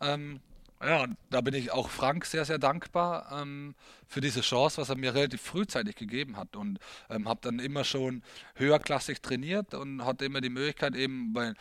[0.00, 0.06] Mhm.
[0.08, 0.40] Ähm,
[0.82, 3.74] ja, da bin ich auch Frank sehr, sehr dankbar ähm,
[4.06, 6.56] für diese Chance, was er mir relativ frühzeitig gegeben hat.
[6.56, 6.78] Und
[7.10, 8.22] ähm, habe dann immer schon
[8.54, 11.52] höherklassig trainiert und hatte immer die Möglichkeit, eben bei,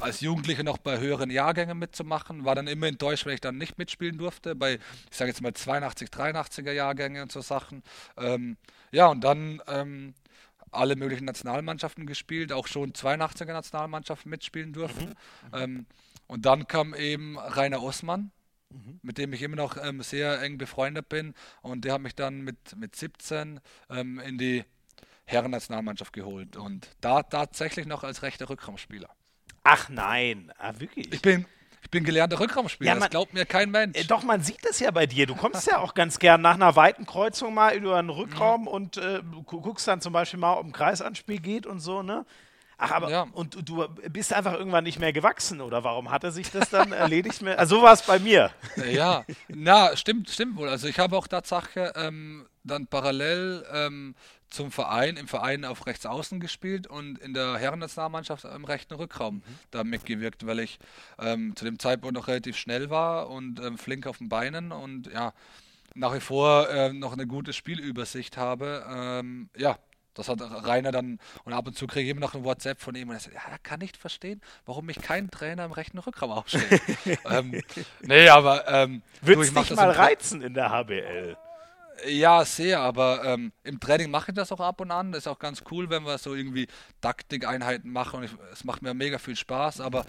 [0.00, 2.44] als Jugendlicher noch bei höheren Jahrgängen mitzumachen.
[2.44, 4.74] War dann immer enttäuscht, wenn ich dann nicht mitspielen durfte, bei,
[5.10, 7.84] ich sage jetzt mal 82, 83er Jahrgänge und so Sachen.
[8.16, 8.56] Ähm,
[8.90, 10.14] ja, und dann ähm,
[10.72, 15.10] alle möglichen Nationalmannschaften gespielt, auch schon 82er Nationalmannschaften mitspielen durften.
[15.10, 15.14] Mhm.
[15.52, 15.86] Ähm,
[16.26, 18.30] und dann kam eben Rainer Osman,
[18.70, 19.00] mhm.
[19.02, 21.34] mit dem ich immer noch ähm, sehr eng befreundet bin.
[21.60, 23.60] Und der hat mich dann mit, mit 17
[23.90, 24.64] ähm, in die
[25.24, 26.56] Herren-Nationalmannschaft geholt.
[26.56, 29.08] Und da tatsächlich noch als rechter Rückraumspieler.
[29.64, 31.12] Ach nein, ah, wirklich?
[31.12, 31.46] Ich bin,
[31.82, 33.98] ich bin gelernter Rückraumspieler, ja, das glaubt mir kein Mensch.
[33.98, 35.26] Äh, doch, man sieht das ja bei dir.
[35.26, 38.68] Du kommst ja auch ganz gern nach einer weiten Kreuzung mal über einen Rückraum mhm.
[38.68, 42.24] und äh, guckst dann zum Beispiel mal, ob ein Kreisanspiel geht und so, ne?
[42.84, 43.26] Ach, aber ja.
[43.32, 46.92] und du bist einfach irgendwann nicht mehr gewachsen oder warum hat er sich das dann
[46.92, 47.40] erledigt?
[47.42, 47.58] Mehr?
[47.58, 48.50] Also so war es bei mir.
[48.92, 50.68] Ja, na stimmt, stimmt wohl.
[50.68, 54.14] Also ich habe auch Tatsache ähm, dann parallel ähm,
[54.48, 59.36] zum Verein im Verein auf rechts außen gespielt und in der Herrennationalmannschaft im rechten Rückraum
[59.36, 59.42] mhm.
[59.70, 60.78] da mitgewirkt, weil ich
[61.18, 65.06] ähm, zu dem Zeitpunkt noch relativ schnell war und ähm, flink auf den Beinen und
[65.12, 65.32] ja
[65.94, 68.84] nach wie vor äh, noch eine gute Spielübersicht habe.
[68.88, 69.78] Ähm, ja,
[70.14, 72.94] das hat Rainer dann, und ab und zu kriege ich immer noch ein WhatsApp von
[72.94, 75.98] ihm und er sagt, ja, er kann nicht verstehen, warum mich kein Trainer im rechten
[75.98, 76.82] Rückraum aufstellt.
[77.30, 77.60] ähm,
[78.02, 78.68] nee, aber.
[78.68, 81.36] Ähm, Würdest du dich mal reizen in der HBL?
[82.06, 85.12] Ja, sehr, aber ähm, im Training mache ich das auch ab und an.
[85.12, 86.66] Das ist auch ganz cool, wenn wir so irgendwie
[87.00, 90.04] Taktikeinheiten machen und es macht mir mega viel Spaß, aber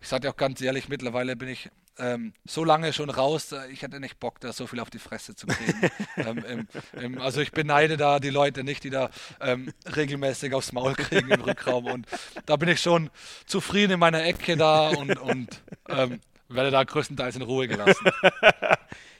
[0.00, 3.68] ich sage dir auch ganz ehrlich, mittlerweile bin ich ähm, so lange schon raus, äh,
[3.70, 5.90] ich hätte nicht Bock, da so viel auf die Fresse zu kriegen.
[6.16, 6.68] ähm, im,
[7.00, 11.30] im, also ich beneide da die Leute nicht, die da ähm, regelmäßig aufs Maul kriegen
[11.30, 11.86] im Rückraum.
[11.86, 12.06] Und
[12.46, 13.10] da bin ich schon
[13.46, 18.10] zufrieden in meiner Ecke da und, und ähm, werde da größtenteils in Ruhe gelassen.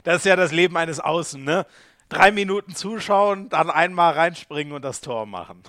[0.04, 1.66] Das ist ja das Leben eines Außen, ne?
[2.08, 5.62] Drei Minuten zuschauen, dann einmal reinspringen und das Tor machen.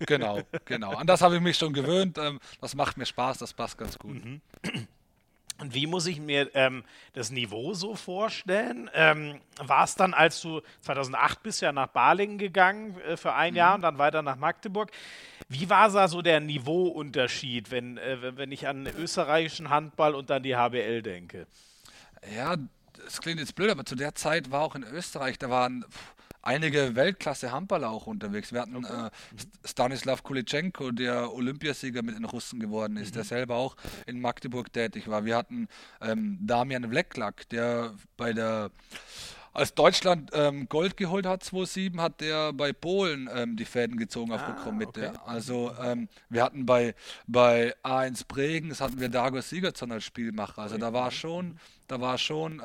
[0.00, 0.92] Genau, genau.
[0.92, 2.18] An das habe ich mich schon gewöhnt.
[2.18, 4.22] Ähm, das macht mir Spaß, das passt ganz gut.
[4.22, 4.42] Mhm.
[5.60, 8.90] Und wie muss ich mir ähm, das Niveau so vorstellen?
[8.94, 13.52] Ähm, war es dann, als du 2008 bist ja nach Balingen gegangen äh, für ein
[13.52, 13.58] mhm.
[13.58, 14.90] Jahr und dann weiter nach Magdeburg?
[15.48, 20.42] Wie war da so der Niveauunterschied, wenn, äh, wenn ich an österreichischen Handball und dann
[20.42, 21.46] die HBL denke?
[22.34, 22.56] Ja,
[23.04, 25.84] das klingt jetzt blöd, aber zu der Zeit war auch in Österreich, da waren
[26.42, 28.52] einige Weltklasse-Handballer auch unterwegs.
[28.52, 29.06] Wir hatten okay.
[29.06, 33.14] äh, Stanislav Kulitschenko, der Olympiasieger mit den Russen geworden ist, mhm.
[33.14, 33.76] der selber auch
[34.06, 35.24] in Magdeburg tätig war.
[35.24, 35.68] Wir hatten
[36.00, 38.70] ähm, Damian Vleklak, der bei der
[39.52, 44.32] als Deutschland ähm, Gold geholt hat, 2007, hat der bei Polen ähm, die Fäden gezogen
[44.32, 45.08] auf ah, Rückraummitte.
[45.08, 45.18] Okay.
[45.26, 46.94] Also ähm, wir hatten bei,
[47.26, 50.62] bei A1 Bregen, das hatten wir Dago Sigurdsson als Spielmacher.
[50.62, 52.62] Also da war schon, da war schon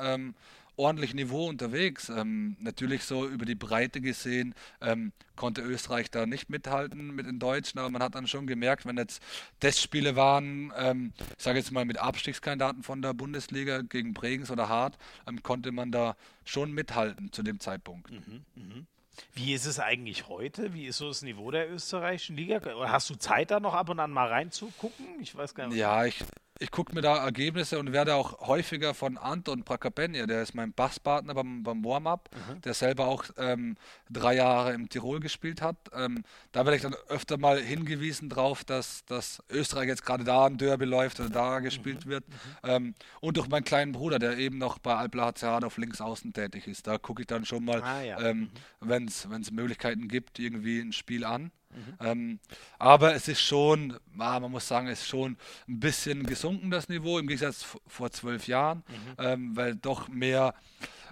[0.76, 2.08] ordentlich Niveau unterwegs.
[2.08, 7.38] Ähm, natürlich so über die Breite gesehen ähm, konnte Österreich da nicht mithalten mit den
[7.38, 9.22] Deutschen, aber man hat dann schon gemerkt, wenn jetzt
[9.60, 14.68] Testspiele waren, ähm, ich sage jetzt mal mit Abstiegskandidaten von der Bundesliga gegen Bregenz oder
[14.68, 14.96] Hart,
[15.26, 18.10] ähm, konnte man da schon mithalten zu dem Zeitpunkt.
[18.10, 18.86] Mhm, mh.
[19.32, 20.74] Wie ist es eigentlich heute?
[20.74, 22.58] Wie ist so das Niveau der österreichischen Liga?
[22.58, 25.06] Oder hast du Zeit, da noch ab und an mal reinzugucken?
[25.20, 25.78] Ich weiß gar nicht.
[25.78, 26.22] Ja, ich,
[26.58, 30.72] ich gucke mir da Ergebnisse und werde auch häufiger von Anton Prakapenja, der ist mein
[30.72, 32.60] Basspartner beim, beim Warm-Up, mhm.
[32.62, 33.76] der selber auch ähm,
[34.10, 35.76] drei Jahre im Tirol gespielt hat.
[35.92, 40.46] Ähm, da werde ich dann öfter mal hingewiesen drauf, dass, dass Österreich jetzt gerade da
[40.46, 42.10] ein Derby läuft oder da gespielt mhm.
[42.10, 42.28] wird.
[42.28, 42.34] Mhm.
[42.64, 46.32] Ähm, und durch meinen kleinen Bruder, der eben noch bei Alpla HCH auf links außen
[46.32, 46.86] tätig ist.
[46.86, 48.20] Da gucke ich dann schon mal, ah, ja.
[48.20, 48.50] ähm,
[48.80, 48.88] mhm.
[48.88, 51.50] wenn es Möglichkeiten gibt, irgendwie ein Spiel an.
[51.76, 51.98] Mhm.
[52.00, 52.40] Ähm,
[52.78, 55.36] aber es ist schon, ah, man muss sagen, es ist schon
[55.68, 59.24] ein bisschen gesunken, das Niveau, im Gegensatz vor zwölf Jahren, mhm.
[59.24, 60.54] ähm, weil doch mehr,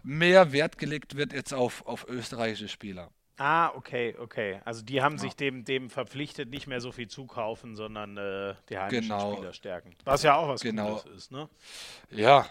[0.02, 3.10] mehr Wert gelegt wird jetzt auf, auf österreichische Spieler.
[3.36, 4.60] Ah, okay, okay.
[4.64, 5.22] Also die haben ja.
[5.22, 9.34] sich dem, dem verpflichtet, nicht mehr so viel zukaufen, sondern äh, die heimischen genau.
[9.34, 9.96] Spieler stärken.
[10.04, 10.94] Was ja auch was genau.
[10.94, 11.48] Gutes ist, ne?
[12.10, 12.46] Ja,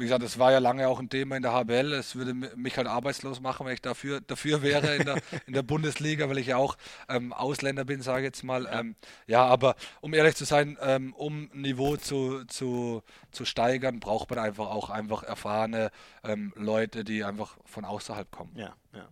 [0.00, 1.92] wie gesagt, das war ja lange auch ein Thema in der HBL.
[1.92, 5.62] Es würde mich halt arbeitslos machen, wenn ich dafür, dafür wäre in der, in der
[5.62, 6.76] Bundesliga, weil ich ja auch
[7.08, 8.68] ähm, Ausländer bin, sage ich jetzt mal.
[8.72, 8.96] Ähm,
[9.26, 14.38] ja, aber um ehrlich zu sein, ähm, um Niveau zu, zu, zu steigern, braucht man
[14.38, 15.90] einfach auch einfach erfahrene
[16.24, 18.52] ähm, Leute, die einfach von außerhalb kommen.
[18.56, 19.08] Ja, ja.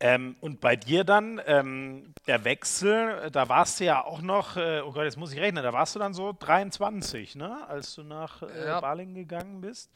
[0.00, 4.80] Ähm, und bei dir dann, ähm, der Wechsel, da warst du ja auch noch, äh,
[4.80, 8.02] oh Gott, jetzt muss ich rechnen, da warst du dann so 23, ne, als du
[8.02, 8.80] nach äh, ja.
[8.80, 9.90] Balingen gegangen bist.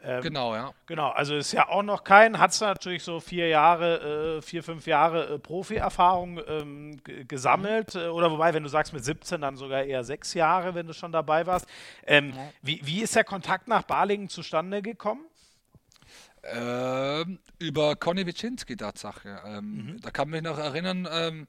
[0.00, 0.72] Ähm, genau, ja.
[0.86, 4.62] Genau, also ist ja auch noch kein, hat es natürlich so vier Jahre, äh, vier,
[4.62, 7.94] fünf Jahre äh, Profi-Erfahrung ähm, gesammelt.
[7.94, 8.00] Mhm.
[8.00, 10.92] Äh, oder wobei, wenn du sagst mit 17, dann sogar eher sechs Jahre, wenn du
[10.92, 11.66] schon dabei warst.
[12.06, 12.34] Ähm, mhm.
[12.62, 15.24] wie, wie ist der Kontakt nach Balingen zustande gekommen?
[16.44, 19.40] Ähm, über Conny Wiczynski Tatsache.
[19.44, 20.00] Ähm, mhm.
[20.00, 21.46] Da kann mich noch erinnern, ähm,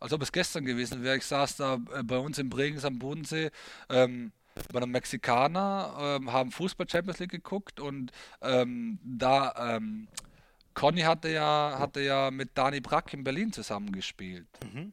[0.00, 1.16] als ob es gestern gewesen wäre.
[1.16, 3.50] Ich saß da äh, bei uns in Bregenz am Bodensee
[3.88, 4.32] ähm,
[4.70, 8.12] bei einem Mexikaner, ähm, haben Fußball Champions League geguckt und
[8.42, 9.80] ähm, da
[10.74, 14.46] Conny hatte ja, hatte ja mit Dani Brack in Berlin zusammengespielt.
[14.62, 14.92] Mhm.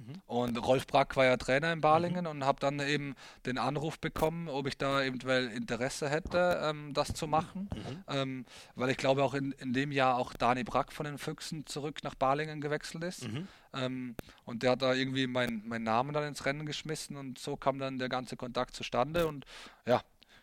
[0.00, 0.22] Mhm.
[0.26, 2.30] Und Rolf Brack war ja Trainer in Balingen mhm.
[2.30, 3.14] und habe dann eben
[3.46, 7.68] den Anruf bekommen, ob ich da eventuell Interesse hätte, ähm, das zu machen.
[7.74, 8.04] Mhm.
[8.08, 11.66] Ähm, weil ich glaube auch in, in dem Jahr auch Dani Brack von den Füchsen
[11.66, 13.28] zurück nach Balingen gewechselt ist.
[13.28, 13.48] Mhm.
[13.72, 17.56] Ähm, und der hat da irgendwie meinen mein Namen dann ins Rennen geschmissen und so
[17.56, 19.26] kam dann der ganze Kontakt zustande.
[19.26, 19.44] Und
[19.86, 20.02] ja,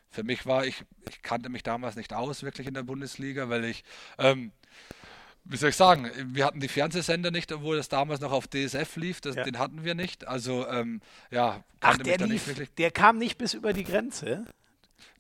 [0.09, 3.65] für mich war ich, ich kannte mich damals nicht aus wirklich in der Bundesliga, weil
[3.65, 3.83] ich
[4.17, 4.51] ähm,
[5.49, 8.95] wie soll ich sagen, wir hatten die Fernsehsender nicht, obwohl das damals noch auf DSF
[8.97, 9.43] lief, das, ja.
[9.43, 10.27] den hatten wir nicht.
[10.27, 11.01] Also, ähm,
[11.31, 14.45] ja, Ach, der, lief, der kam nicht bis über die Grenze?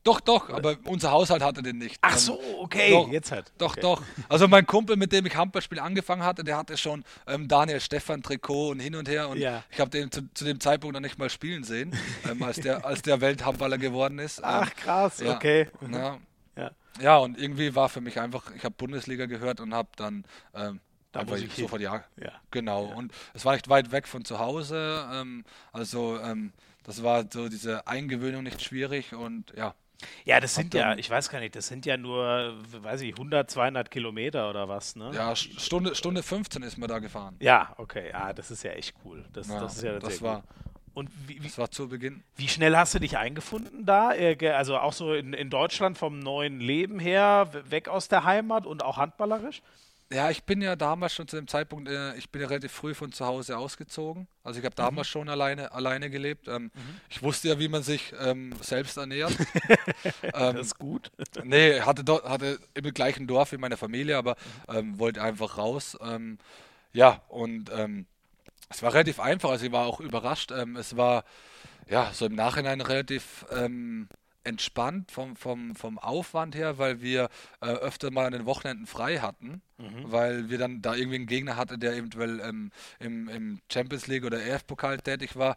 [0.03, 1.97] Doch, doch, aber unser Haushalt hatte den nicht.
[2.01, 3.51] Ach so, okay, doch, jetzt hat.
[3.57, 3.81] Doch, okay.
[3.81, 4.01] doch.
[4.29, 8.23] Also mein Kumpel, mit dem ich Handballspiel angefangen hatte, der hatte schon ähm, Daniel Stefan
[8.23, 9.65] Trikot und hin und her und ja.
[9.69, 11.93] ich habe den zu, zu, dem Zeitpunkt noch nicht mal spielen sehen,
[12.29, 14.41] ähm, als der als der Welthandballer geworden ist.
[14.41, 15.67] Ach krass, ja, okay.
[15.91, 16.19] Ja,
[16.99, 20.79] ja, und irgendwie war für mich einfach, ich habe Bundesliga gehört und habe dann ähm,
[21.11, 22.03] da einfach sofort ja.
[22.17, 22.31] ja.
[22.51, 22.89] Genau.
[22.89, 22.95] Ja.
[22.95, 25.07] Und es war nicht weit weg von zu Hause.
[25.11, 26.53] Ähm, also ähm,
[26.83, 29.75] das war so diese Eingewöhnung nicht schwierig und ja.
[30.25, 32.53] Ja, das sind ja, ich weiß gar nicht, das sind ja nur,
[32.83, 35.11] weiß ich, 100, 200 Kilometer oder was, ne?
[35.13, 37.35] Ja, Stunde, Stunde 15 ist man da gefahren.
[37.39, 39.25] Ja, okay, ja, das ist ja echt cool.
[39.33, 40.66] Das, ja, das ist ja das war, cool.
[40.97, 42.23] Und wie, das war zu Beginn.
[42.37, 44.15] Wie schnell hast du dich eingefunden da?
[44.15, 48.65] Äh, also auch so in, in Deutschland vom neuen Leben her, weg aus der Heimat
[48.65, 49.61] und auch handballerisch?
[50.11, 52.95] Ja, ich bin ja damals schon zu dem Zeitpunkt, äh, ich bin ja relativ früh
[52.95, 54.27] von zu Hause ausgezogen.
[54.43, 55.11] Also ich habe damals mhm.
[55.11, 56.47] schon alleine, alleine gelebt.
[56.47, 56.71] Ähm, mhm.
[57.09, 59.37] Ich wusste ja, wie man sich ähm, selbst ernährt.
[60.23, 61.11] ähm, das ist gut.
[61.43, 64.35] nee, hatte, dort, hatte im gleichen Dorf wie meine Familie, aber.
[64.67, 65.95] Ähm, wollte einfach raus.
[66.01, 66.39] Ähm,
[66.91, 68.07] ja, und ähm,
[68.69, 70.51] es war relativ einfach, also ich war auch überrascht.
[70.51, 71.23] Ähm, es war
[71.89, 74.07] ja so im Nachhinein relativ ähm,
[74.43, 77.29] entspannt vom, vom, vom Aufwand her, weil wir
[77.61, 80.11] äh, öfter mal an den Wochenenden frei hatten, mhm.
[80.11, 84.23] weil wir dann da irgendwie einen Gegner hatten, der eventuell ähm, im, im Champions League
[84.23, 85.55] oder EF-Pokal tätig war.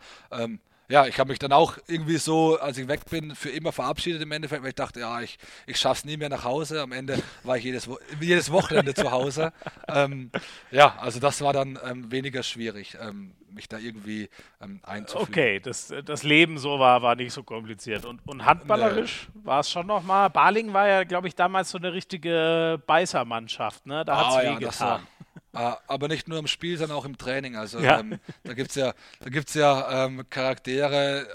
[0.90, 4.20] Ja, ich habe mich dann auch irgendwie so, als ich weg bin, für immer verabschiedet
[4.22, 6.82] im Endeffekt, weil ich dachte, ja, ich, ich schaffe es nie mehr nach Hause.
[6.82, 7.88] Am Ende war ich jedes,
[8.20, 9.52] jedes Wochenende zu Hause.
[9.92, 10.30] Ähm,
[10.70, 14.28] ja, also das war dann ähm, weniger schwierig, ähm, mich da irgendwie
[14.62, 15.32] ähm, einzufügen.
[15.32, 18.04] Okay, das, das Leben so war, war nicht so kompliziert.
[18.04, 19.46] Und, und handballerisch nee.
[19.46, 20.30] war es schon nochmal.
[20.30, 24.04] Baling war ja, glaube ich, damals so eine richtige Beißermannschaft, ne?
[24.04, 25.02] Da hat es ah, ja, wehgetan.
[25.02, 25.19] Uh,
[25.52, 27.56] aber nicht nur im Spiel, sondern auch im Training.
[27.56, 27.98] Also ja.
[28.00, 31.26] ähm, da gibt es ja, da gibt's ja ähm, Charaktere,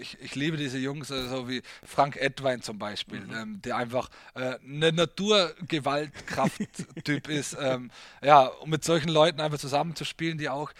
[0.00, 3.34] ich, ich, liebe diese Jungs, so also wie Frank Edwein zum Beispiel, mhm.
[3.34, 7.56] ähm, der einfach äh, eine Naturgewaltkraft-Typ ist.
[7.60, 7.90] Ähm,
[8.22, 10.72] ja, um mit solchen Leuten einfach zusammenzuspielen, die auch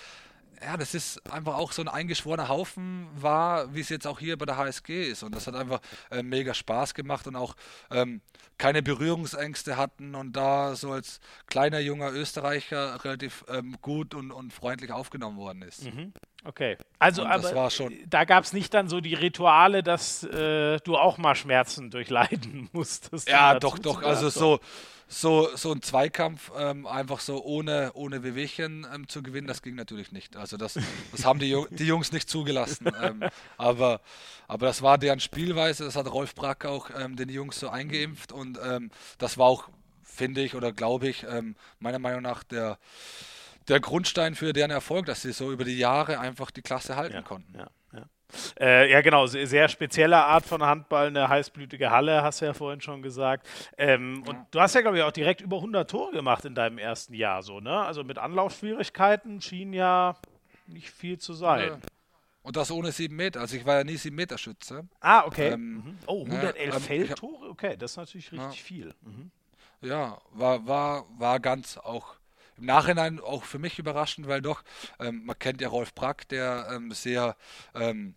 [0.62, 4.36] ja, das ist einfach auch so ein eingeschworener Haufen war, wie es jetzt auch hier
[4.36, 5.22] bei der HSG ist.
[5.22, 5.80] Und das hat einfach
[6.10, 7.54] äh, mega Spaß gemacht und auch
[7.90, 8.20] ähm,
[8.58, 14.52] keine Berührungsängste hatten und da so als kleiner junger Österreicher relativ ähm, gut und, und
[14.52, 15.84] freundlich aufgenommen worden ist.
[15.84, 16.12] Mhm.
[16.44, 16.76] Okay.
[16.98, 17.70] Also, aber
[18.06, 22.68] da gab es nicht dann so die Rituale, dass äh, du auch mal Schmerzen durchleiden
[22.72, 23.28] musstest.
[23.28, 24.02] Ja, doch, doch.
[24.02, 24.60] Also so
[25.08, 29.74] so, so ein Zweikampf ähm, einfach so ohne, ohne Wehwehchen ähm, zu gewinnen, das ging
[29.74, 30.36] natürlich nicht.
[30.36, 30.78] Also das,
[31.12, 32.90] das haben die, die Jungs nicht zugelassen.
[33.00, 33.24] Ähm,
[33.56, 34.00] aber,
[34.48, 38.32] aber das war deren Spielweise, das hat Rolf Brack auch ähm, den Jungs so eingeimpft
[38.32, 39.68] und ähm, das war auch,
[40.02, 42.78] finde ich oder glaube ich, ähm, meiner Meinung nach der,
[43.68, 47.14] der Grundstein für deren Erfolg, dass sie so über die Jahre einfach die Klasse halten
[47.14, 47.56] ja, konnten.
[47.56, 47.70] Ja.
[48.60, 52.80] Äh, ja, genau, sehr spezielle Art von Handball, eine heißblütige Halle, hast du ja vorhin
[52.80, 53.48] schon gesagt.
[53.76, 54.30] Ähm, ja.
[54.30, 57.14] Und du hast ja, glaube ich, auch direkt über 100 Tore gemacht in deinem ersten
[57.14, 57.80] Jahr, so, ne?
[57.84, 60.16] Also mit Anlaufschwierigkeiten schien ja
[60.66, 61.68] nicht viel zu sein.
[61.68, 61.78] Ja.
[62.42, 63.40] Und das ohne sieben Meter.
[63.40, 64.88] Also ich war ja nie sieben Meter Schütze.
[65.00, 65.48] Ah, okay.
[65.48, 65.98] Ähm, mhm.
[66.06, 67.50] Oh, 111 ähm, Feldtore?
[67.50, 68.94] Okay, das ist natürlich richtig viel.
[69.02, 69.30] Mhm.
[69.80, 72.17] Ja, war, war, war ganz auch
[72.58, 74.62] im Nachhinein auch für mich überraschend, weil doch,
[74.98, 77.36] ähm, man kennt ja Rolf Brack, der ähm, sehr
[77.74, 78.14] ähm,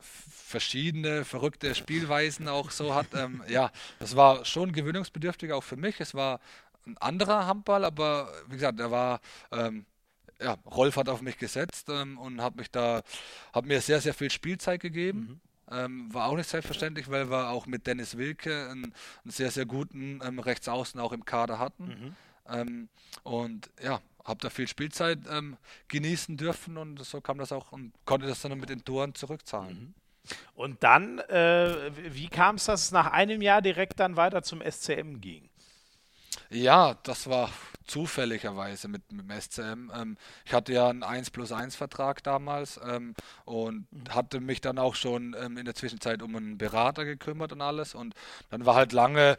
[0.00, 3.06] verschiedene verrückte Spielweisen auch so hat.
[3.14, 6.00] Ähm, ja, das war schon gewöhnungsbedürftig auch für mich.
[6.00, 6.40] Es war
[6.86, 9.84] ein anderer Handball, aber wie gesagt, er war ähm,
[10.40, 13.02] ja, Rolf hat auf mich gesetzt ähm, und hat mich da,
[13.52, 15.18] hat mir sehr, sehr viel Spielzeit gegeben.
[15.18, 15.40] Mhm.
[15.72, 18.84] Ähm, war auch nicht selbstverständlich, weil wir auch mit Dennis Wilke einen,
[19.24, 21.86] einen sehr, sehr guten ähm, Rechtsaußen auch im Kader hatten.
[21.86, 22.16] Mhm.
[22.52, 22.88] Ähm,
[23.22, 25.56] und ja, habe da viel Spielzeit ähm,
[25.88, 29.78] genießen dürfen und so kam das auch und konnte das dann mit den Toren zurückzahlen.
[29.78, 29.94] Mhm.
[30.54, 34.60] Und dann, äh, wie kam es, dass es nach einem Jahr direkt dann weiter zum
[34.60, 35.48] SCM ging?
[36.50, 37.50] Ja, das war
[37.86, 39.90] zufälligerweise mit, mit dem SCM.
[39.94, 43.14] Ähm, ich hatte ja einen 1 plus 1 Vertrag damals ähm,
[43.44, 44.14] und mhm.
[44.14, 47.94] hatte mich dann auch schon ähm, in der Zwischenzeit um einen Berater gekümmert und alles.
[47.94, 48.14] Und
[48.50, 49.38] dann war halt lange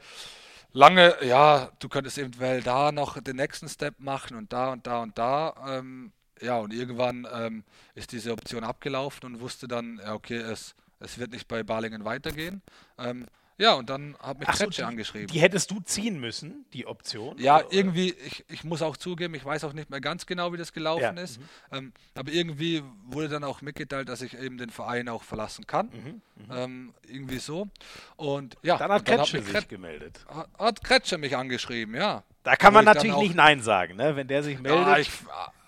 [0.73, 5.01] lange, ja, du könntest eventuell da noch den nächsten Step machen und da und da
[5.01, 5.55] und da.
[5.67, 6.11] Ähm,
[6.41, 7.63] ja, und irgendwann ähm,
[7.95, 12.05] ist diese Option abgelaufen und wusste dann, ja, okay, es, es wird nicht bei Balingen
[12.05, 12.61] weitergehen.
[12.97, 13.25] Ähm,
[13.57, 15.27] ja, und dann hat mich Kretsche so, angeschrieben.
[15.27, 17.37] Die hättest du ziehen müssen, die Option?
[17.37, 17.73] Ja, oder?
[17.73, 20.73] irgendwie, ich, ich muss auch zugeben, ich weiß auch nicht mehr ganz genau, wie das
[20.73, 21.23] gelaufen ja.
[21.23, 21.39] ist.
[21.39, 21.45] Mhm.
[21.71, 25.87] Ähm, aber irgendwie wurde dann auch mitgeteilt, dass ich eben den Verein auch verlassen kann.
[25.87, 26.21] Mhm.
[26.35, 26.51] Mhm.
[26.51, 27.67] Ähm, irgendwie so.
[28.15, 28.77] Und ja.
[28.77, 30.25] Dann hat Kretsche sich Kret gemeldet.
[30.27, 32.23] Hat, hat Kretsche mich angeschrieben, ja.
[32.43, 34.15] Da kann man natürlich nicht Nein sagen, ne?
[34.15, 34.87] wenn der sich meldet.
[34.87, 35.11] Ja, ich,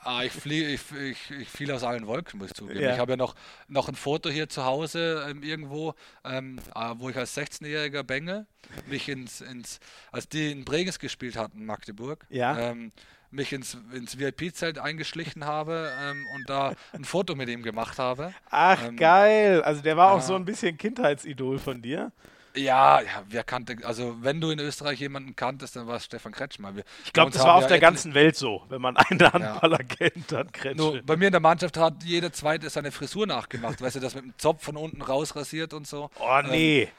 [0.03, 2.81] Ah, ich, flie, ich, ich, ich fiel aus allen Wolken, muss ich zugeben.
[2.81, 2.93] Ja.
[2.93, 3.35] Ich habe ja noch,
[3.67, 5.93] noch ein Foto hier zu Hause ähm, irgendwo,
[6.23, 8.45] ähm, ah, wo ich als 16-jähriger Bengel
[8.87, 9.79] mich ins, ins,
[10.11, 12.57] als die in Bregenz gespielt hatten, in Magdeburg, ja.
[12.57, 12.91] ähm,
[13.31, 18.33] mich ins, ins VIP-Zelt eingeschlichen habe ähm, und da ein Foto mit ihm gemacht habe.
[18.49, 19.61] Ach, ähm, geil.
[19.63, 22.11] Also der war auch so ein bisschen Kindheitsidol von dir.
[22.55, 26.31] Ja, ja, wer kannte, also wenn du in Österreich jemanden kanntest, dann war es Stefan
[26.31, 26.75] Kretschmer.
[26.75, 29.87] Wir, ich glaube, das war auf der ganzen Welt so, wenn man einen Handballer ja.
[29.87, 30.93] kennt, dann Kretschmer.
[30.93, 34.13] Nur bei mir in der Mannschaft hat jeder Zweite seine Frisur nachgemacht, weißt du, das
[34.13, 36.09] mit dem Zopf von unten rausrasiert und so.
[36.19, 36.83] Oh nee.
[36.83, 36.89] Ähm,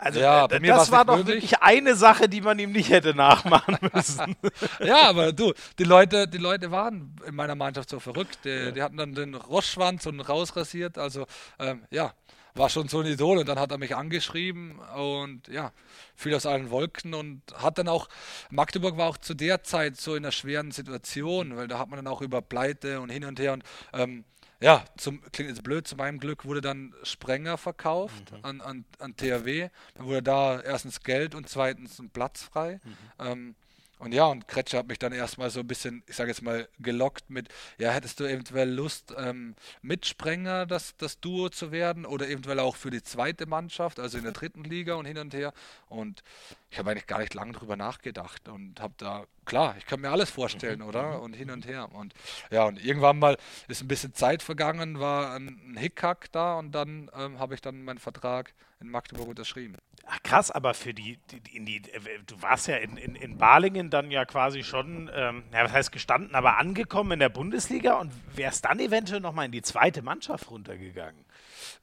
[0.00, 1.34] also ja, äh, das war doch möglich.
[1.34, 4.34] wirklich eine Sache, die man ihm nicht hätte nachmachen müssen.
[4.78, 8.38] ja, aber du, die Leute, die Leute waren in meiner Mannschaft so verrückt.
[8.44, 8.70] Die, ja.
[8.70, 10.96] die hatten dann den Rossschwanz und rausrasiert.
[10.96, 11.26] Also
[11.58, 12.14] ähm, ja,
[12.54, 15.72] war schon so ein Idol und dann hat er mich angeschrieben und ja,
[16.14, 18.08] fiel aus allen Wolken und hat dann auch,
[18.50, 21.96] Magdeburg war auch zu der Zeit so in einer schweren Situation, weil da hat man
[21.96, 24.24] dann auch über Pleite und hin und her und ähm,
[24.62, 28.38] ja, zum, klingt jetzt blöd, zu meinem Glück wurde dann Sprenger verkauft mhm.
[28.42, 29.70] an, an, an THW.
[29.94, 32.78] Dann wurde da erstens Geld und zweitens ein Platz frei.
[32.84, 32.96] Mhm.
[33.18, 33.54] Ähm,
[34.00, 36.66] und ja, und Kretscher hat mich dann erstmal so ein bisschen, ich sage jetzt mal,
[36.78, 42.26] gelockt mit, ja, hättest du eventuell Lust, ähm, Mitsprenger das, das Duo zu werden oder
[42.26, 45.52] eventuell auch für die zweite Mannschaft, also in der dritten Liga und hin und her.
[45.90, 46.22] Und
[46.70, 50.10] ich habe eigentlich gar nicht lange drüber nachgedacht und habe da, klar, ich kann mir
[50.10, 51.18] alles vorstellen, oder?
[51.18, 51.22] Mhm.
[51.22, 51.92] Und hin und her.
[51.92, 52.14] Und
[52.50, 53.36] ja, und irgendwann mal
[53.68, 57.60] ist ein bisschen Zeit vergangen, war ein, ein Hickhack da und dann ähm, habe ich
[57.60, 59.76] dann meinen Vertrag in Magdeburg unterschrieben.
[60.12, 61.82] Ach krass, aber für die, die, in die
[62.26, 65.92] du warst ja in, in, in Balingen dann ja quasi schon, ähm, ja, was heißt
[65.92, 70.50] gestanden, aber angekommen in der Bundesliga und wärst dann eventuell nochmal in die zweite Mannschaft
[70.50, 71.24] runtergegangen.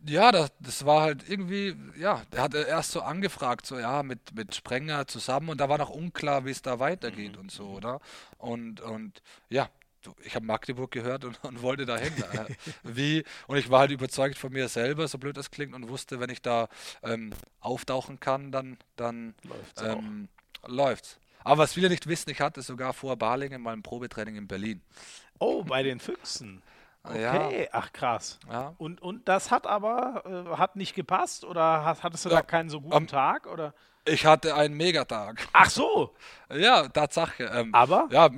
[0.05, 4.35] Ja, das, das war halt irgendwie, ja, der hat erst so angefragt, so ja, mit,
[4.35, 7.39] mit Sprenger zusammen und da war noch unklar, wie es da weitergeht mhm.
[7.43, 8.01] und so, oder?
[8.37, 9.69] Und, und ja,
[10.23, 12.13] ich habe Magdeburg gehört und, und wollte dahin.
[12.27, 13.23] Äh, wie?
[13.47, 16.29] Und ich war halt überzeugt von mir selber, so blöd das klingt, und wusste, wenn
[16.29, 16.67] ich da
[17.03, 17.31] ähm,
[17.61, 19.81] auftauchen kann, dann, dann läuft's.
[19.81, 20.27] Ähm,
[20.65, 21.19] läuft's.
[21.43, 24.81] Aber was viele nicht wissen, ich hatte sogar vor Balingen mal ein Probetraining in Berlin.
[25.39, 26.61] Oh, bei den Füchsen.
[27.03, 27.69] Okay, ja.
[27.71, 28.39] ach krass.
[28.49, 28.73] Ja.
[28.77, 32.37] Und, und das hat aber äh, hat nicht gepasst oder hast, hattest du ja.
[32.37, 33.73] da keinen so guten um, Tag oder?
[34.07, 35.47] Ich hatte einen Megatag.
[35.53, 36.15] Ach so.
[36.49, 37.43] Ja, Tatsache.
[37.53, 38.07] Ähm, Aber?
[38.09, 38.29] Ja,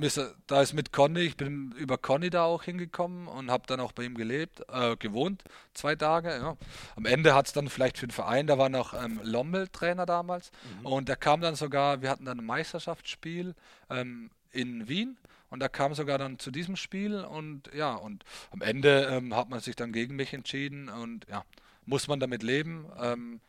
[0.48, 3.92] da ist mit Conny, ich bin über Conny da auch hingekommen und habe dann auch
[3.92, 5.44] bei ihm gelebt, äh, gewohnt,
[5.74, 6.30] zwei Tage.
[6.30, 6.56] Ja.
[6.96, 10.06] Am Ende hat es dann vielleicht für den Verein, da war noch ähm, Lommel Trainer
[10.06, 10.86] damals mhm.
[10.86, 13.54] und der kam dann sogar, wir hatten dann ein Meisterschaftsspiel
[13.90, 15.16] ähm, in Wien
[15.50, 19.48] und er kam sogar dann zu diesem Spiel und ja, und am Ende ähm, hat
[19.50, 21.44] man sich dann gegen mich entschieden und ja,
[21.86, 22.86] muss man damit leben.
[23.00, 23.40] Ähm,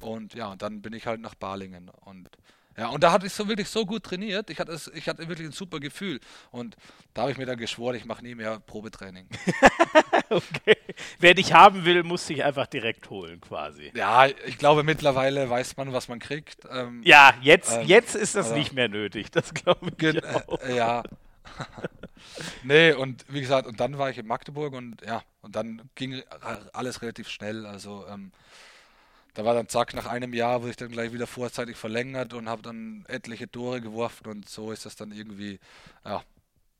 [0.00, 2.28] und ja, dann bin ich halt nach Balingen und
[2.80, 4.48] ja, und da hatte ich so wirklich so gut trainiert.
[4.48, 6.18] Ich hatte, es, ich hatte wirklich ein super Gefühl.
[6.50, 6.76] Und
[7.12, 9.26] da habe ich mir dann geschworen, ich mache nie mehr Probetraining.
[10.30, 10.76] okay.
[11.18, 13.90] Wer dich haben will, muss sich einfach direkt holen, quasi.
[13.94, 16.66] Ja, ich glaube, mittlerweile weiß man, was man kriegt.
[16.70, 19.30] Ähm, ja, jetzt, ähm, jetzt ist das also, nicht mehr nötig.
[19.30, 20.24] Das glaube ich.
[20.24, 20.60] Auch.
[20.62, 21.02] Äh, ja.
[22.62, 26.22] nee, und wie gesagt, und dann war ich in Magdeburg und ja, und dann ging
[26.72, 27.66] alles relativ schnell.
[27.66, 28.32] Also, ähm,
[29.34, 32.48] da war dann zack, nach einem Jahr wurde ich dann gleich wieder vorzeitig verlängert und
[32.48, 35.58] habe dann etliche Tore geworfen und so ist das dann irgendwie,
[36.04, 36.22] ja,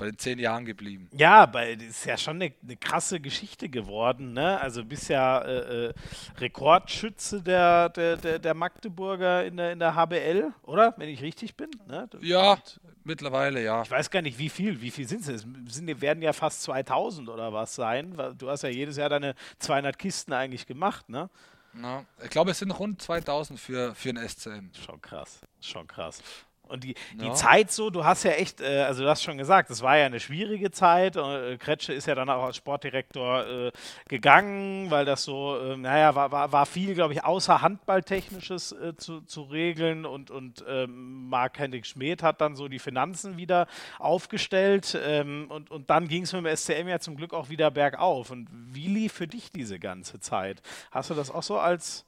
[0.00, 1.10] bei den zehn Jahren geblieben.
[1.12, 4.58] Ja, weil das ist ja schon eine, eine krasse Geschichte geworden, ne?
[4.58, 5.94] Also bist ja äh, äh,
[6.38, 10.94] Rekordschütze der, der, der, der, Magdeburger in der, in der HBL, oder?
[10.96, 11.68] Wenn ich richtig bin.
[11.86, 12.08] Ne?
[12.22, 13.82] Ja, Und mittlerweile, ja.
[13.82, 15.46] Ich weiß gar nicht, wie viel, wie viel sind es?
[15.68, 18.16] Sind, werden ja fast 2000 oder was sein.
[18.38, 21.28] Du hast ja jedes Jahr deine 200 Kisten eigentlich gemacht, ne?
[21.72, 24.70] Na, ich glaube, es sind rund 2000 für, für ein SCM.
[24.74, 26.22] Schon krass, schon krass.
[26.70, 27.24] Und die, ja.
[27.24, 29.98] die Zeit so, du hast ja echt, äh, also du hast schon gesagt, es war
[29.98, 31.16] ja eine schwierige Zeit.
[31.16, 33.72] Äh, Kretsche ist ja dann auch als Sportdirektor äh,
[34.08, 38.96] gegangen, weil das so, äh, naja, war, war, war viel, glaube ich, außer Handballtechnisches äh,
[38.96, 43.66] zu, zu regeln und, und ähm, Mark-Hendrik Schmidt hat dann so die Finanzen wieder
[43.98, 47.70] aufgestellt ähm, und, und dann ging es mit dem SCM ja zum Glück auch wieder
[47.70, 48.30] bergauf.
[48.30, 50.62] Und wie lief für dich diese ganze Zeit?
[50.90, 52.04] Hast du das auch so als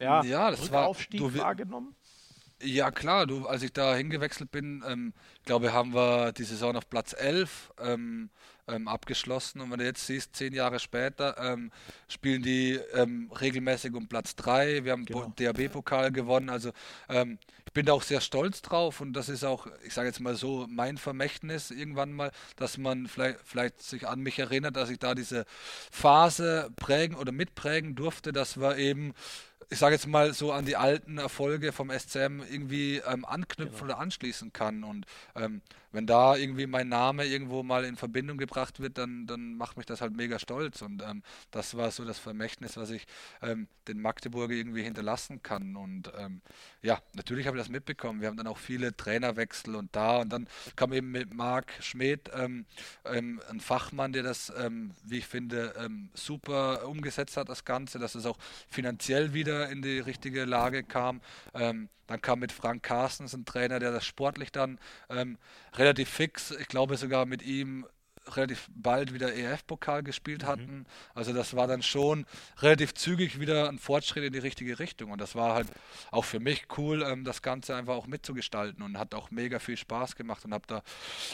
[0.00, 1.94] ja, ja das Rückaufstieg war, du, wahrgenommen?
[2.62, 5.12] Ja, klar, du, als ich da hingewechselt bin, ähm,
[5.44, 8.30] glaube haben wir die Saison auf Platz 11 ähm,
[8.68, 9.60] ähm, abgeschlossen.
[9.60, 11.70] Und wenn du jetzt siehst, zehn Jahre später, ähm,
[12.08, 14.84] spielen die ähm, regelmäßig um Platz 3.
[14.84, 15.32] Wir haben genau.
[15.36, 16.48] DAB-Pokal gewonnen.
[16.48, 16.70] Also
[17.08, 20.20] ähm, ich bin da auch sehr stolz drauf und das ist auch, ich sage jetzt
[20.20, 24.90] mal so, mein Vermächtnis irgendwann mal, dass man vielleicht, vielleicht sich an mich erinnert, dass
[24.90, 25.44] ich da diese
[25.90, 29.12] Phase prägen oder mitprägen durfte, dass wir eben
[29.70, 33.84] ich sage jetzt mal so an die alten Erfolge vom SCM irgendwie ähm, anknüpfen genau.
[33.84, 34.84] oder anschließen kann.
[34.84, 35.62] Und ähm,
[35.94, 39.86] wenn da irgendwie mein Name irgendwo mal in Verbindung gebracht wird, dann, dann macht mich
[39.86, 40.82] das halt mega stolz.
[40.82, 41.22] Und ähm,
[41.52, 43.06] das war so das Vermächtnis, was ich
[43.42, 45.76] ähm, den Magdeburger irgendwie hinterlassen kann.
[45.76, 46.40] Und ähm,
[46.82, 48.20] ja, natürlich habe ich das mitbekommen.
[48.20, 50.18] Wir haben dann auch viele Trainerwechsel und da.
[50.18, 52.66] Und dann kam eben mit Marc Schmidt ähm,
[53.04, 55.54] ähm, ein Fachmann, der das, ähm, wie ich finde,
[56.14, 58.38] super umgesetzt hat, das Ganze, dass es auch
[58.68, 61.20] finanziell wieder in die richtige Lage kam.
[62.06, 65.38] Dann kam mit Frank Carstens ein Trainer, der das sportlich dann ähm,
[65.84, 67.86] relativ fix, ich glaube sogar mit ihm
[68.32, 70.46] relativ bald wieder EF-Pokal gespielt mhm.
[70.46, 70.78] hatten.
[70.78, 70.86] Mhm.
[71.14, 72.26] Also das war dann schon
[72.58, 75.10] relativ zügig wieder ein Fortschritt in die richtige Richtung.
[75.10, 75.68] Und das war halt
[76.10, 79.76] auch für mich cool, ähm, das Ganze einfach auch mitzugestalten und hat auch mega viel
[79.76, 80.82] Spaß gemacht und habe da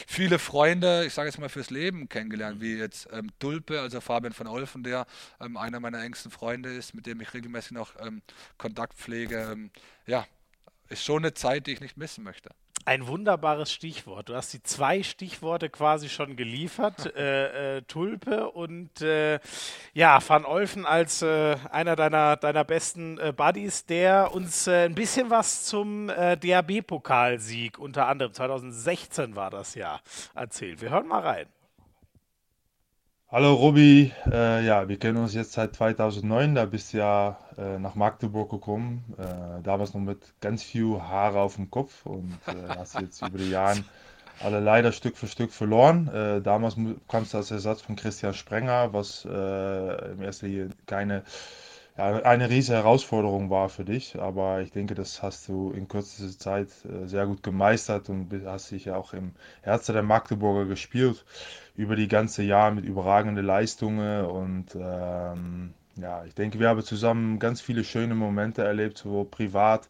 [0.07, 2.61] viele Freunde, ich sage jetzt mal fürs Leben kennengelernt, mhm.
[2.61, 5.05] wie jetzt ähm, Dulpe, also Fabian von Olfen, der
[5.39, 8.21] ähm, einer meiner engsten Freunde ist, mit dem ich regelmäßig noch ähm,
[8.57, 9.49] Kontakt pflege.
[9.51, 9.71] Ähm,
[10.05, 10.25] ja,
[10.89, 12.49] ist schon eine Zeit, die ich nicht missen möchte.
[12.85, 14.29] Ein wunderbares Stichwort.
[14.29, 17.15] Du hast die zwei Stichworte quasi schon geliefert.
[17.15, 19.39] äh, äh, Tulpe und äh,
[19.93, 24.95] ja, Van Olfen als äh, einer deiner, deiner besten äh, Buddies, der uns äh, ein
[24.95, 30.01] bisschen was zum DAB-Pokalsieg unter anderem 2016 war das Jahr
[30.33, 30.81] erzählt.
[30.81, 31.60] Wir hören mal rein.
[33.33, 37.79] Hallo Robby, äh, ja, wir kennen uns jetzt seit 2009, da bist du ja äh,
[37.79, 42.75] nach Magdeburg gekommen, äh, damals noch mit ganz viel Haare auf dem Kopf und äh,
[42.75, 43.85] hast jetzt über die Jahre
[44.41, 46.09] alle leider Stück für Stück verloren.
[46.09, 46.75] Äh, damals
[47.07, 51.23] kamst du als Ersatz von Christian Sprenger, was äh, im ersten Jahr keine
[51.97, 56.69] eine riesige Herausforderung war für dich, aber ich denke, das hast du in kürzester Zeit
[56.85, 61.25] äh, sehr gut gemeistert und hast dich ja auch im Herzen der Magdeburger gespielt
[61.75, 67.39] über die ganze Jahr mit überragenden Leistungen und ähm, ja, ich denke, wir haben zusammen
[67.39, 69.89] ganz viele schöne Momente erlebt, sowohl privat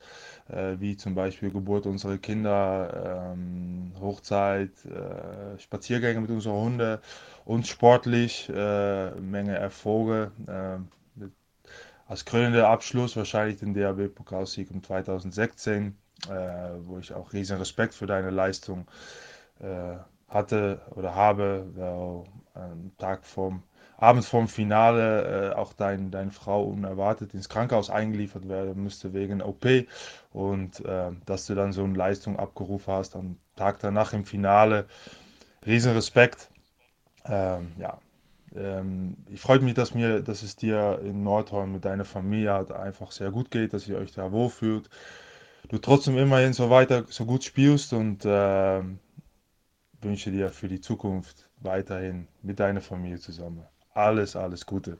[0.49, 6.97] äh, wie zum Beispiel Geburt unserer Kinder, ähm, Hochzeit, äh, Spaziergänge mit unseren Hunden
[7.45, 10.31] und sportlich äh, Menge Erfolge.
[12.11, 15.97] Als krönender Abschluss wahrscheinlich den DHB-Pokalsieg um 2016,
[16.27, 16.31] äh,
[16.83, 18.85] wo ich auch riesen Respekt für deine Leistung
[19.61, 19.95] äh,
[20.27, 23.63] hatte oder habe, weil am Tag vom
[23.95, 29.41] Abend vorm Finale äh, auch dein, deine Frau unerwartet ins Krankenhaus eingeliefert werden müsste wegen
[29.41, 29.65] OP
[30.33, 34.85] und äh, dass du dann so eine Leistung abgerufen hast am Tag danach im Finale.
[35.65, 36.49] Riesen Respekt.
[37.23, 37.99] Ähm, ja,
[38.55, 43.11] ähm, ich freue mich, dass, mir, dass es dir in Nordhorn mit deiner Familie einfach
[43.11, 44.89] sehr gut geht, dass ihr euch da wohlfühlt.
[45.69, 48.81] Du trotzdem immerhin so weiter so gut spielst und äh,
[50.01, 54.97] wünsche dir für die Zukunft weiterhin mit deiner Familie zusammen alles, alles Gute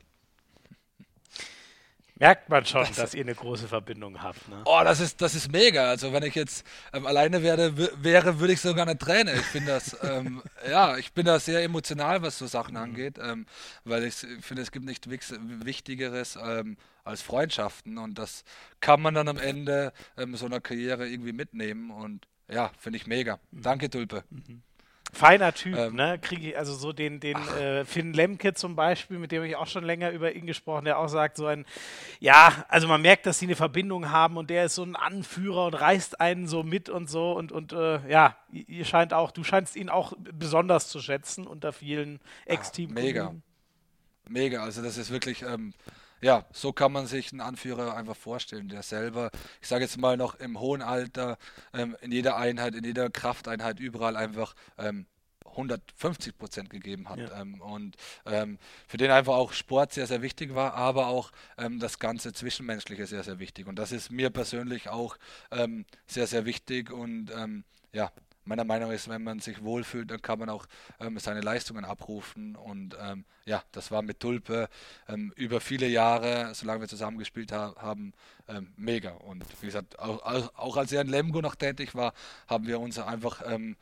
[2.22, 4.48] merkt man schon, das, dass ihr eine große Verbindung habt.
[4.48, 4.62] Ne?
[4.66, 5.90] Oh, das ist, das ist mega.
[5.90, 9.34] Also wenn ich jetzt ähm, alleine werde, wäre, würde ich sogar eine Träne.
[9.34, 12.82] Ich finde das, ähm, ja, ich bin da sehr emotional, was so Sachen mhm.
[12.82, 13.48] angeht, ähm,
[13.86, 18.44] weil ich finde, es gibt nichts Wichtigeres ähm, als Freundschaften und das
[18.80, 23.08] kann man dann am Ende ähm, so einer Karriere irgendwie mitnehmen und ja, finde ich
[23.08, 23.40] mega.
[23.50, 23.62] Mhm.
[23.64, 24.24] Danke, Tulpe.
[24.30, 24.62] Mhm.
[25.14, 26.18] Feiner Typ, ähm, ne?
[26.20, 29.68] Kriege ich also so den, den äh, Finn Lemke zum Beispiel, mit dem ich auch
[29.68, 31.66] schon länger über ihn gesprochen, der auch sagt, so ein,
[32.20, 35.66] ja, also man merkt, dass sie eine Verbindung haben und der ist so ein Anführer
[35.66, 39.44] und reißt einen so mit und so und, und äh, ja, ihr scheint auch, du
[39.44, 42.94] scheinst ihn auch besonders zu schätzen unter vielen Ex-Team.
[42.94, 43.36] Mega.
[44.30, 45.74] Mega, also das ist wirklich, ähm,
[46.22, 49.32] ja, so kann man sich einen Anführer einfach vorstellen, der selber,
[49.62, 51.38] ich sage jetzt mal noch im hohen Alter,
[51.74, 55.06] ähm, in jeder Einheit, in jeder Krafteinheit, überall einfach ähm,
[55.52, 57.20] 150 Prozent gegeben hat.
[57.20, 57.42] Ja.
[57.42, 57.96] Ähm, und
[58.26, 58.58] ähm,
[58.88, 63.06] für den einfach auch Sport sehr, sehr wichtig war, aber auch ähm, das ganze Zwischenmenschliche
[63.08, 63.68] sehr, sehr wichtig.
[63.68, 65.18] Und das ist mir persönlich auch
[65.52, 66.92] ähm, sehr, sehr wichtig.
[66.92, 68.12] Und ähm, ja,
[68.44, 70.66] meiner Meinung ist, wenn man sich wohlfühlt, dann kann man auch
[71.00, 72.56] ähm, seine Leistungen abrufen.
[72.56, 74.70] Und ähm, ja, das war mit Tulpe
[75.08, 78.14] ähm, über viele Jahre, solange wir zusammen gespielt ha haben,
[78.48, 79.12] ähm, mega.
[79.12, 80.22] Und wie gesagt, auch,
[80.56, 82.14] auch, als er in Lemgo noch tätig war,
[82.48, 83.78] haben wir uns einfach ähm,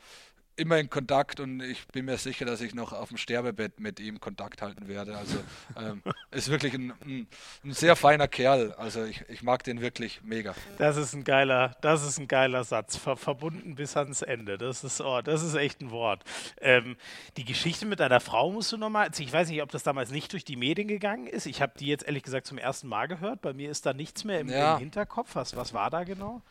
[0.60, 4.00] immer in Kontakt und ich bin mir sicher, dass ich noch auf dem Sterbebett mit
[4.00, 5.18] ihm Kontakt halten werde.
[5.18, 5.38] Also
[5.78, 7.28] ähm, ist wirklich ein, ein,
[7.64, 8.74] ein, sehr feiner Kerl.
[8.74, 10.54] Also ich, ich mag den wirklich mega.
[10.78, 12.98] Das ist ein geiler, das ist ein geiler Satz.
[12.98, 14.58] Ver, verbunden bis ans Ende.
[14.58, 16.24] Das ist, oh, das ist echt ein Wort.
[16.62, 16.98] Ähm,
[17.38, 20.12] die Geschichte mit deiner Frau musst du nochmal, also ich weiß nicht, ob das damals
[20.12, 21.46] nicht durch die Medien gegangen ist.
[21.46, 23.42] Ich habe die jetzt ehrlich gesagt zum ersten Mal gehört.
[23.42, 24.74] Bei mir ist da nichts mehr im, ja.
[24.74, 25.36] im Hinterkopf.
[25.36, 26.42] Was, was war da genau?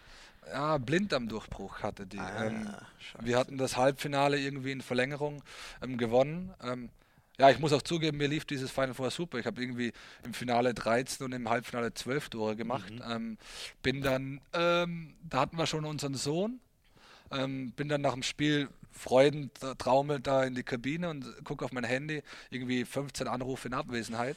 [0.53, 2.19] Ja, Blinddarmdurchbruch hatte die.
[2.19, 2.69] Ah, ähm,
[3.21, 5.43] wir hatten das Halbfinale irgendwie in Verlängerung
[5.83, 6.55] ähm, gewonnen.
[6.63, 6.91] Ähm,
[7.39, 9.39] ja, ich muss auch zugeben, mir lief dieses Final Four super.
[9.39, 9.93] Ich habe irgendwie
[10.25, 12.91] im Finale 13 und im Halbfinale 12 Tore gemacht.
[12.91, 13.03] Mhm.
[13.09, 13.39] Ähm,
[13.83, 16.61] bin dann, ähm, da hatten wir schon unseren Sohn.
[17.31, 21.71] Ähm, bin dann nach dem Spiel freudend traumelt da in die Kabine und gucke auf
[21.71, 24.37] mein Handy, irgendwie 15 Anrufe in Abwesenheit.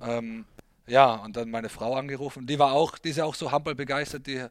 [0.00, 0.44] Ähm,
[0.86, 2.46] ja, und dann meine Frau angerufen.
[2.46, 4.26] Die war auch, die ist ja auch so Handball begeistert.
[4.26, 4.44] Die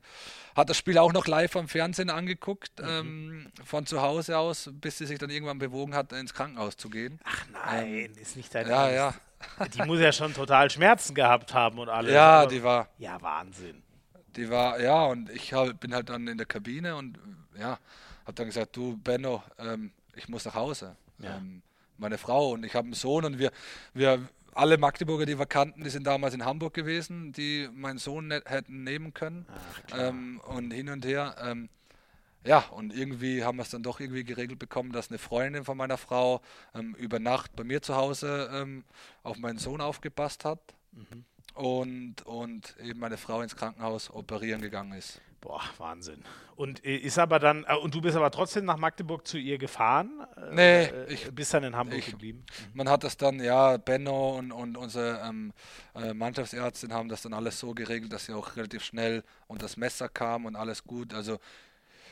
[0.55, 2.87] hat das Spiel auch noch live am Fernsehen angeguckt, mhm.
[2.87, 6.89] ähm, von zu Hause aus, bis sie sich dann irgendwann bewogen hat, ins Krankenhaus zu
[6.89, 7.19] gehen.
[7.23, 9.19] Ach nein, ähm, ist nicht dein Ja, Ernst.
[9.59, 9.67] ja.
[9.67, 12.13] Die muss ja schon total Schmerzen gehabt haben und alles.
[12.13, 12.87] Ja, die war.
[12.99, 13.81] Ja, Wahnsinn.
[14.35, 17.17] Die war, ja, und ich hab, bin halt dann in der Kabine und
[17.59, 17.79] ja,
[18.25, 20.95] hab dann gesagt, du Benno, ähm, ich muss nach Hause.
[21.19, 21.37] Ja.
[21.37, 21.61] Ähm,
[21.97, 23.51] meine Frau und ich habe einen Sohn und wir,
[23.93, 28.27] wir alle Magdeburger, die wir kannten, die sind damals in Hamburg gewesen, die meinen Sohn
[28.27, 29.45] ne hätten nehmen können.
[29.95, 31.35] Ähm, und hin und her.
[31.41, 31.69] Ähm,
[32.43, 35.77] ja, und irgendwie haben wir es dann doch irgendwie geregelt bekommen, dass eine Freundin von
[35.77, 36.41] meiner Frau
[36.73, 38.83] ähm, über Nacht bei mir zu Hause ähm,
[39.21, 40.59] auf meinen Sohn aufgepasst hat.
[40.91, 41.25] Mhm.
[41.53, 45.21] Und, und eben meine Frau ins Krankenhaus operieren gegangen ist.
[45.41, 46.23] Boah, Wahnsinn.
[46.55, 49.57] Und äh, ist aber dann, äh, und du bist aber trotzdem nach Magdeburg zu ihr
[49.57, 50.21] gefahren?
[50.37, 52.45] Äh, nee, äh, ich bist dann in Hamburg ich, geblieben.
[52.47, 52.77] Mhm.
[52.77, 55.51] Man hat das dann, ja, Benno und, und unsere ähm,
[55.95, 59.77] äh, Mannschaftsärztin haben das dann alles so geregelt, dass sie auch relativ schnell und das
[59.77, 61.15] Messer kam und alles gut.
[61.15, 61.39] Also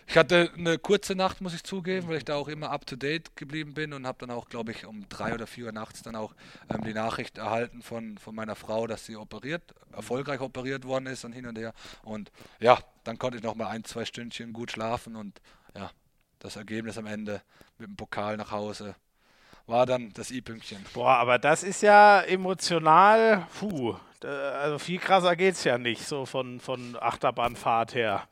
[0.09, 2.95] ich hatte eine kurze Nacht, muss ich zugeben, weil ich da auch immer up to
[2.95, 6.01] date geblieben bin und habe dann auch, glaube ich, um drei oder vier Uhr nachts
[6.01, 6.33] dann auch
[6.73, 9.61] ähm, die Nachricht erhalten von, von meiner Frau, dass sie operiert,
[9.91, 11.73] erfolgreich operiert worden ist und hin und her.
[12.01, 15.39] Und ja, dann konnte ich noch mal ein, zwei Stündchen gut schlafen und
[15.75, 15.91] ja,
[16.39, 17.43] das Ergebnis am Ende
[17.77, 18.95] mit dem Pokal nach Hause
[19.67, 20.83] war dann das i-Pünktchen.
[20.95, 26.59] Boah, aber das ist ja emotional, puh, also viel krasser geht's ja nicht, so von,
[26.59, 28.27] von Achterbahnfahrt her.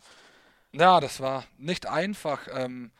[0.79, 2.47] Ja, das war nicht einfach.
[2.53, 2.91] Ähm,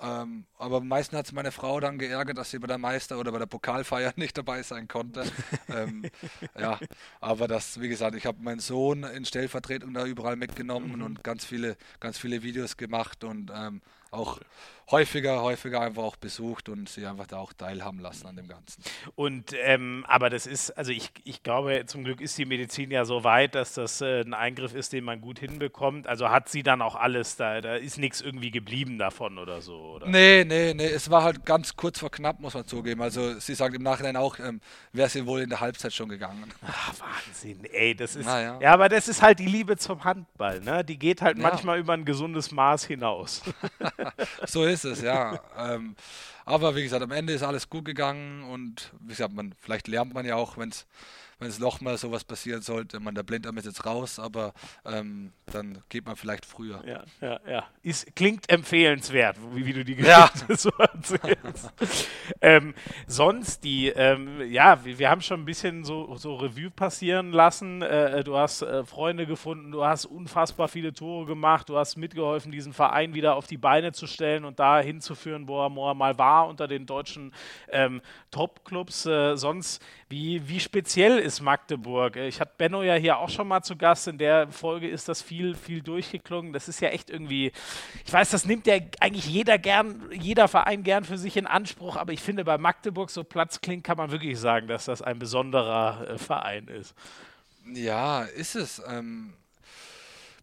[0.00, 3.18] ähm, aber am meisten hat es meine Frau dann geärgert, dass sie bei der Meister-
[3.18, 5.24] oder bei der Pokalfeier nicht dabei sein konnte.
[5.68, 6.04] ähm,
[6.58, 6.78] ja,
[7.20, 11.02] aber das, wie gesagt, ich habe meinen Sohn in Stellvertretung da überall mitgenommen mhm.
[11.02, 13.80] und ganz viele, ganz viele Videos gemacht und ähm,
[14.10, 14.40] auch
[14.90, 18.82] häufiger, häufiger einfach auch besucht und sie einfach da auch teilhaben lassen an dem Ganzen.
[19.14, 23.04] Und ähm, aber das ist, also ich, ich glaube, zum Glück ist die Medizin ja
[23.04, 26.06] so weit, dass das äh, ein Eingriff ist, den man gut hinbekommt.
[26.06, 29.76] Also hat sie dann auch alles da, da ist nichts irgendwie geblieben davon oder so,
[29.96, 30.06] oder?
[30.06, 33.00] Nee, nee, nee, es war halt ganz kurz vor knapp, muss man zugeben.
[33.02, 34.60] Also sie sagt im Nachhinein auch, ähm,
[34.92, 36.52] wäre sie wohl in der Halbzeit schon gegangen.
[36.66, 38.60] Ach, Wahnsinn, ey, das ist, ja.
[38.60, 38.72] ja.
[38.72, 40.84] aber das ist halt die Liebe zum Handball, ne?
[40.84, 41.42] Die geht halt ja.
[41.42, 43.42] manchmal über ein gesundes Maß hinaus.
[44.46, 45.40] so ist es, ja.
[45.56, 45.94] ähm,
[46.44, 50.14] aber wie gesagt, am Ende ist alles gut gegangen und wie gesagt, man, vielleicht lernt
[50.14, 50.86] man ja auch, wenn es
[51.38, 54.52] wenn es nochmal sowas passieren sollte, man der Blinddarm ist jetzt raus, aber
[54.84, 56.82] ähm, dann geht man vielleicht früher.
[56.86, 57.64] Ja, ja, ja.
[57.82, 60.56] Ist, klingt empfehlenswert, wie, wie du die Geschichte ja.
[60.56, 61.72] so erzählst.
[62.40, 62.74] ähm,
[63.06, 67.82] sonst die, ähm, ja, wir, wir, haben schon ein bisschen so, so Revue passieren lassen.
[67.82, 72.52] Äh, du hast äh, Freunde gefunden, du hast unfassbar viele Tore gemacht, du hast mitgeholfen,
[72.52, 76.33] diesen Verein wieder auf die Beine zu stellen und da hinzuführen, wo er mal war
[76.42, 77.32] unter den deutschen
[77.70, 78.00] ähm,
[78.30, 79.06] Top-Clubs.
[79.06, 82.16] Äh, sonst, wie, wie speziell ist Magdeburg?
[82.16, 84.08] Ich hatte Benno ja hier auch schon mal zu Gast.
[84.08, 86.52] In der Folge ist das viel, viel durchgeklungen.
[86.52, 87.52] Das ist ja echt irgendwie,
[88.04, 91.96] ich weiß, das nimmt ja eigentlich jeder gern, jeder Verein gern für sich in Anspruch,
[91.96, 95.18] aber ich finde, bei Magdeburg so Platz klingt, kann man wirklich sagen, dass das ein
[95.18, 96.94] besonderer äh, Verein ist.
[97.72, 98.82] Ja, ist es.
[98.86, 99.32] Ähm,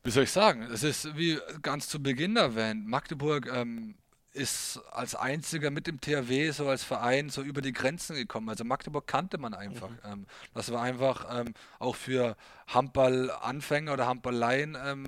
[0.03, 0.63] wie soll ich sagen?
[0.73, 2.87] Es ist wie ganz zu Beginn erwähnt.
[2.87, 3.93] Magdeburg ähm,
[4.33, 8.49] ist als einziger mit dem THW so als Verein so über die Grenzen gekommen.
[8.49, 9.89] Also Magdeburg kannte man einfach.
[9.89, 9.97] Mhm.
[10.05, 12.37] Ähm, das war einfach ähm, auch für
[12.67, 15.07] Handball-Anfänger oder Handball-Laien, ähm,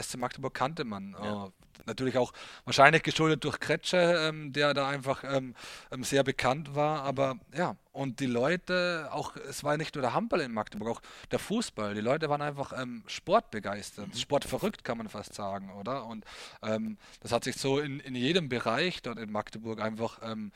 [0.00, 1.16] SC Magdeburg kannte man.
[1.20, 1.46] Ja.
[1.46, 1.50] Äh,
[1.86, 2.32] natürlich auch
[2.64, 3.96] wahrscheinlich geschuldet durch Kretsche,
[4.28, 5.54] ähm, der da einfach ähm,
[5.90, 7.02] ähm, sehr bekannt war.
[7.02, 11.02] Aber ja, und die Leute, auch es war nicht nur der Handball in Magdeburg, auch
[11.30, 11.94] der Fußball.
[11.94, 14.18] Die Leute waren einfach ähm, sportbegeistert, mhm.
[14.18, 16.06] sportverrückt kann man fast sagen, oder?
[16.06, 16.24] Und
[16.62, 20.52] ähm, das hat sich so in, in jedem Bereich dort in Magdeburg einfach ähm,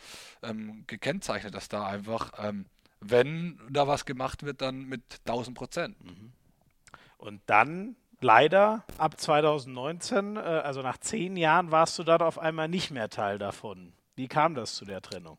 [0.86, 2.32] gekennzeichnet, dass da einfach
[3.06, 6.04] wenn da was gemacht wird, dann mit 1000 Prozent.
[6.04, 6.32] Mhm.
[7.18, 12.68] Und dann leider ab 2019, äh, also nach zehn Jahren, warst du dann auf einmal
[12.68, 13.92] nicht mehr Teil davon.
[14.16, 15.38] Wie kam das zu der Trennung?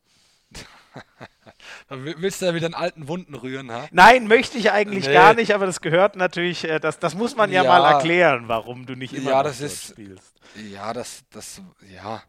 [1.90, 3.88] Willst du ja wieder einen alten Wunden rühren, ha?
[3.92, 5.14] Nein, möchte ich eigentlich nee.
[5.14, 8.48] gar nicht, aber das gehört natürlich, äh, das, das muss man ja, ja, mal erklären,
[8.48, 10.34] warum du nicht immer ja, das ist, spielst.
[10.72, 11.62] Ja, das, das,
[11.94, 12.24] ja.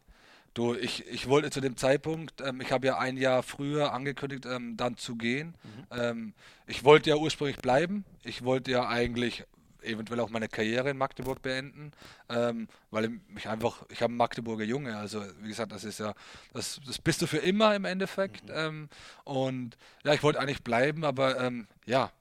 [0.53, 4.45] Du, ich, ich wollte zu dem Zeitpunkt, ähm, ich habe ja ein Jahr früher angekündigt,
[4.47, 5.55] ähm, dann zu gehen.
[5.63, 5.99] Mhm.
[5.99, 6.33] Ähm,
[6.65, 8.05] ich wollte ja ursprünglich bleiben.
[8.23, 9.45] Ich wollte ja eigentlich
[9.87, 11.91] eventuell auch meine Karriere in Magdeburg beenden,
[12.29, 16.13] ähm, weil ich einfach, ich habe einen Magdeburger Junge, also wie gesagt, das ist ja,
[16.53, 18.45] das, das bist du für immer im Endeffekt.
[18.45, 18.53] Mhm.
[18.55, 18.89] Ähm,
[19.23, 22.11] und ja, ich wollte eigentlich bleiben, aber ähm, ja,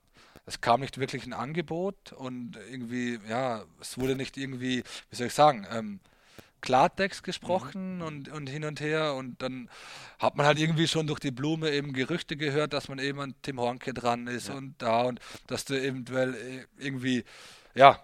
[0.47, 5.26] es kam nicht wirklich ein Angebot und irgendwie, ja, es wurde nicht irgendwie, wie soll
[5.26, 6.01] ich sagen, ähm,
[6.66, 8.02] Klartext gesprochen mhm.
[8.02, 9.70] und, und hin und her und dann
[10.18, 13.36] hat man halt irgendwie schon durch die Blume eben Gerüchte gehört, dass man eben an
[13.43, 14.55] Tim Hornke dran ist ja.
[14.56, 17.24] und da und dass du eventuell äh, irgendwie,
[17.76, 18.01] ja,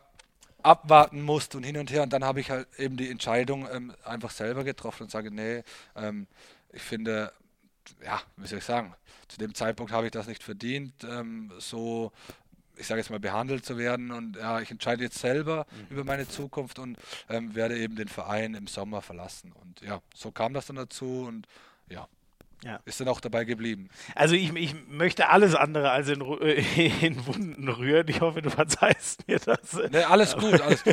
[0.62, 3.93] abwarten musst und hin und her und dann habe ich halt eben die Entscheidung ähm,
[4.05, 5.64] einfach selber getroffen und sage, nee,
[5.97, 6.28] ähm,
[6.72, 7.32] ich finde,
[8.05, 8.94] ja, wie soll ich sagen,
[9.26, 12.12] zu dem Zeitpunkt habe ich das nicht verdient, ähm, so
[12.82, 14.10] ich sage jetzt mal, behandelt zu werden.
[14.10, 15.86] Und ja, ich entscheide jetzt selber mhm.
[15.96, 16.98] über meine Zukunft und
[17.28, 19.52] ähm, werde eben den Verein im Sommer verlassen.
[19.52, 21.46] Und ja, so kam das dann dazu und
[21.88, 22.09] ja.
[22.64, 22.78] Ja.
[22.84, 23.89] Ist dann auch dabei geblieben.
[24.14, 26.20] Also ich, ich möchte alles andere als in,
[27.01, 28.06] in, Wunden rühren.
[28.06, 29.80] Ich hoffe, du verzeihst mir das.
[29.90, 30.60] Nee, alles gut.
[30.60, 30.84] Alles.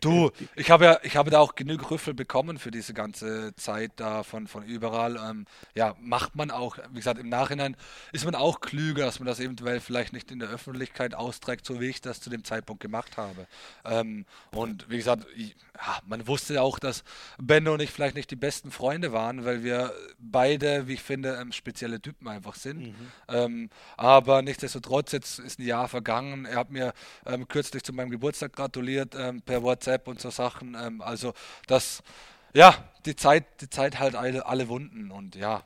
[0.00, 3.92] Du, ich habe ja, ich habe da auch genug Rüffel bekommen für diese ganze Zeit
[3.96, 5.16] da von, von überall.
[5.16, 7.76] Ähm, ja, macht man auch, wie gesagt, im Nachhinein
[8.12, 11.80] ist man auch klüger, dass man das eventuell vielleicht nicht in der Öffentlichkeit austrägt, so
[11.80, 13.48] wie ich das zu dem Zeitpunkt gemacht habe.
[13.84, 17.02] Ähm, und wie gesagt, ich, ja, man wusste ja auch, dass
[17.38, 21.38] Benno und ich vielleicht nicht die besten Freunde waren, weil wir beide, wie ich finde,
[21.40, 22.88] ähm, spezielle Typen einfach sind.
[22.88, 22.94] Mhm.
[23.28, 26.44] Ähm, aber nichtsdestotrotz, jetzt ist ein Jahr vergangen.
[26.44, 26.92] Er hat mir
[27.26, 30.76] ähm, kürzlich zu meinem Geburtstag gratuliert ähm, per WhatsApp und so Sachen.
[30.80, 31.32] Ähm, also
[31.66, 32.02] das,
[32.52, 32.74] ja,
[33.06, 35.64] die Zeit, die Zeit halt alle, alle Wunden und ja,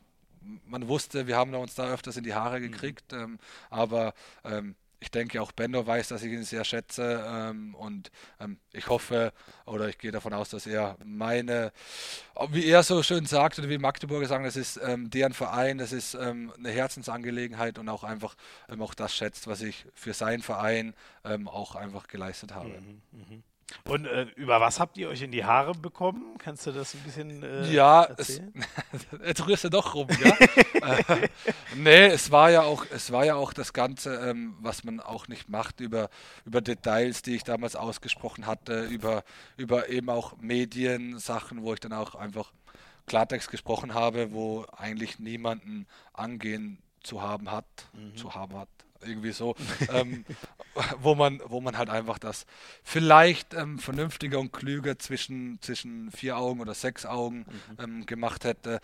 [0.66, 2.70] man wusste, wir haben uns da öfters in die Haare mhm.
[2.70, 3.39] gekriegt, mhm.
[3.70, 4.14] aber
[5.03, 9.33] ich denke auch Bendo weiß, dass ich ihn sehr schätze ähm, und ähm, ich hoffe
[9.66, 11.73] oder ich gehe davon aus, dass er meine,
[12.51, 15.91] wie er so schön sagt oder wie Magdeburger sagen, das ist ähm, deren Verein, das
[15.91, 18.37] ist ähm, eine Herzensangelegenheit und auch einfach
[18.69, 22.69] ähm, auch das schätzt, was ich für seinen Verein ähm, auch einfach geleistet habe.
[22.69, 23.43] Mhm, mh.
[23.89, 26.36] Und äh, über was habt ihr euch in die Haare bekommen?
[26.39, 28.53] Kannst du das ein bisschen äh, Ja, erzählen?
[28.93, 30.36] es, jetzt rührst du doch rum, ja?
[31.09, 31.28] äh,
[31.77, 35.28] nee, es war ja auch, es war ja auch das Ganze, ähm, was man auch
[35.28, 36.09] nicht macht, über,
[36.44, 39.24] über Details, die ich damals ausgesprochen hatte, über,
[39.57, 42.53] über eben auch Mediensachen, wo ich dann auch einfach
[43.07, 48.16] Klartext gesprochen habe, wo eigentlich niemanden angehen zu haben hat, mhm.
[48.16, 48.69] zu haben hat
[49.05, 49.55] irgendwie so,
[49.91, 50.24] ähm,
[51.01, 52.47] wo man, wo man halt einfach das
[52.83, 57.39] vielleicht ähm, vernünftiger und klüger zwischen, zwischen vier Augen oder sechs Augen
[57.79, 57.85] mhm.
[57.85, 58.81] ähm, gemacht hätte,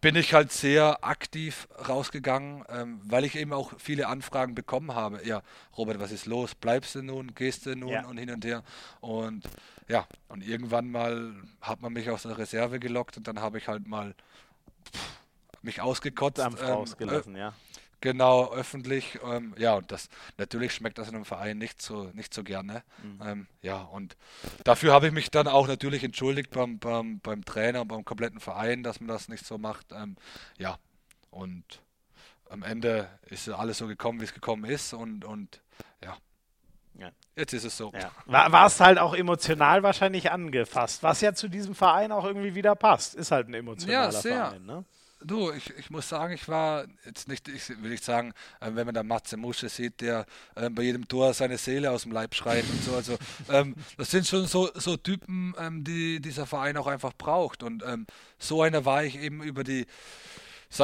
[0.00, 5.20] bin ich halt sehr aktiv rausgegangen, ähm, weil ich eben auch viele Anfragen bekommen habe.
[5.26, 5.42] Ja,
[5.76, 6.54] Robert, was ist los?
[6.54, 7.34] Bleibst du nun?
[7.34, 7.90] Gehst du nun?
[7.90, 8.06] Ja.
[8.06, 8.62] Und hin und her.
[9.00, 9.44] Und
[9.88, 13.68] ja, und irgendwann mal hat man mich aus der Reserve gelockt und dann habe ich
[13.68, 14.14] halt mal
[15.62, 16.38] mich ausgekotzt.
[16.38, 17.54] Dampf ähm, rausgelassen, äh, ja.
[18.00, 19.18] Genau, öffentlich.
[19.24, 20.08] Ähm, ja, und das
[20.38, 22.82] natürlich schmeckt das in einem Verein nicht so, nicht so gerne.
[23.02, 23.20] Mhm.
[23.24, 24.16] Ähm, ja, und
[24.64, 28.40] dafür habe ich mich dann auch natürlich entschuldigt beim, beim, beim Trainer und beim kompletten
[28.40, 29.92] Verein, dass man das nicht so macht.
[29.92, 30.16] Ähm,
[30.58, 30.78] ja,
[31.30, 31.82] und
[32.48, 34.92] am Ende ist alles so gekommen, wie es gekommen ist.
[34.92, 35.60] Und, und
[36.02, 36.16] ja.
[36.98, 37.10] ja.
[37.36, 37.92] Jetzt ist es so.
[37.92, 38.10] Ja.
[38.26, 42.54] War, war es halt auch emotional wahrscheinlich angefasst, was ja zu diesem Verein auch irgendwie
[42.54, 43.14] wieder passt.
[43.14, 44.46] Ist halt ein emotionaler ja, sehr.
[44.46, 44.66] Verein.
[44.66, 44.84] Ne?
[45.22, 48.86] Du, ich, ich muss sagen, ich war jetzt nicht, ich will ich sagen, äh, wenn
[48.86, 50.24] man da Matze Musche sieht, der
[50.54, 52.94] äh, bei jedem Tor seine Seele aus dem Leib schreit und so.
[52.94, 53.18] Also
[53.50, 57.62] ähm, das sind schon so, so Typen, ähm, die dieser Verein auch einfach braucht.
[57.62, 58.06] Und ähm,
[58.38, 59.86] so einer war ich eben über die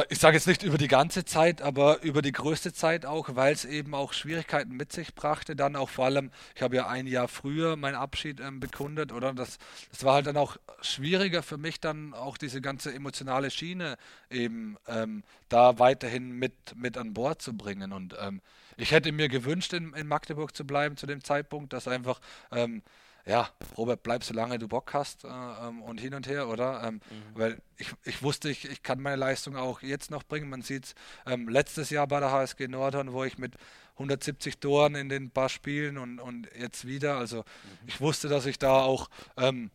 [0.09, 3.53] ich sage jetzt nicht über die ganze Zeit, aber über die größte Zeit auch, weil
[3.53, 5.55] es eben auch Schwierigkeiten mit sich brachte.
[5.55, 9.33] Dann auch vor allem, ich habe ja ein Jahr früher meinen Abschied ähm, bekundet, oder?
[9.33, 9.57] Das,
[9.89, 13.97] das war halt dann auch schwieriger für mich, dann auch diese ganze emotionale Schiene
[14.29, 17.93] eben ähm, da weiterhin mit, mit an Bord zu bringen.
[17.93, 18.41] Und ähm,
[18.75, 22.19] ich hätte mir gewünscht, in, in Magdeburg zu bleiben zu dem Zeitpunkt, dass einfach
[22.51, 22.83] ähm,
[23.27, 26.81] ja, Robert, bleib so lange du Bock hast äh, ähm, und hin und her, oder?
[26.83, 26.99] Ähm, mhm.
[27.39, 30.49] Weil ich, ich wusste, ich, ich kann meine Leistung auch jetzt noch bringen.
[30.49, 30.95] Man sieht es
[31.25, 33.55] ähm, letztes Jahr bei der HSG Nordhorn, wo ich mit
[33.93, 37.17] 170 Toren in den paar Spielen und, und jetzt wieder.
[37.17, 37.87] Also mhm.
[37.87, 39.71] ich wusste, dass ich da auch, ähm,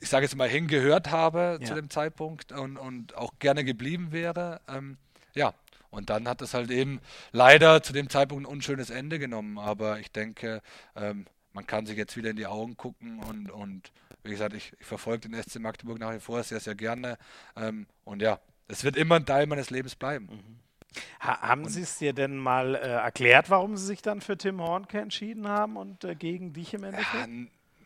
[0.00, 1.66] ich sage jetzt mal, hingehört habe ja.
[1.66, 4.62] zu dem Zeitpunkt und, und auch gerne geblieben wäre.
[4.66, 4.96] Ähm,
[5.34, 5.52] ja,
[5.90, 7.00] und dann hat es halt eben
[7.32, 9.58] leider zu dem Zeitpunkt ein unschönes Ende genommen.
[9.58, 10.62] Aber ich denke,
[10.96, 11.26] ähm,
[11.58, 13.90] man kann sich jetzt wieder in die Augen gucken und, und
[14.22, 17.18] wie gesagt, ich, ich verfolge den SC Magdeburg nach wie vor sehr, sehr gerne.
[17.56, 20.26] Ähm, und ja, es wird immer ein Teil meines Lebens bleiben.
[20.26, 21.00] Mhm.
[21.20, 24.60] Ha haben Sie es dir denn mal äh, erklärt, warum Sie sich dann für Tim
[24.60, 27.12] Hornke entschieden haben und äh, gegen dich im Endeffekt?
[27.12, 27.26] Ja,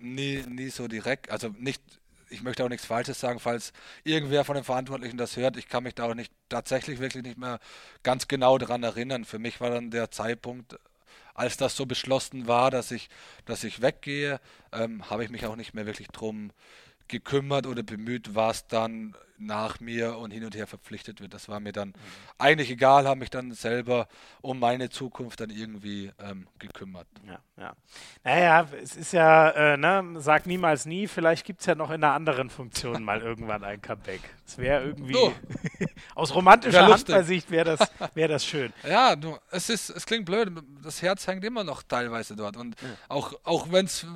[0.01, 1.83] nie, nie so direkt, also nicht,
[2.29, 3.73] ich möchte auch nichts Falsches sagen, falls
[4.05, 5.57] irgendwer von den Verantwortlichen das hört.
[5.57, 7.59] Ich kann mich da auch nicht tatsächlich wirklich nicht mehr
[8.03, 9.25] ganz genau daran erinnern.
[9.25, 10.79] Für mich war dann der Zeitpunkt
[11.35, 13.09] als das so beschlossen war, dass ich,
[13.45, 14.41] dass ich weggehe,
[14.73, 16.51] ähm, habe ich mich auch nicht mehr wirklich drum
[17.13, 19.15] gekümmert oder bemüht, was dann
[19.47, 21.35] nach mir und hin und her verpflichtet wird.
[21.35, 21.95] Das war mir dann mhm.
[22.39, 24.09] eigentlich egal, habe mich dann selber
[24.41, 27.07] um meine Zukunft dann irgendwie ähm, gekümmert.
[27.27, 27.73] Ja, ja.
[28.25, 32.03] Naja, es ist ja, äh, ne, sag niemals nie, vielleicht gibt es ja noch in
[32.03, 34.21] einer anderen Funktion mal irgendwann ein Comeback.
[34.47, 35.33] Es wäre irgendwie, so.
[36.15, 38.73] aus romantischer Handballsicht wäre das, wär das schön.
[38.89, 40.53] Ja, du, es, ist, es klingt blöd,
[40.83, 42.89] das Herz hängt immer noch teilweise dort und ja.
[43.09, 44.07] auch, auch wenn es,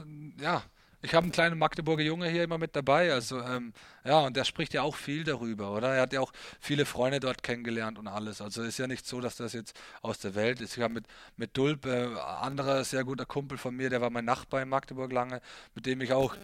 [0.40, 0.62] ja,
[1.06, 3.72] ich habe einen kleinen Magdeburger Junge hier immer mit dabei, also ähm,
[4.04, 5.94] ja, und der spricht ja auch viel darüber, oder?
[5.94, 8.40] Er hat ja auch viele Freunde dort kennengelernt und alles.
[8.40, 10.76] Also ist ja nicht so, dass das jetzt aus der Welt ist.
[10.76, 11.04] Ich habe mit,
[11.36, 12.08] mit Dulp, äh,
[12.40, 15.40] anderer sehr guter Kumpel von mir, der war mein Nachbar in Magdeburg lange,
[15.76, 16.34] mit dem ich auch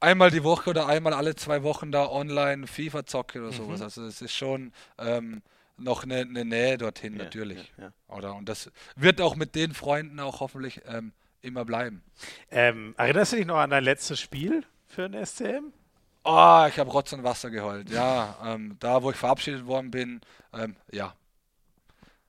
[0.00, 3.78] einmal die Woche oder einmal alle zwei Wochen da online FIFA zocke oder sowas.
[3.78, 3.84] Mhm.
[3.84, 5.42] Also es ist schon ähm,
[5.76, 7.72] noch eine, eine, Nähe dorthin ja, natürlich.
[7.78, 8.16] Ja, ja.
[8.16, 8.34] Oder?
[8.34, 11.12] Und das wird auch mit den Freunden auch hoffentlich ähm,
[11.42, 12.02] immer bleiben.
[12.50, 15.72] Ähm, erinnerst du dich noch an dein letztes Spiel für den SCM?
[16.24, 17.90] Oh, ich habe Rotz und Wasser geheult.
[17.90, 20.20] Ja, ähm, da, wo ich verabschiedet worden bin,
[20.52, 21.14] ähm, ja.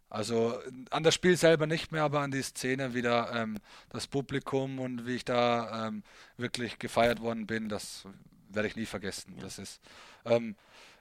[0.10, 0.58] Also
[0.90, 3.60] an das Spiel selber nicht mehr, aber an die Szene wieder, ähm,
[3.90, 6.04] das Publikum und wie ich da ähm,
[6.38, 8.06] wirklich gefeiert worden bin, das
[8.50, 9.34] werde ich nie vergessen.
[9.36, 9.44] Ja.
[9.44, 9.82] Das ist,
[10.26, 10.56] ähm,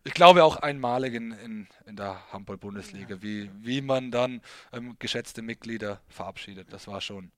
[0.04, 3.22] ich glaube, auch einmalig in, in, in der Handball-Bundesliga, ja.
[3.22, 6.72] wie, wie man dann ähm, geschätzte Mitglieder verabschiedet.
[6.72, 7.30] Das war schon.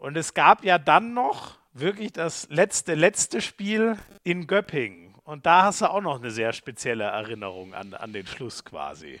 [0.00, 5.14] Und es gab ja dann noch wirklich das letzte, letzte Spiel in Göppingen.
[5.24, 9.20] Und da hast du auch noch eine sehr spezielle Erinnerung an, an den Schluss quasi.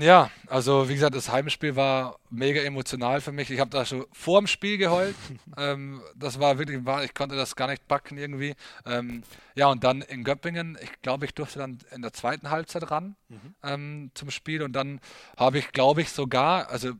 [0.00, 3.50] Ja, also wie gesagt, das Heimspiel war mega emotional für mich.
[3.50, 5.16] Ich habe da schon vor dem Spiel geheult.
[5.56, 8.54] ähm, das war wirklich wahr, ich konnte das gar nicht backen irgendwie.
[8.84, 9.22] Ähm,
[9.54, 13.16] ja, und dann in Göppingen, ich glaube, ich durfte dann in der zweiten Halbzeit ran
[13.28, 13.54] mhm.
[13.62, 15.00] ähm, zum Spiel und dann
[15.38, 16.92] habe ich, glaube ich, sogar, also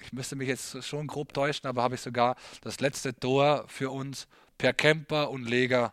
[0.00, 3.90] ich müsste mich jetzt schon grob täuschen, aber habe ich sogar das letzte Tor für
[3.90, 5.92] uns per Camper und Leger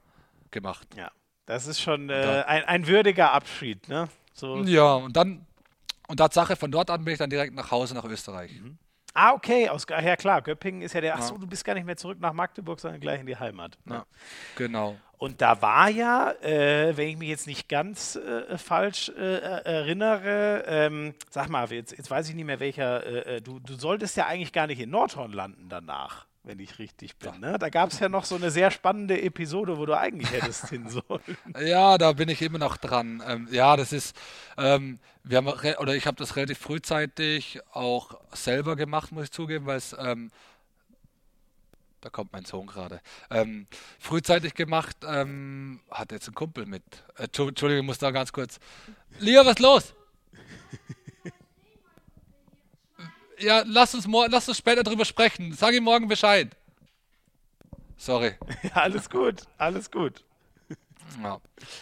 [0.52, 0.88] gemacht.
[0.96, 1.12] Ja,
[1.46, 4.10] das ist schon äh, ein, ein würdiger Abschied, ne?
[4.34, 4.64] So.
[4.64, 5.46] Ja, und dann
[6.08, 8.52] und Tatsache, von dort an bin ich dann direkt nach Hause nach Österreich.
[8.62, 8.78] Mhm.
[9.14, 11.96] Ah, okay, aus, ja klar, Göppingen ist ja der, achso, du bist gar nicht mehr
[11.96, 13.78] zurück nach Magdeburg, sondern gleich in die Heimat.
[13.86, 13.96] Ne?
[13.96, 14.06] Ja,
[14.58, 14.98] genau.
[15.18, 20.64] Und da war ja, äh, wenn ich mich jetzt nicht ganz äh, falsch äh, erinnere,
[20.68, 24.18] ähm, sag mal, jetzt, jetzt, weiß ich nicht mehr welcher, äh, äh, du, du solltest
[24.18, 27.40] ja eigentlich gar nicht in Nordhorn landen danach wenn ich richtig bin.
[27.40, 27.58] Ne?
[27.60, 30.88] Da gab es ja noch so eine sehr spannende Episode, wo du eigentlich hättest hin
[30.90, 31.04] sollen.
[31.60, 33.24] Ja, da bin ich immer noch dran.
[33.26, 34.16] Ähm, ja, das ist,
[34.58, 39.66] ähm, wir haben, oder ich habe das relativ frühzeitig auch selber gemacht, muss ich zugeben,
[39.66, 40.32] weil es, ähm,
[42.02, 43.68] da kommt mein Sohn gerade, ähm,
[44.00, 46.84] frühzeitig gemacht, ähm, hat jetzt ein Kumpel mit.
[47.18, 48.60] Äh, Entschuldigung, ich muss da ganz kurz.
[49.20, 49.94] Lia, was ist los?
[53.40, 55.54] ja, lass uns, lass uns später drüber sprechen.
[55.54, 56.56] Sag ihm morgen Bescheid.
[57.98, 58.36] Sorry.
[58.64, 60.24] Ja, alles gut, alles gut.
[61.22, 61.40] Ja.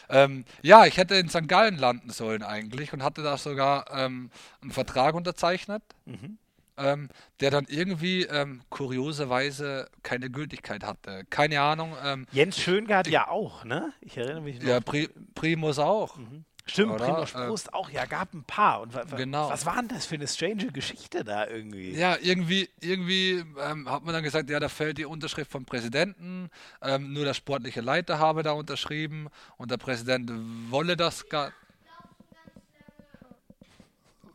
[0.09, 1.47] Ähm, ja, ich hätte in St.
[1.47, 4.29] Gallen landen sollen eigentlich und hatte da sogar ähm,
[4.61, 6.37] einen Vertrag unterzeichnet, mhm.
[6.77, 7.09] Ähm,
[7.39, 11.23] der dann irgendwie ähm, kurioserweise keine Gültigkeit hatte.
[11.29, 11.95] Keine Ahnung.
[12.03, 13.93] Ähm, Jens Schöngard ja auch, ne?
[14.01, 14.67] Ich erinnere mich noch.
[14.67, 16.17] Ja, Pri Primus auch.
[16.17, 16.45] Mhm.
[16.65, 17.25] Stimmt, Oder?
[17.25, 18.81] Prost äh, auch, ja, gab ein paar.
[18.81, 19.49] Und genau.
[19.49, 21.91] was war denn das für eine strange Geschichte da irgendwie?
[21.91, 26.49] Ja, irgendwie, irgendwie ähm, hat man dann gesagt, ja, da fällt die Unterschrift vom Präsidenten,
[26.81, 29.27] ähm, nur der sportliche Leiter habe da unterschrieben
[29.57, 30.31] und der Präsident
[30.69, 31.51] wolle das gar.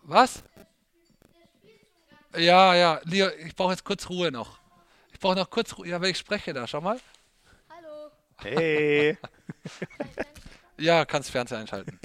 [0.02, 0.43] Was?
[2.37, 4.59] Ja, ja, Leo, ich brauche jetzt kurz Ruhe noch.
[5.13, 5.89] Ich brauche noch kurz Ruhe.
[5.89, 7.01] Ja, weil ich spreche da, schau mal.
[7.69, 8.11] Hallo.
[8.39, 9.19] Hey.
[10.79, 11.99] Ja, kannst Fernseher einschalten.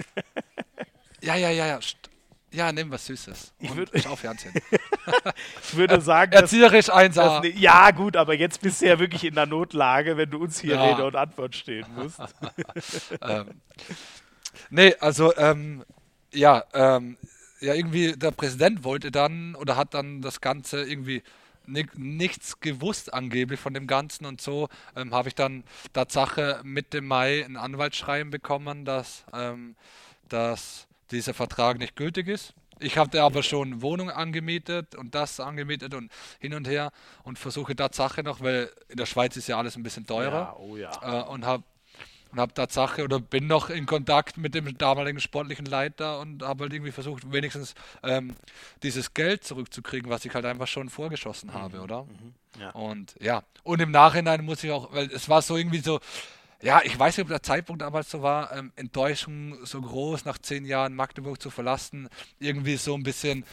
[1.22, 1.80] ja, ja, ja, ja.
[2.52, 3.54] Ja, nimm was Süßes.
[3.58, 4.54] Ich würde schau Fernsehen.
[5.64, 7.41] ich würde sagen, erzieherisch einsam.
[7.41, 10.60] Ne, ja, gut, aber jetzt bist du ja wirklich in der Notlage, wenn du uns
[10.60, 10.84] hier ja.
[10.84, 12.20] Rede und Antwort stehen musst.
[13.22, 13.62] ähm,
[14.70, 15.84] nee, also ähm,
[16.32, 17.18] ja, ähm,
[17.64, 21.23] ja, irgendwie der Präsident wollte dann oder hat dann das Ganze irgendwie
[21.65, 24.68] nichts gewusst angeblich von dem Ganzen und so
[24.98, 25.64] ähm, habe ich dann
[25.94, 29.76] Tatsache Mitte Mai ein Anwaltsschreiben bekommen, dass, ähm,
[30.27, 32.53] dass dieser Vertrag nicht gültig ist.
[32.80, 36.91] Ich habe aber schon Wohnung angemietet und das angemietet und hin und her
[37.23, 40.34] und versuche Tatsache noch, weil in der Schweiz ist ja alles ein bisschen teurer.
[40.34, 41.22] Ja, oh ja.
[41.22, 41.64] Äh, und habe
[42.34, 46.64] und habe Tatsache oder bin noch in Kontakt mit dem damaligen sportlichen Leiter und habe
[46.64, 48.35] halt irgendwie versucht, wenigstens ähm,
[48.81, 51.53] dieses Geld zurückzukriegen, was ich halt einfach schon vorgeschossen mhm.
[51.53, 52.03] habe, oder?
[52.03, 52.34] Mhm.
[52.60, 52.72] Ja.
[52.72, 55.99] Und ja, und im Nachhinein muss ich auch, weil es war so irgendwie so,
[56.61, 60.39] ja, ich weiß nicht, ob der Zeitpunkt damals so war, ähm, Enttäuschung so groß, nach
[60.39, 63.45] zehn Jahren Magdeburg zu verlassen, irgendwie so ein bisschen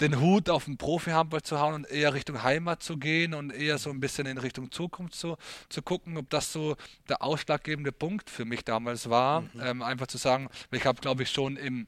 [0.00, 3.78] den Hut auf den Profi-Handball zu hauen und eher Richtung Heimat zu gehen und eher
[3.78, 5.36] so ein bisschen in Richtung Zukunft zu,
[5.68, 6.76] zu gucken, ob das so
[7.08, 9.42] der ausschlaggebende Punkt für mich damals war.
[9.42, 9.48] Mhm.
[9.60, 11.86] Ähm, einfach zu sagen, ich habe, glaube ich, schon im,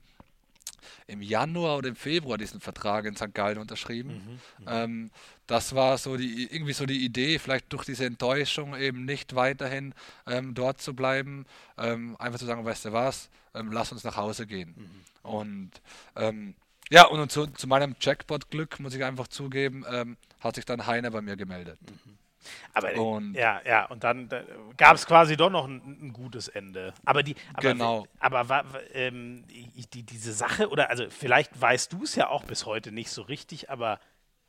[1.09, 3.35] im Januar oder im Februar diesen Vertrag in St.
[3.35, 4.11] Gallen unterschrieben.
[4.11, 4.65] Mhm.
[4.65, 4.69] Mhm.
[4.69, 5.11] Ähm,
[5.49, 9.95] das war so die irgendwie so die Idee, vielleicht durch diese Enttäuschung eben nicht weiterhin
[10.27, 11.45] ähm, dort zu bleiben,
[11.77, 14.75] ähm, einfach zu sagen, weißt du was, ähm, lass uns nach Hause gehen.
[14.77, 15.29] Mhm.
[15.29, 15.71] Und
[16.15, 16.55] ähm,
[16.91, 21.11] ja, und zu, zu meinem Jackpot-Glück, muss ich einfach zugeben, ähm, hat sich dann Heiner
[21.11, 21.79] bei mir gemeldet.
[21.83, 22.17] Mhm.
[22.73, 24.43] Aber und, ja, ja, und dann da
[24.77, 26.95] gab es quasi doch noch ein, ein, gutes Ende.
[27.05, 28.07] Aber die, aber, genau.
[28.21, 32.67] aber war, ähm, die, diese Sache, oder also vielleicht weißt du es ja auch bis
[32.67, 33.99] heute nicht so richtig, aber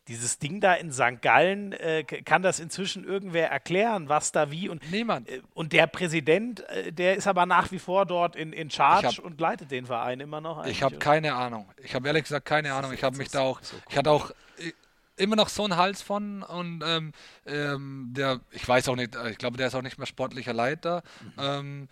[0.08, 1.22] dieses Ding da in St.
[1.22, 5.30] Gallen, äh, kann das inzwischen irgendwer erklären, was da wie und niemand.
[5.30, 9.08] Äh, und der Präsident, äh, der ist aber nach wie vor dort in, in Charge
[9.08, 10.66] hab, und leitet den Verein immer noch.
[10.66, 11.68] Ich habe keine Ahnung.
[11.84, 12.94] Ich habe ehrlich gesagt keine Ahnung.
[12.94, 13.82] Ich habe mich da auch, so cool.
[13.90, 14.72] ich hatte auch äh,
[15.18, 17.12] immer noch so einen Hals von und ähm,
[17.46, 20.54] ähm, der, ich weiß auch nicht, äh, ich glaube, der ist auch nicht mehr sportlicher
[20.54, 21.04] Leiter.
[21.22, 21.32] Mhm.
[21.38, 21.90] Ähm,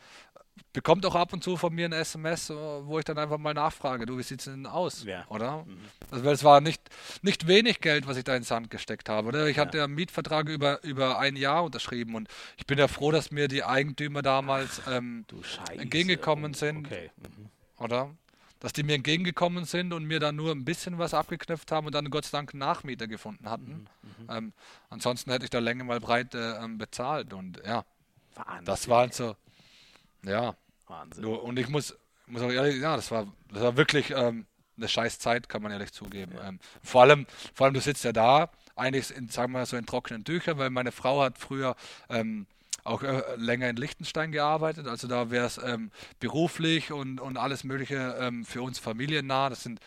[0.73, 4.06] bekommt auch ab und zu von mir ein SMS, wo ich dann einfach mal nachfrage,
[4.06, 5.03] du, wie sieht es denn aus?
[5.03, 5.26] Ja.
[5.30, 5.64] Oder?
[5.65, 5.77] Mhm.
[6.11, 6.82] Also, weil es war nicht,
[7.22, 9.30] nicht wenig Geld, was ich da ins Sand gesteckt habe.
[9.30, 9.48] Oder?
[9.48, 9.64] Ich ja.
[9.64, 12.27] hatte ja einen Mietvertrag über, über ein Jahr unterschrieben und
[12.57, 15.26] ich bin ja froh, dass mir die Eigentümer damals ähm,
[15.77, 16.88] entgegengekommen sind.
[16.88, 17.10] Okay.
[17.18, 17.49] Mhm.
[17.84, 18.15] Oder?
[18.60, 21.95] Dass die mir entgegengekommen sind und mir dann nur ein bisschen was abgeknüpft haben und
[21.95, 23.88] dann Gott sei Dank einen Nachmieter gefunden hatten.
[24.02, 24.26] Mhm.
[24.26, 24.30] mhm.
[24.30, 24.53] Ähm,
[24.90, 27.86] ansonsten hätte ich da Länge mal breit äh, bezahlt und ja.
[28.36, 28.65] Wahnsinn.
[28.65, 29.36] Das war halt so.
[30.27, 30.56] Ja.
[30.88, 31.26] Wahnsinn.
[31.26, 31.97] und ich muss,
[32.27, 34.45] muss auch ehrlich, ja, das war, das war wirklich, ähm,
[34.77, 36.34] eine scheiß Zeit, kann man ehrlich zugeben.
[36.35, 36.49] Ja.
[36.49, 39.77] Ähm, vor allem, vor allem, du sitzt ja da, eigentlich in, sagen wir mal so
[39.77, 41.76] in trockenen Tüchern, weil meine Frau hat früher
[42.10, 42.45] ähm,
[42.84, 44.88] auch äh, länger in Liechtenstein gearbeitet.
[44.88, 49.49] Also da wäre es ähm, beruflich und, und alles Mögliche ähm, für uns familiennah.
[49.49, 49.80] Das sind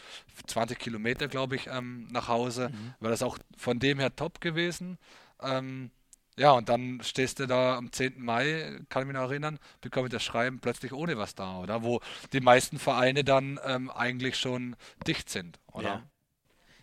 [0.47, 2.71] 20 Kilometer, glaube ich, ähm, nach Hause.
[2.71, 2.95] Mhm.
[3.01, 4.99] Wäre das auch von dem her top gewesen.
[5.41, 5.91] Ähm,
[6.39, 8.23] ja, und dann stehst du da am 10.
[8.23, 11.83] Mai, kann ich mich noch erinnern, bekomme ich das Schreiben plötzlich ohne was da, oder?
[11.83, 12.01] Wo
[12.33, 15.89] die meisten Vereine dann ähm, eigentlich schon dicht sind, oder?
[15.89, 16.03] Ja.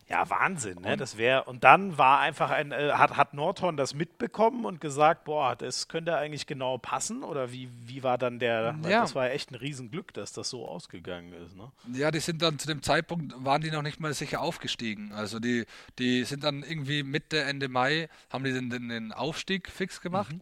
[0.08, 0.98] Ja, Wahnsinn, ne?
[0.98, 5.24] Das wäre und dann war einfach ein äh, hat hat Nordhorn das mitbekommen und gesagt,
[5.24, 9.02] boah, das könnte eigentlich genau passen oder wie wie war dann der ja.
[9.02, 11.72] das war echt ein Riesenglück, dass das so ausgegangen ist, ne?
[11.94, 15.12] Ja, die sind dann zu dem Zeitpunkt waren die noch nicht mal sicher aufgestiegen.
[15.12, 15.66] Also die
[15.98, 20.34] die sind dann irgendwie Mitte Ende Mai haben die den, den, den Aufstieg fix gemacht.
[20.34, 20.42] Mhm.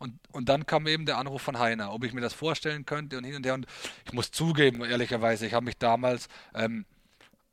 [0.00, 3.16] Und, und dann kam eben der Anruf von Heiner, ob ich mir das vorstellen könnte
[3.16, 3.54] und hin und her.
[3.54, 3.66] Und
[4.04, 6.84] ich muss zugeben, ehrlicherweise, ich habe mich damals ähm,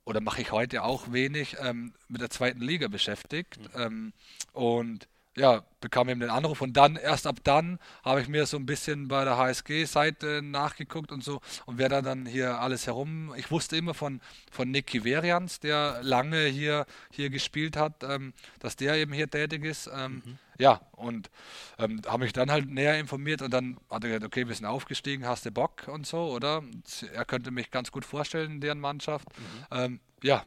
[0.05, 3.59] oder mache ich heute auch wenig ähm, mit der zweiten Liga beschäftigt.
[3.59, 3.81] Mhm.
[3.81, 4.13] Ähm,
[4.53, 5.07] und
[5.37, 8.65] ja, bekam eben den Anruf und dann, erst ab dann, habe ich mir so ein
[8.65, 13.33] bisschen bei der HSG-Seite nachgeguckt und so und wer da dann hier alles herum.
[13.37, 14.19] Ich wusste immer von,
[14.51, 19.63] von Nick Kiverians, der lange hier, hier gespielt hat, ähm, dass der eben hier tätig
[19.63, 19.89] ist.
[19.93, 20.39] Ähm, mhm.
[20.61, 21.31] Ja, und
[21.79, 24.67] ähm, habe mich dann halt näher informiert und dann hat er gesagt, okay, wir sind
[24.67, 26.61] aufgestiegen, hast du Bock und so, oder?
[27.13, 29.27] Er könnte mich ganz gut vorstellen in deren Mannschaft.
[29.37, 29.65] Mhm.
[29.71, 30.45] Ähm, ja,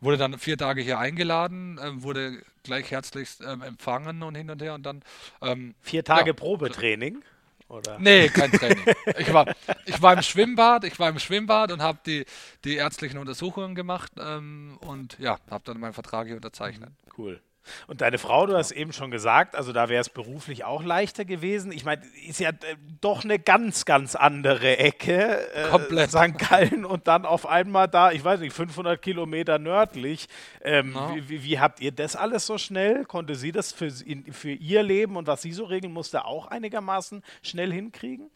[0.00, 4.60] Wurde dann vier Tage hier eingeladen, äh, wurde gleich herzlichst ähm, empfangen und hin und
[4.60, 5.02] her und dann.
[5.40, 6.32] Ähm, vier Tage ja.
[6.34, 7.22] Probetraining?
[7.68, 7.98] Oder?
[7.98, 8.84] Nee, kein Training.
[9.18, 9.54] Ich war,
[9.84, 12.24] ich war im Schwimmbad, ich war im Schwimmbad und habe die,
[12.64, 16.90] die ärztlichen Untersuchungen gemacht ähm, und ja, habe dann meinen Vertrag hier unterzeichnet.
[17.16, 17.40] Cool.
[17.86, 21.24] Und deine Frau, du hast eben schon gesagt, also da wäre es beruflich auch leichter
[21.24, 21.72] gewesen.
[21.72, 25.52] Ich meine, ist ja äh, doch eine ganz, ganz andere Ecke.
[25.54, 26.10] Äh, Komplett.
[26.10, 26.38] St.
[26.38, 30.28] Gallen und dann auf einmal da, ich weiß nicht, 500 Kilometer nördlich.
[30.62, 31.16] Ähm, no.
[31.26, 33.04] wie, wie, habt ihr das alles so schnell?
[33.04, 37.22] Konnte sie das für, für ihr Leben und was sie so regeln musste auch einigermaßen
[37.42, 38.30] schnell hinkriegen?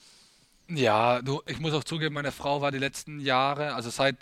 [0.73, 4.17] Ja, du, ich muss auch zugeben, meine Frau war die letzten Jahre, also seit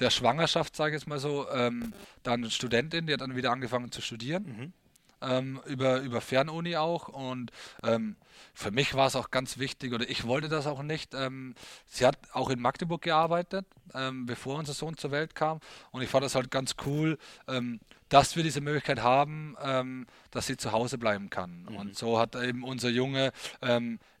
[0.00, 3.90] der Schwangerschaft, sage ich jetzt mal so, ähm, dann Studentin, die hat dann wieder angefangen
[3.90, 4.44] zu studieren.
[4.44, 4.72] Mhm.
[5.20, 7.50] Ähm, über, über Fernuni auch und
[7.82, 8.16] ähm,
[8.52, 11.14] für mich war es auch ganz wichtig oder ich wollte das auch nicht.
[11.14, 11.54] Ähm,
[11.86, 15.60] sie hat auch in Magdeburg gearbeitet, ähm, bevor unser Sohn zur Welt kam
[15.92, 17.18] und ich fand das halt ganz cool,
[17.48, 21.66] ähm, dass wir diese Möglichkeit haben, ähm, dass sie zu Hause bleiben kann.
[21.68, 21.76] Mhm.
[21.76, 23.32] Und so hat eben unser Junge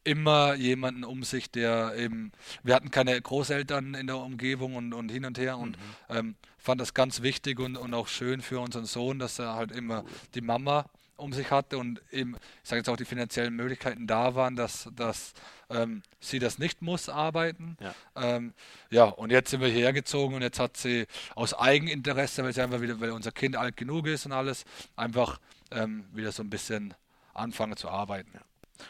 [0.04, 2.30] immer jemanden um sich, der eben,
[2.62, 5.76] wir hatten keine Großeltern in der Umgebung und, und hin und her und
[6.10, 6.34] mhm.
[6.64, 10.02] Fand das ganz wichtig und, und auch schön für unseren Sohn, dass er halt immer
[10.34, 10.86] die Mama
[11.16, 14.88] um sich hatte und eben, ich sage jetzt auch die finanziellen Möglichkeiten da waren, dass,
[14.96, 15.34] dass
[15.68, 17.76] ähm, sie das nicht muss arbeiten.
[17.80, 17.94] Ja.
[18.16, 18.54] Ähm,
[18.90, 22.62] ja, und jetzt sind wir hierher gezogen und jetzt hat sie aus Eigeninteresse, weil sie
[22.62, 24.64] einfach wieder, weil unser Kind alt genug ist und alles,
[24.96, 26.94] einfach ähm, wieder so ein bisschen
[27.34, 28.30] anfangen zu arbeiten.
[28.32, 28.40] Ja.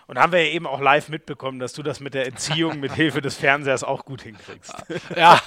[0.06, 2.92] Und haben wir ja eben auch live mitbekommen, dass du das mit der Entziehung mit
[2.92, 4.74] Hilfe des Fernsehers auch gut hinkriegst.
[5.16, 5.40] Ja,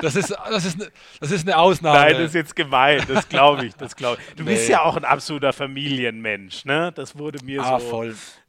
[0.00, 0.90] das ist, das ist, eine,
[1.20, 1.98] das ist eine Ausnahme.
[1.98, 4.34] Nein, das ist jetzt gemein, das glaube ich, das glaube ich.
[4.34, 4.54] Du nee.
[4.54, 6.92] bist ja auch ein absoluter Familienmensch, ne?
[6.94, 8.04] Das wurde mir ah, so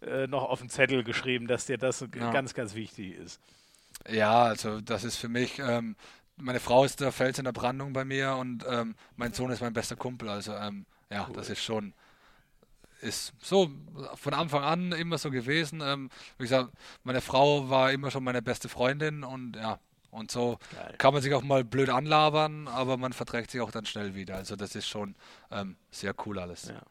[0.06, 2.32] äh, noch auf den Zettel geschrieben, dass dir das ja.
[2.32, 3.40] ganz, ganz wichtig ist.
[4.10, 5.96] Ja, also das ist für mich, ähm,
[6.38, 9.62] meine Frau ist der Fels in der Brandung bei mir und ähm, mein Sohn ist
[9.62, 11.36] mein bester Kumpel, also ähm, ja, cool.
[11.36, 11.94] das ist schon
[13.02, 13.70] ist so
[14.16, 15.82] von Anfang an immer so gewesen.
[15.82, 16.72] Ähm, wie gesagt,
[17.04, 19.80] meine Frau war immer schon meine beste Freundin und ja,
[20.12, 20.96] und so Geil.
[20.98, 24.36] kann man sich auch mal blöd anlabern, aber man verträgt sich auch dann schnell wieder.
[24.36, 25.16] Also das ist schon
[25.52, 26.70] ähm, sehr cool alles.
[26.70, 26.82] Ja.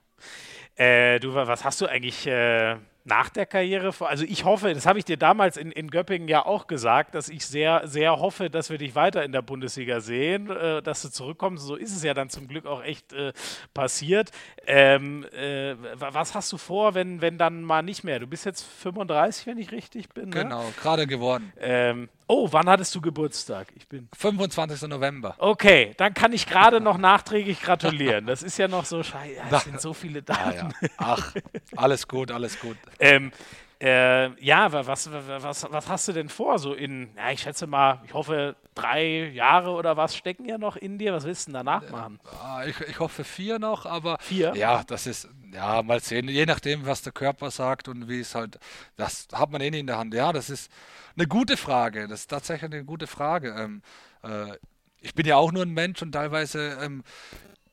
[0.85, 2.77] Äh, du, was hast du eigentlich äh,
[3.07, 4.09] nach der Karriere vor?
[4.09, 7.29] Also ich hoffe, das habe ich dir damals in, in Göppingen ja auch gesagt, dass
[7.29, 11.09] ich sehr, sehr hoffe, dass wir dich weiter in der Bundesliga sehen, äh, dass du
[11.09, 11.65] zurückkommst.
[11.65, 13.33] So ist es ja dann zum Glück auch echt äh,
[13.73, 14.33] passiert.
[14.67, 18.19] Ähm, äh, was hast du vor, wenn, wenn dann mal nicht mehr?
[18.19, 20.31] Du bist jetzt 35, wenn ich richtig bin.
[20.31, 20.43] Ne?
[20.43, 21.53] Genau, gerade geworden.
[21.61, 23.69] Ähm, oh, wann hattest du Geburtstag?
[23.77, 24.89] Ich bin 25.
[24.89, 25.35] November.
[25.39, 28.27] Okay, dann kann ich gerade noch nachträglich gratulieren.
[28.27, 29.41] Das ist ja noch so scheiße.
[29.51, 30.73] Es sind so viele Daten.
[30.81, 30.89] Ja, ja.
[30.99, 31.35] Ach,
[31.77, 32.77] alles gut, alles gut.
[32.99, 33.33] Ähm,
[33.81, 36.59] äh, ja, was, was, was hast du denn vor?
[36.59, 40.77] So in, ja, ich schätze mal, ich hoffe, drei Jahre oder was stecken ja noch
[40.77, 41.13] in dir.
[41.13, 42.19] Was willst du denn danach machen?
[42.67, 44.55] Ich, ich hoffe vier noch, aber vier?
[44.57, 48.35] ja, das ist, ja, mal sehen, je nachdem, was der Körper sagt und wie es
[48.35, 48.59] halt,
[48.97, 50.13] das hat man eh nicht in der Hand.
[50.13, 50.71] Ja, das ist
[51.17, 52.09] eine gute Frage.
[52.09, 53.55] Das ist tatsächlich eine gute Frage.
[53.59, 53.83] Ähm,
[54.23, 54.59] äh,
[55.01, 57.03] ich bin ja auch nur ein Mensch und teilweise ähm,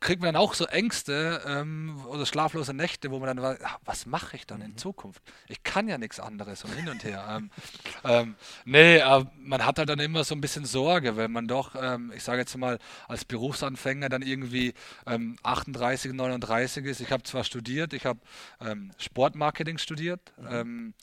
[0.03, 4.05] kriegt man dann auch so Ängste ähm, oder schlaflose Nächte, wo man dann weiß, was
[4.05, 4.77] mache ich dann in mhm.
[4.77, 5.23] Zukunft?
[5.47, 7.25] Ich kann ja nichts anderes und hin und her.
[7.29, 7.49] ähm,
[8.03, 8.35] ähm,
[8.65, 12.11] nee, äh, man hat halt dann immer so ein bisschen Sorge, wenn man doch, ähm,
[12.15, 14.73] ich sage jetzt mal, als Berufsanfänger dann irgendwie
[15.05, 16.99] 38, ähm, 39 ist.
[16.99, 18.19] Ich habe zwar studiert, ich habe
[18.59, 20.93] ähm, Sportmarketing studiert, mhm.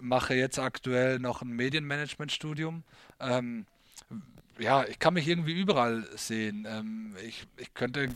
[0.00, 2.82] mache jetzt aktuell noch ein Medienmanagement-Studium
[4.60, 6.66] ja, ich kann mich irgendwie überall sehen.
[6.68, 8.08] Ähm, ich, ich könnte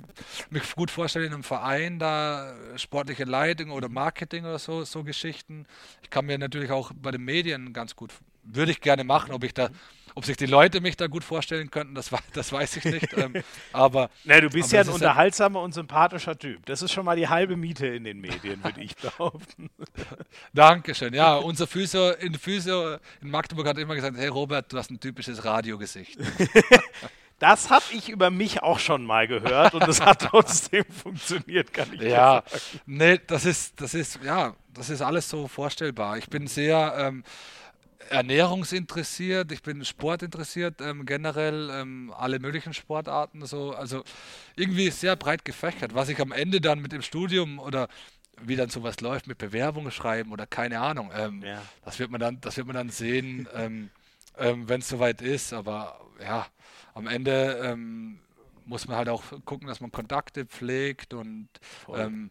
[0.50, 5.66] mich gut vorstellen, in einem Verein da sportliche Leitung oder Marketing oder so, so Geschichten.
[6.02, 8.12] Ich kann mir natürlich auch bei den Medien ganz gut,
[8.44, 9.70] würde ich gerne machen, ob ich da
[10.14, 13.16] ob sich die Leute mich da gut vorstellen könnten, das, das weiß ich nicht.
[13.16, 13.34] ähm,
[13.72, 16.64] aber Na, du bist ja ein unterhaltsamer ja und sympathischer Typ.
[16.66, 19.70] Das ist schon mal die halbe Miete in den Medien, würde ich behaupten.
[20.52, 21.14] Dankeschön.
[21.14, 25.00] Ja, unser Physio in Physio in Magdeburg hat immer gesagt: Hey Robert, du hast ein
[25.00, 26.18] typisches Radiogesicht.
[27.40, 31.92] Das habe ich über mich auch schon mal gehört und es hat trotzdem funktioniert, kann
[31.92, 32.80] ich ja, sagen.
[32.86, 36.16] nee, das ist, das ist, ja, das ist alles so vorstellbar.
[36.16, 37.24] Ich bin sehr, ähm,
[38.10, 44.04] ernährungsinteressiert, ich bin sportinteressiert, ähm, generell ähm, alle möglichen Sportarten, so, also
[44.56, 45.94] irgendwie sehr breit gefächert.
[45.94, 47.88] Was ich am Ende dann mit dem Studium oder
[48.40, 51.62] wie dann sowas läuft mit Bewerbungen schreiben oder keine Ahnung, ähm, ja.
[51.84, 53.90] das wird man dann, das wird man dann sehen, ähm,
[54.38, 55.52] ähm, wenn es soweit ist.
[55.52, 56.46] Aber ja,
[56.94, 58.18] am Ende ähm,
[58.64, 61.48] muss man halt auch gucken, dass man Kontakte pflegt und
[61.94, 62.30] ähm,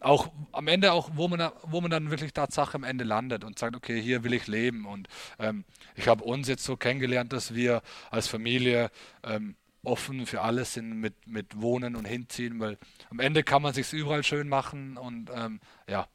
[0.00, 3.58] auch am Ende auch, wo man, wo man dann wirklich Tatsache am Ende landet und
[3.58, 4.86] sagt, okay, hier will ich leben.
[4.86, 5.08] Und
[5.38, 5.64] ähm,
[5.96, 8.90] ich habe uns jetzt so kennengelernt, dass wir als Familie
[9.24, 12.78] ähm, offen für alles sind mit, mit Wohnen und Hinziehen, weil
[13.10, 16.06] am Ende kann man sich überall schön machen und ähm, ja.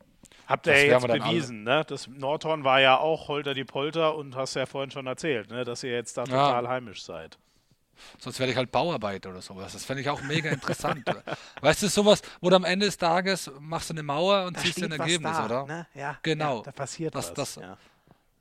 [0.45, 1.85] Habt ihr ja jetzt bewiesen, ne?
[1.87, 5.63] Das Nordhorn war ja auch Holter die Polter und hast ja vorhin schon erzählt, ne?
[5.63, 6.69] dass ihr jetzt da total ja.
[6.69, 7.37] heimisch seid.
[8.19, 9.73] Sonst werde ich halt Bauarbeiter oder sowas.
[9.73, 11.03] Das fände ich auch mega interessant.
[11.61, 14.61] weißt du, sowas, wo du am Ende des Tages machst du eine Mauer und da
[14.61, 15.65] ziehst ein Ergebnis, da, oder?
[15.65, 15.87] Ne?
[15.93, 16.57] Ja, genau.
[16.57, 17.33] Ja, da passiert das, was.
[17.33, 17.77] Das, ja.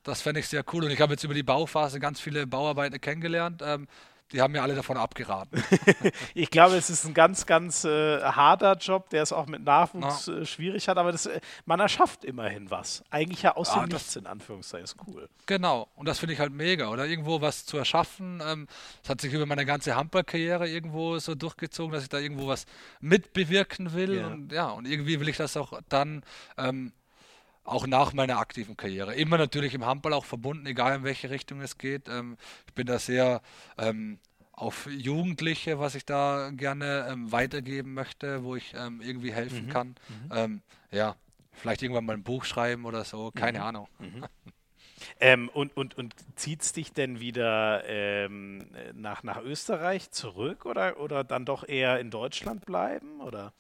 [0.03, 0.85] das fände ich sehr cool.
[0.85, 3.63] Und ich habe jetzt über die Bauphase ganz viele Bauarbeiter kennengelernt.
[3.65, 3.89] Ähm,
[4.33, 5.63] die haben mir alle davon abgeraten.
[6.35, 10.29] ich glaube, es ist ein ganz, ganz äh, harter Job, der es auch mit Nachwuchs
[10.29, 13.05] äh, schwierig hat, aber das, äh, man erschafft immerhin was.
[13.11, 15.29] Eigentlich ja aus ja, dem Nichts, in Anführungszeichen, ist cool.
[15.47, 17.07] Genau, und das finde ich halt mega, oder?
[17.07, 18.43] Irgendwo was zu erschaffen.
[18.45, 18.67] Ähm,
[19.03, 22.67] das hat sich über meine ganze Handballkarriere irgendwo so durchgezogen, dass ich da irgendwo was
[23.01, 24.17] mitbewirken will.
[24.17, 24.27] Ja.
[24.29, 26.23] Und ja, und irgendwie will ich das auch dann
[26.57, 26.93] ähm,
[27.65, 29.15] auch nach meiner aktiven Karriere.
[29.15, 32.09] Immer natürlich im Handball auch verbunden, egal in welche Richtung es geht.
[32.09, 32.37] Ähm,
[32.67, 33.41] ich bin da sehr
[33.79, 34.19] ähm,
[34.53, 39.71] auf Jugendliche, was ich da gerne ähm, weitergeben möchte, wo ich ähm, irgendwie helfen mhm.
[39.71, 39.89] kann.
[39.89, 40.31] Mhm.
[40.33, 41.17] Ähm, ja,
[41.53, 43.65] vielleicht irgendwann mal ein Buch schreiben oder so, keine mhm.
[43.65, 43.89] Ahnung.
[43.99, 44.25] Mhm.
[45.19, 51.01] Ähm, und und, und zieht es dich denn wieder ähm, nach, nach Österreich zurück oder,
[51.01, 53.21] oder dann doch eher in Deutschland bleiben?
[53.21, 53.53] Oder?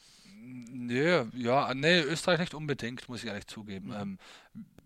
[0.45, 3.89] Nee, ja, nee, Österreich nicht unbedingt, muss ich ehrlich zugeben.
[3.89, 3.95] Mhm.
[3.95, 4.19] Ähm,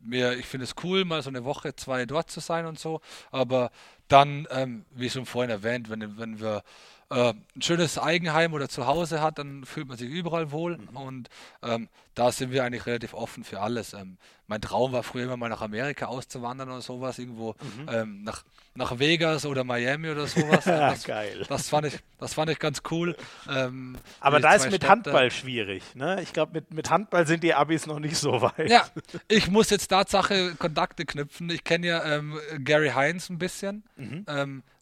[0.02, 3.00] mir, ich finde es cool, mal so eine Woche, zwei dort zu sein und so,
[3.30, 3.70] aber
[4.08, 6.62] dann, ähm, wie schon vorhin erwähnt, wenn, wenn wir
[7.10, 10.96] äh, ein schönes Eigenheim oder Zuhause hat, dann fühlt man sich überall wohl mhm.
[10.96, 11.28] und
[11.62, 13.92] ähm, da sind wir eigentlich relativ offen für alles.
[13.92, 14.16] Ähm,
[14.48, 17.88] mein Traum war früher immer mal nach Amerika auszuwandern oder sowas, irgendwo mhm.
[17.92, 18.42] ähm, nach,
[18.74, 20.64] nach Vegas oder Miami oder sowas.
[20.76, 21.44] Das, Geil.
[21.48, 23.16] Das fand, ich, das fand ich ganz cool.
[23.48, 24.88] Ähm, Aber da ist mit Städte.
[24.88, 25.82] Handball schwierig.
[25.94, 26.22] Ne?
[26.22, 28.70] Ich glaube, mit, mit Handball sind die Abis noch nicht so weit.
[28.70, 28.86] Ja,
[29.28, 31.50] ich muss jetzt Tatsache Kontakte knüpfen.
[31.50, 33.84] Ich kenne ja ähm, Gary Hines ein bisschen.
[33.96, 34.24] Mhm.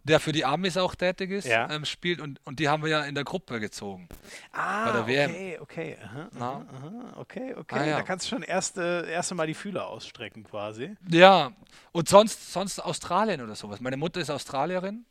[0.04, 1.70] Der für die Amis auch tätig ist, ja.
[1.70, 4.08] ähm, spielt und, und die haben wir ja in der Gruppe gezogen.
[4.52, 5.30] Ah, bei der WM.
[5.30, 5.98] okay, okay.
[6.04, 7.76] Aha, aha, aha, okay, okay.
[7.78, 7.96] Ah, ja.
[7.96, 10.94] Da kannst du schon erste, erste Mal die Fühler ausstrecken quasi.
[11.08, 11.52] Ja,
[11.92, 13.80] und sonst, sonst Australien oder sowas.
[13.80, 15.06] Meine Mutter ist Australierin.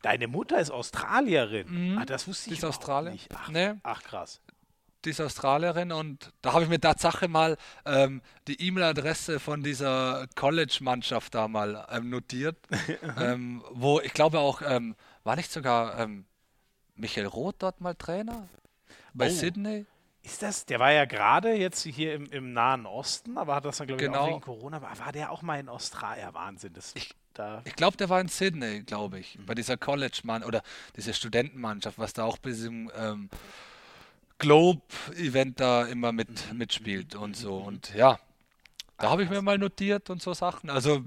[0.00, 1.92] Deine Mutter ist Australierin?
[1.92, 1.98] Mhm.
[1.98, 3.12] Ah, das wusste ich ist Australier.
[3.12, 3.28] nicht.
[3.34, 3.72] Ach, nee.
[3.82, 4.40] ach krass
[5.04, 10.26] die ist Australierin und da habe ich mir Tatsache mal ähm, die E-Mail-Adresse von dieser
[10.34, 12.56] College-Mannschaft da mal ähm, notiert,
[13.18, 16.24] ähm, wo ich glaube auch, ähm, war nicht sogar ähm,
[16.94, 18.48] Michael Roth dort mal Trainer?
[19.12, 19.30] Bei oh.
[19.30, 19.86] Sydney?
[20.22, 23.76] Ist das, der war ja gerade jetzt hier im, im Nahen Osten, aber hat das
[23.76, 24.22] dann, glaube ich, genau.
[24.22, 26.32] auch wegen Corona, war der auch mal in Australien?
[26.32, 26.72] Wahnsinn.
[26.72, 27.14] Das, ich
[27.64, 29.46] ich glaube, der war in Sydney, glaube ich, mhm.
[29.46, 30.62] bei dieser College-Mann oder
[30.96, 32.90] dieser Studentenmannschaft, was da auch bis im
[34.38, 37.56] Globe-Event da immer mit, mitspielt und so.
[37.56, 38.18] Und ja,
[38.96, 40.70] da habe ich mir mal notiert und so Sachen.
[40.70, 41.02] Also,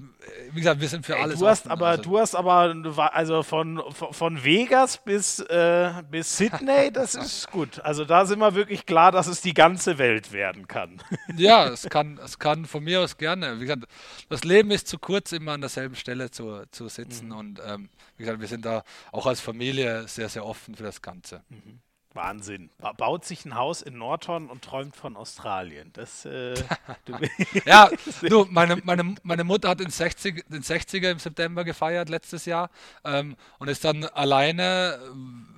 [0.51, 1.39] wie gesagt, wir sind für Ey, alles.
[1.39, 1.71] Du hast offen.
[1.71, 2.03] aber, also.
[2.03, 7.79] du hast aber, also von, von Vegas bis, äh, bis Sydney, das ist gut.
[7.79, 11.01] Also da sind wir wirklich klar, dass es die ganze Welt werden kann.
[11.37, 13.57] Ja, es kann, es kann von mir aus gerne.
[13.57, 13.83] Wie gesagt,
[14.27, 17.27] das Leben ist zu kurz, immer an derselben Stelle zu, zu sitzen.
[17.27, 17.35] Mhm.
[17.35, 21.01] Und ähm, wie gesagt, wir sind da auch als Familie sehr, sehr offen für das
[21.01, 21.43] Ganze.
[21.49, 21.79] Mhm.
[22.17, 22.69] Wahnsinn.
[22.79, 25.91] Ba baut sich ein Haus in Nordhorn und träumt von Australien.
[25.93, 26.55] Das, äh,
[27.65, 27.89] ja,
[28.27, 32.69] du, meine, meine, meine Mutter hat den, 60, den 60er im September gefeiert letztes Jahr
[33.05, 34.99] ähm, und ist dann alleine,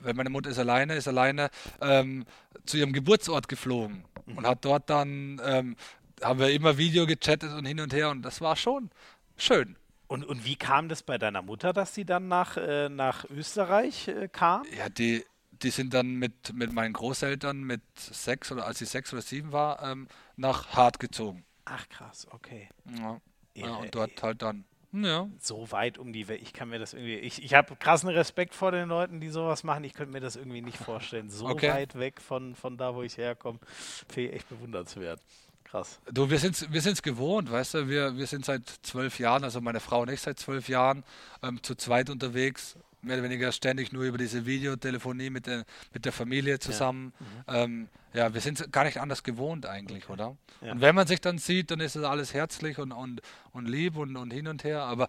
[0.04, 1.50] wenn meine Mutter ist alleine, ist alleine
[1.82, 2.26] ähm,
[2.66, 4.38] zu ihrem Geburtsort geflogen mhm.
[4.38, 5.76] und hat dort dann, ähm,
[6.22, 8.92] haben wir immer Video gechattet und hin und her und das war schon
[9.38, 9.76] schön.
[10.08, 14.08] Und, und wie kam das bei deiner Mutter, dass sie dann nach, äh, nach Österreich
[14.08, 14.66] äh, kam?
[14.76, 15.24] Ja, die,
[15.64, 19.52] die sind dann mit, mit meinen Großeltern mit sechs oder als ich sechs oder sieben
[19.52, 21.46] war, ähm, nach Hart gezogen.
[21.66, 22.70] Ach krass, okay.
[22.98, 23.22] Ja,
[23.54, 24.66] ja und dort halt dann.
[24.92, 25.30] Ja.
[25.40, 26.42] So weit um die Welt.
[26.42, 27.16] Ich kann mir das irgendwie.
[27.18, 29.84] Ich, ich habe krassen Respekt vor den Leuten, die sowas machen.
[29.84, 31.30] Ich könnte mir das irgendwie nicht vorstellen.
[31.30, 31.70] So okay.
[31.70, 33.60] weit weg von, von da, wo ich herkomme.
[34.08, 35.22] Finde ich echt bewundernswert.
[35.64, 36.00] Krass.
[36.12, 39.62] Du, wir sind wir sind's gewohnt, weißt du, wir, wir sind seit zwölf Jahren, also
[39.62, 41.04] meine Frau und ich seit zwölf Jahren
[41.44, 46.06] ähm, zu zweit unterwegs mehr oder weniger ständig nur über diese Videotelefonie mit der, mit
[46.06, 47.14] der Familie zusammen.
[47.48, 47.66] Ja.
[47.66, 47.72] Mhm.
[47.82, 50.14] Ähm, ja, wir sind gar nicht anders gewohnt eigentlich, okay.
[50.14, 50.38] oder?
[50.62, 50.72] Ja.
[50.72, 53.22] Und wenn man sich dann sieht, dann ist es alles herzlich und, und,
[53.52, 54.82] und lieb und, und hin und her.
[54.82, 55.08] Aber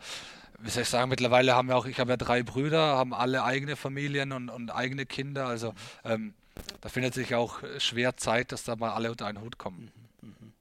[0.58, 3.44] wie soll ich sagen, mittlerweile haben wir auch, ich habe ja drei Brüder, haben alle
[3.44, 5.46] eigene Familien und, und eigene Kinder.
[5.46, 6.34] Also ähm,
[6.82, 9.90] da findet sich auch schwer Zeit, dass da mal alle unter einen Hut kommen.
[10.20, 10.28] Mhm.
[10.28, 10.52] Mhm.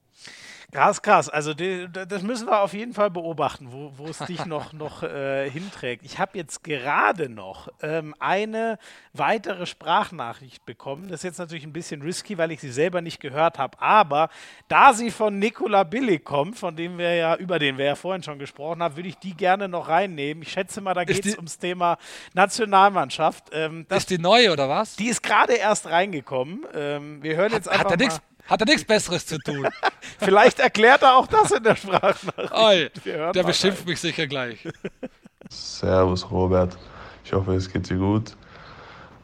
[0.72, 1.28] Krass, krass.
[1.28, 5.02] Also die, das müssen wir auf jeden Fall beobachten, wo, wo es dich noch, noch
[5.02, 6.04] äh, hinträgt.
[6.04, 8.78] Ich habe jetzt gerade noch ähm, eine
[9.12, 11.08] weitere Sprachnachricht bekommen.
[11.08, 13.80] Das ist jetzt natürlich ein bisschen risky, weil ich sie selber nicht gehört habe.
[13.80, 14.28] Aber
[14.68, 18.22] da sie von Nicola Billig kommt, von dem wir ja, über den wir ja vorhin
[18.22, 20.42] schon gesprochen haben, würde ich die gerne noch reinnehmen.
[20.42, 21.98] Ich schätze mal, da geht es ums Thema
[22.34, 23.50] Nationalmannschaft.
[23.52, 24.96] Ähm, das, ist die neue oder was?
[24.96, 26.64] Die ist gerade erst reingekommen.
[26.74, 27.84] Ähm, wir hören jetzt hat, einfach.
[27.86, 28.20] Hat er nichts
[28.50, 29.68] hat er nichts Besseres zu tun.
[30.18, 32.52] Vielleicht erklärt er auch das in der Sprachnachricht.
[32.52, 34.66] Oh, der beschimpft mich sicher gleich.
[35.48, 36.76] Servus Robert,
[37.24, 38.36] ich hoffe es geht dir gut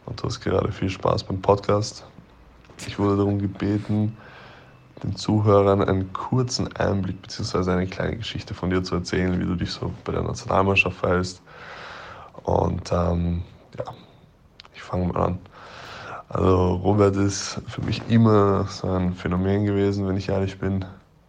[0.07, 2.07] und du hast gerade viel Spaß beim Podcast.
[2.87, 4.17] Ich wurde darum gebeten,
[5.03, 7.71] den Zuhörern einen kurzen Einblick bzw.
[7.73, 11.43] eine kleine Geschichte von dir zu erzählen, wie du dich so bei der Nationalmannschaft verhältst.
[12.45, 13.43] Und ähm,
[13.79, 13.85] ja,
[14.75, 15.39] ich fange mal an.
[16.29, 20.85] Also Robert ist für mich immer so ein Phänomen gewesen, wenn ich ehrlich bin.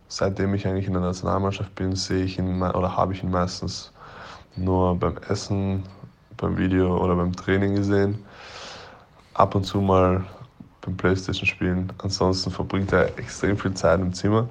[0.07, 3.91] Seitdem ich eigentlich in der Nationalmannschaft bin, sehe ich ihn oder habe ich ihn meistens
[4.55, 5.83] nur beim Essen,
[6.35, 8.23] beim Video oder beim Training gesehen.
[9.35, 10.25] Ab und zu mal
[10.81, 11.93] beim Playstation spielen.
[12.01, 14.47] Ansonsten verbringt er extrem viel Zeit im Zimmer.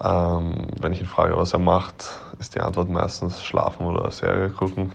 [0.00, 2.10] Ähm, wenn ich ihn frage, was er macht,
[2.40, 4.92] ist die Antwort meistens schlafen oder Serie gucken.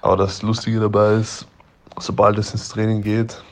[0.00, 1.46] Aber das Lustige dabei ist,
[2.00, 3.42] sobald es ins Training geht,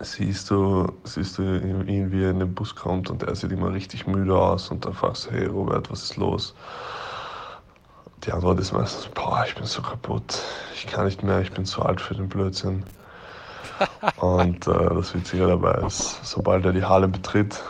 [0.00, 3.72] siehst du, siehst du ihn, wie er in den Bus kommt und er sieht immer
[3.72, 6.54] richtig müde aus und dann fragst du, hey Robert, was ist los?
[8.24, 10.40] Die Antwort ist meistens, boah, ich bin so kaputt,
[10.74, 12.84] ich kann nicht mehr, ich bin zu alt für den Blödsinn.
[14.16, 17.60] und äh, das Witzige dabei ist, sobald er die Halle betritt,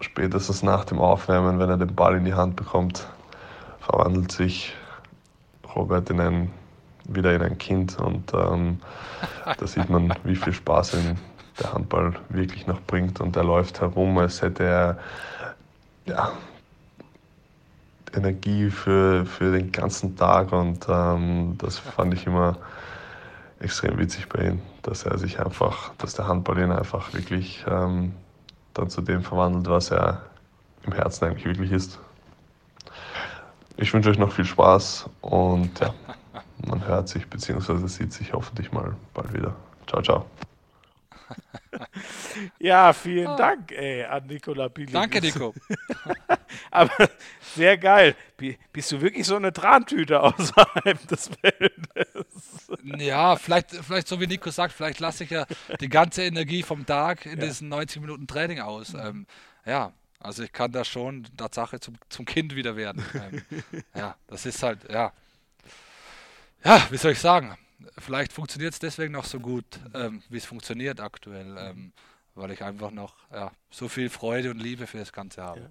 [0.00, 3.06] spätestens nach dem Aufwärmen, wenn er den Ball in die Hand bekommt,
[3.80, 4.74] verwandelt sich
[5.74, 6.59] Robert in einen
[7.14, 8.80] wieder in ein Kind und ähm,
[9.58, 11.16] da sieht man, wie viel Spaß ihm
[11.60, 13.20] der Handball wirklich noch bringt.
[13.20, 14.98] Und er läuft herum, als hätte er
[16.06, 16.32] ja,
[18.14, 20.52] Energie für, für den ganzen Tag.
[20.52, 22.56] Und ähm, das fand ich immer
[23.60, 28.14] extrem witzig bei ihm, dass er sich einfach, dass der Handball ihn einfach wirklich ähm,
[28.74, 30.22] dann zu dem verwandelt, was er
[30.84, 31.98] im Herzen eigentlich wirklich ist.
[33.76, 35.94] Ich wünsche euch noch viel Spaß und ja,
[36.66, 37.86] man hört sich bzw.
[37.86, 39.54] sieht sich hoffentlich mal bald wieder.
[39.86, 40.26] Ciao, ciao.
[42.58, 43.36] ja, vielen ah.
[43.36, 44.92] Dank, ey, an Nicola Billy.
[44.92, 45.54] Danke, Nico.
[46.70, 47.08] Aber
[47.54, 48.16] sehr geil.
[48.72, 52.70] Bist du wirklich so eine Trantüte außerhalb des Feldes?
[52.82, 55.46] Ja, vielleicht, vielleicht so wie Nico sagt, vielleicht lasse ich ja
[55.80, 57.46] die ganze Energie vom Tag in ja.
[57.46, 58.94] diesen 90 Minuten Training aus.
[58.94, 59.26] Ähm,
[59.64, 63.04] ja, also ich kann da schon Tatsache zum, zum Kind wieder werden.
[63.14, 63.62] Ähm,
[63.94, 65.12] ja, das ist halt, ja
[66.64, 67.56] ja, wie soll ich sagen?
[67.98, 69.64] Vielleicht funktioniert es deswegen noch so gut,
[69.94, 71.92] ähm, wie es funktioniert aktuell, ähm,
[72.34, 75.60] weil ich einfach noch ja, so viel Freude und Liebe für das Ganze habe.
[75.60, 75.70] Ja.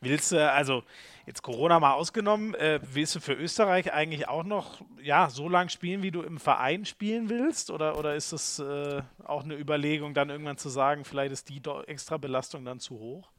[0.00, 0.82] Willst du, also
[1.26, 5.70] jetzt Corona mal ausgenommen, äh, willst du für Österreich eigentlich auch noch ja, so lange
[5.70, 7.70] spielen, wie du im Verein spielen willst?
[7.70, 11.60] Oder, oder ist das äh, auch eine Überlegung, dann irgendwann zu sagen, vielleicht ist die
[11.86, 13.30] extra Belastung dann zu hoch?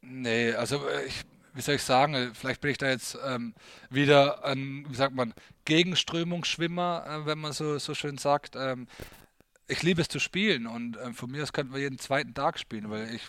[0.00, 1.24] Nee, also äh, ich
[1.54, 3.54] wie soll ich sagen, vielleicht bin ich da jetzt ähm,
[3.88, 5.32] wieder ein, wie sagt man,
[5.64, 8.56] Gegenströmungsschwimmer, äh, wenn man so, so schön sagt.
[8.56, 8.88] Ähm,
[9.66, 12.58] ich liebe es zu spielen und äh, von mir aus könnten wir jeden zweiten Tag
[12.58, 13.22] spielen, weil ich,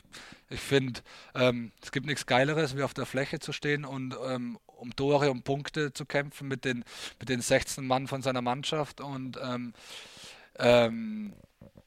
[0.50, 1.02] ich finde,
[1.34, 5.32] ähm, es gibt nichts Geileres, wie auf der Fläche zu stehen und ähm, um Tore,
[5.32, 6.84] um Punkte zu kämpfen mit den,
[7.20, 9.74] mit den 16 Mann von seiner Mannschaft und ähm,
[10.58, 11.34] ähm,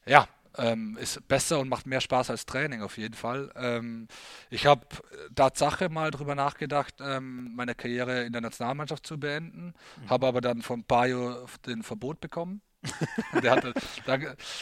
[0.06, 0.28] ja,
[0.58, 3.50] ähm, ist besser und macht mehr Spaß als Training auf jeden Fall.
[3.56, 4.08] Ähm,
[4.50, 4.86] ich habe
[5.34, 10.10] Tatsache mal drüber nachgedacht, ähm, meine Karriere in der Nationalmannschaft zu beenden, mhm.
[10.10, 12.60] habe aber dann von Bayo den Verbot bekommen.
[13.42, 13.74] der hatte,
[14.06, 14.18] da,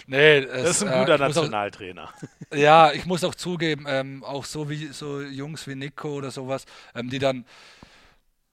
[0.06, 2.04] nee, es, das ist ein guter äh, Nationaltrainer.
[2.04, 6.30] Auch, ja, ich muss auch zugeben, ähm, auch so wie so Jungs wie Nico oder
[6.30, 6.64] sowas,
[6.94, 7.44] ähm, die dann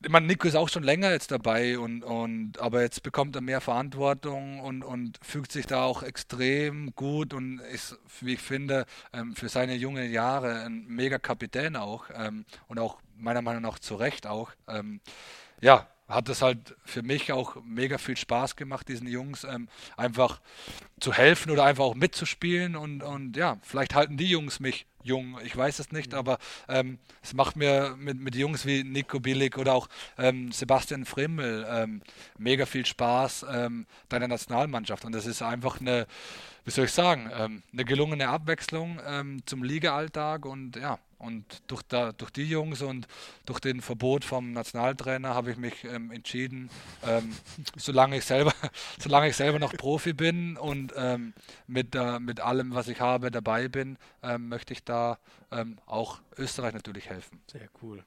[0.03, 3.41] ich meine, Nico ist auch schon länger jetzt dabei und, und aber jetzt bekommt er
[3.41, 8.85] mehr Verantwortung und, und fügt sich da auch extrem gut und ist, wie ich finde,
[9.13, 13.79] ähm, für seine jungen Jahre ein mega Kapitän auch ähm, und auch meiner Meinung nach
[13.79, 14.51] zu Recht auch.
[14.67, 14.99] Ähm,
[15.61, 19.67] ja, hat es halt für mich auch mega viel Spaß gemacht, diesen Jungs ähm,
[19.97, 20.41] einfach
[20.99, 25.37] zu helfen oder einfach auch mitzuspielen und, und ja, vielleicht halten die Jungs mich jung,
[25.43, 26.17] ich weiß es nicht, mhm.
[26.17, 26.37] aber
[26.67, 31.65] ähm, es macht mir mit, mit Jungs wie Nico Billig oder auch ähm, Sebastian Frimmel
[31.69, 32.01] ähm,
[32.37, 36.07] mega viel Spaß, ähm, deiner Nationalmannschaft und das ist einfach eine,
[36.65, 41.81] wie soll ich sagen, ähm, eine gelungene Abwechslung ähm, zum Liga-Alltag und ja, und durch,
[41.83, 43.07] da, durch die Jungs und
[43.45, 46.69] durch den Verbot vom Nationaltrainer habe ich mich ähm, entschieden,
[47.05, 47.35] ähm,
[47.77, 48.53] solange, ich selber,
[48.99, 51.33] solange ich selber noch Profi bin und ähm,
[51.67, 55.17] mit, äh, mit allem, was ich habe, dabei bin, ähm, möchte ich da
[55.51, 57.41] ähm, auch Österreich natürlich helfen.
[57.51, 58.03] Sehr cool.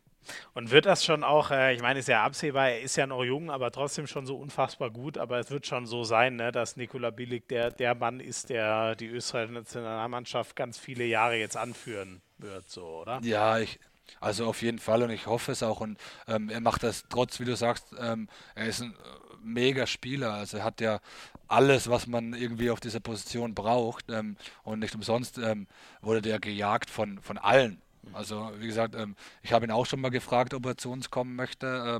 [0.54, 3.22] Und wird das schon auch, äh, ich meine, ist ja absehbar, er ist ja noch
[3.22, 6.76] jung, aber trotzdem schon so unfassbar gut, aber es wird schon so sein, ne, dass
[6.76, 12.22] Nikola Billig der, der Mann ist, der die Österreichische Nationalmannschaft ganz viele Jahre jetzt anführen
[12.38, 13.20] wird, so, oder?
[13.22, 13.78] Ja, ich,
[14.20, 15.98] also auf jeden Fall und ich hoffe es auch und
[16.28, 20.34] ähm, er macht das trotz, wie du sagst, ähm, er ist ein äh, mega Spieler,
[20.34, 21.00] also er hat ja
[21.48, 25.66] alles, was man irgendwie auf dieser Position braucht ähm, und nicht umsonst ähm,
[26.00, 27.80] wurde der gejagt von, von allen
[28.12, 31.10] also wie gesagt, ähm, ich habe ihn auch schon mal gefragt, ob er zu uns
[31.10, 31.98] kommen möchte.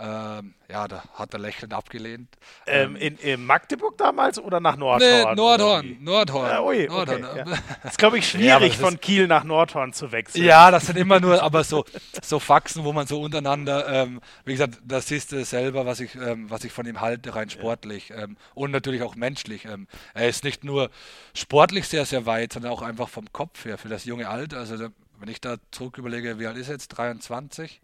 [0.00, 2.28] Ähm, ja, da hat er lächelnd abgelehnt.
[2.66, 5.28] Ähm, ähm, in, in, Magdeburg damals oder nach Nordhorn?
[5.28, 5.96] Nee, Nordhorn.
[6.00, 6.50] Nordhorn.
[6.50, 7.24] Ja, ui, Nordhorn.
[7.24, 7.44] Okay, ja.
[7.82, 10.44] Das ist, glaube ich, schwierig, ja, von Kiel nach Nordhorn zu wechseln.
[10.44, 11.84] Ja, das sind immer nur aber so,
[12.22, 16.14] so Faxen, wo man so untereinander, ähm, wie gesagt, das siehst du selber, was ich,
[16.14, 19.66] ähm, was ich von ihm halte, rein sportlich ähm, und natürlich auch menschlich.
[20.14, 20.90] Er ist nicht nur
[21.34, 24.58] sportlich sehr, sehr weit, sondern auch einfach vom Kopf her für das junge Alter.
[24.58, 24.76] Also
[25.18, 26.88] wenn ich da zurück überlege, wie alt ist er jetzt?
[26.88, 27.80] 23?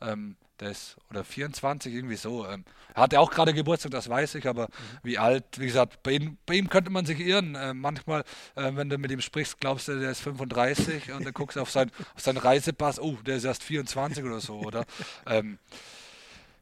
[0.00, 2.46] Ähm, der ist, oder 24, irgendwie so.
[2.46, 2.64] Ähm,
[2.94, 4.98] er hatte auch gerade Geburtstag, das weiß ich, aber mhm.
[5.02, 7.54] wie alt, wie gesagt, bei ihm, bei ihm könnte man sich irren.
[7.54, 8.24] Äh, manchmal,
[8.54, 11.60] äh, wenn du mit ihm sprichst, glaubst du, der ist 35 und dann guckst du
[11.60, 14.84] auf, sein, auf seinen Reisepass, oh, der ist erst 24 oder so, oder?
[15.26, 15.58] Ähm,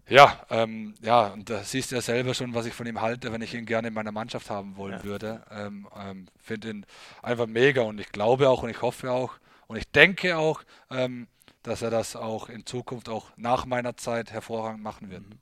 [0.08, 3.32] ja, ähm, ja, und da siehst du ja selber schon, was ich von ihm halte,
[3.32, 5.04] wenn ich ihn gerne in meiner Mannschaft haben wollen ja.
[5.04, 5.42] würde.
[5.50, 6.86] Ähm, ähm, Finde ihn
[7.22, 9.34] einfach mega und ich glaube auch und ich hoffe auch,
[9.66, 11.26] und ich denke auch, ähm,
[11.66, 15.28] dass er das auch in Zukunft auch nach meiner Zeit hervorragend machen wird.
[15.28, 15.40] Mhm.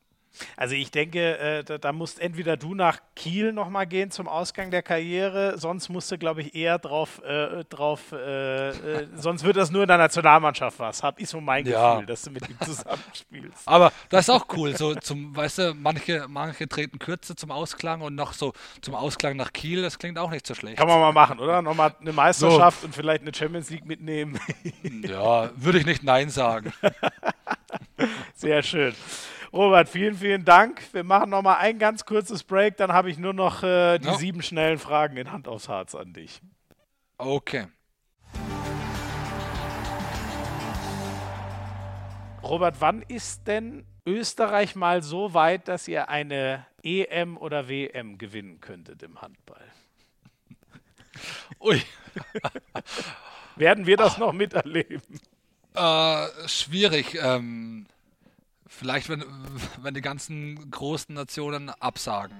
[0.56, 4.70] Also ich denke, äh, da, da, musst entweder du nach Kiel nochmal gehen zum Ausgang
[4.70, 9.56] der Karriere, sonst musst du, glaube ich, eher drauf, äh, drauf äh, äh, sonst wird
[9.56, 11.94] das nur in der Nationalmannschaft was, hab ich so mein ja.
[11.94, 13.62] Gefühl, dass du mit ihm zusammenspielst.
[13.66, 18.00] Aber das ist auch cool, so zum, weißt du, manche, manche treten kürzer zum Ausklang
[18.00, 20.76] und noch so zum Ausklang nach Kiel, das klingt auch nicht so schlecht.
[20.76, 21.62] Kann man mal machen, oder?
[21.62, 22.86] Nochmal eine Meisterschaft so.
[22.86, 24.38] und vielleicht eine Champions League mitnehmen.
[25.02, 26.72] ja, würde ich nicht Nein sagen.
[28.34, 28.94] Sehr schön.
[29.54, 30.82] Robert, vielen, vielen Dank.
[30.92, 34.08] Wir machen noch mal ein ganz kurzes Break, dann habe ich nur noch äh, die
[34.08, 34.14] ja.
[34.14, 36.40] sieben schnellen Fragen in Hand aufs Harz an dich.
[37.18, 37.68] Okay.
[42.42, 48.60] Robert, wann ist denn Österreich mal so weit, dass ihr eine EM oder WM gewinnen
[48.60, 49.64] könntet im Handball?
[51.60, 51.80] Ui.
[53.54, 54.18] Werden wir das Ach.
[54.18, 55.00] noch miterleben?
[55.74, 57.16] Äh, schwierig.
[57.22, 57.86] Ähm,
[58.66, 59.24] Vielleicht, wenn,
[59.82, 62.36] wenn die ganzen großen Nationen absagen.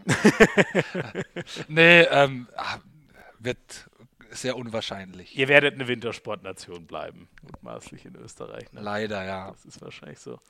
[1.69, 2.49] nee, ähm,
[3.39, 3.89] wird
[4.31, 5.37] sehr unwahrscheinlich.
[5.37, 8.73] Ihr werdet eine Wintersportnation bleiben, mutmaßlich in Österreich.
[8.73, 8.81] Ne?
[8.81, 9.51] Leider, ja.
[9.51, 10.41] Das ist wahrscheinlich so.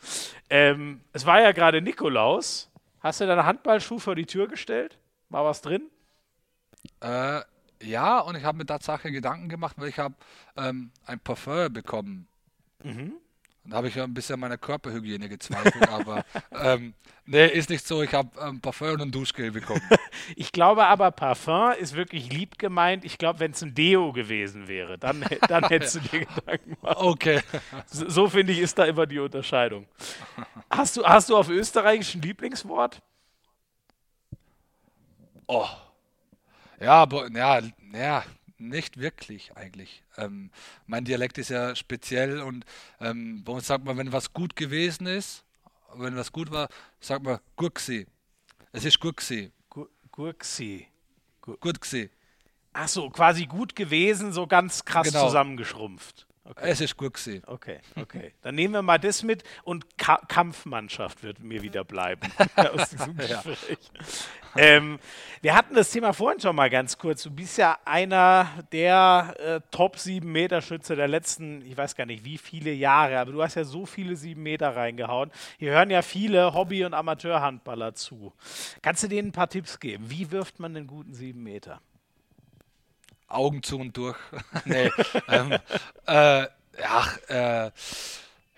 [0.49, 2.71] Ähm, es war ja gerade Nikolaus.
[3.01, 4.99] Hast du deine Handballschuh vor die Tür gestellt?
[5.29, 5.91] War was drin?
[7.01, 7.43] Äh,
[7.83, 10.15] ja, und ich habe mir Tatsache Gedanken gemacht, weil ich habe
[10.57, 12.29] ähm, ein Parfum bekommen.
[12.83, 13.15] Mhm.
[13.67, 16.93] Da habe ich ja ein bisschen an meiner Körperhygiene gezweifelt, aber ähm,
[17.25, 18.03] nee, ist nicht so.
[18.03, 19.81] Ich habe ähm, Parfum und ein Duschgel bekommen.
[20.37, 23.05] ich glaube aber, Parfum ist wirklich lieb gemeint.
[23.07, 26.97] Ich glaube, wenn es ein Deo gewesen wäre, dann, dann hättest du dir Gedanken gemacht.
[26.99, 27.41] Okay.
[27.87, 29.87] So, so finde ich, ist da immer die Unterscheidung.
[30.69, 33.01] Hast du, hast du auf Österreichisch ein Lieblingswort?
[35.47, 35.69] Oh.
[36.81, 37.61] Ja, aber, ja,
[37.95, 38.25] ja,
[38.59, 40.03] nicht wirklich eigentlich.
[40.17, 40.51] Ähm,
[40.87, 42.65] mein Dialekt ist ja speziell und
[43.01, 45.45] ähm, bei uns sagt man, wenn was gut gewesen ist,
[45.95, 46.69] wenn was gut war,
[47.01, 48.07] sagt man Gurksi.
[48.73, 49.53] Es ist Gurksi.
[50.11, 50.89] Gurksi.
[51.81, 52.11] gesehen.
[52.73, 55.27] Ach so, quasi gut gewesen, so ganz krass genau.
[55.27, 56.27] zusammengeschrumpft.
[56.47, 56.71] Okay.
[56.71, 57.43] Es ist gut gesehen.
[57.47, 58.35] Okay, okay.
[58.43, 62.21] Dann nehmen wir mal das mit und Ka Kampfmannschaft wird mir wieder bleiben
[62.55, 63.79] aus diesem Gespräch.
[64.55, 64.63] Ja.
[64.63, 64.99] Ähm,
[65.41, 67.23] wir hatten das Thema vorhin schon mal ganz kurz.
[67.23, 72.05] Du bist ja einer der äh, Top 7 Meter Schütze der letzten, ich weiß gar
[72.05, 75.31] nicht wie viele Jahre, aber du hast ja so viele 7 Meter reingehauen.
[75.59, 78.35] Hier hören ja viele Hobby- und Amateurhandballer zu.
[78.83, 80.11] Kannst du denen ein paar Tipps geben?
[80.11, 81.81] Wie wirft man einen guten 7 Meter?
[83.35, 84.17] Augen zu und durch.
[84.65, 84.91] nee.
[85.29, 85.53] ähm,
[86.07, 86.47] äh,
[86.79, 87.71] ja, äh,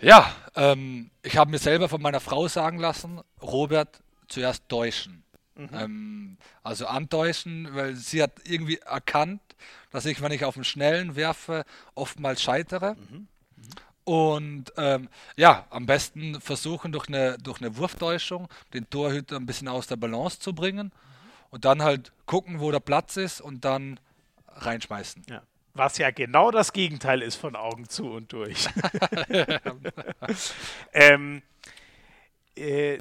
[0.01, 5.23] ja ähm, ich habe mir selber von meiner Frau sagen lassen, Robert, zuerst täuschen.
[5.55, 5.69] Mhm.
[5.73, 9.41] Ähm, also antäuschen, weil sie hat irgendwie erkannt,
[9.91, 12.95] dass ich, wenn ich auf den Schnellen werfe, oftmals scheitere.
[12.95, 13.29] Mhm.
[13.57, 13.69] Mhm.
[14.05, 19.69] Und ähm, ja, am besten versuchen durch eine, durch eine Wurftäuschung den Torhüter ein bisschen
[19.69, 20.93] aus der Balance zu bringen
[21.51, 23.99] und dann halt gucken, wo der Platz ist und dann
[24.57, 25.23] reinschmeißen.
[25.29, 25.43] Ja.
[25.75, 28.67] Was ja genau das Gegenteil ist von Augen zu und durch.
[30.93, 31.43] ähm,
[32.57, 32.99] äh,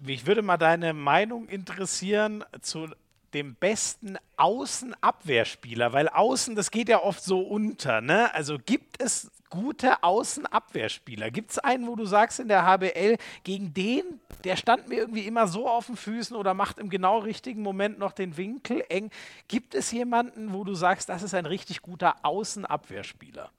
[0.00, 2.88] mich würde mal deine Meinung interessieren zu
[3.34, 8.00] dem besten Außenabwehrspieler, weil außen, das geht ja oft so unter.
[8.00, 8.32] Ne?
[8.34, 11.30] Also gibt es gute Außenabwehrspieler?
[11.30, 15.26] Gibt es einen, wo du sagst in der HBL, gegen den, der stand mir irgendwie
[15.26, 19.10] immer so auf den Füßen oder macht im genau richtigen Moment noch den Winkel eng?
[19.48, 23.50] Gibt es jemanden, wo du sagst, das ist ein richtig guter Außenabwehrspieler?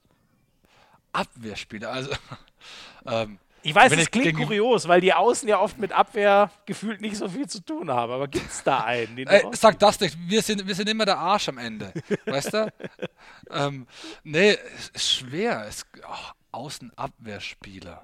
[1.12, 2.12] Abwehrspieler, also
[3.06, 7.18] ähm, ich weiß, es klingt kurios, weil die Außen ja oft mit Abwehr gefühlt nicht
[7.18, 8.12] so viel zu tun haben.
[8.12, 9.18] Aber gibt es da einen?
[9.18, 10.18] Ey, sag das nicht.
[10.28, 11.92] Wir sind, wir sind immer der Arsch am Ende.
[12.26, 12.74] weißt du?
[13.52, 13.88] ähm,
[14.24, 15.66] nee, es ist schwer.
[15.68, 18.04] Es, oh, Außenabwehrspieler.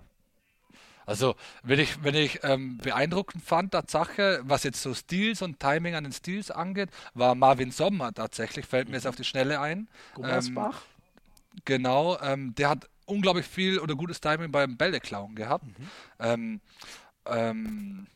[1.06, 5.94] Also, wenn ich, wenn ich ähm, beeindruckend fand, Tatsache, was jetzt so Stils und Timing
[5.94, 9.88] an den Stils angeht, war Marvin Sommer tatsächlich, fällt mir jetzt auf die Schnelle ein.
[10.15, 10.82] Gummersbach?
[10.82, 15.65] Ähm, genau, ähm, der hat unglaublich viel oder gutes Timing beim Bälleklauen gehabt.
[15.65, 15.90] Mhm.
[16.19, 16.61] Ähm,
[17.26, 18.07] ähm,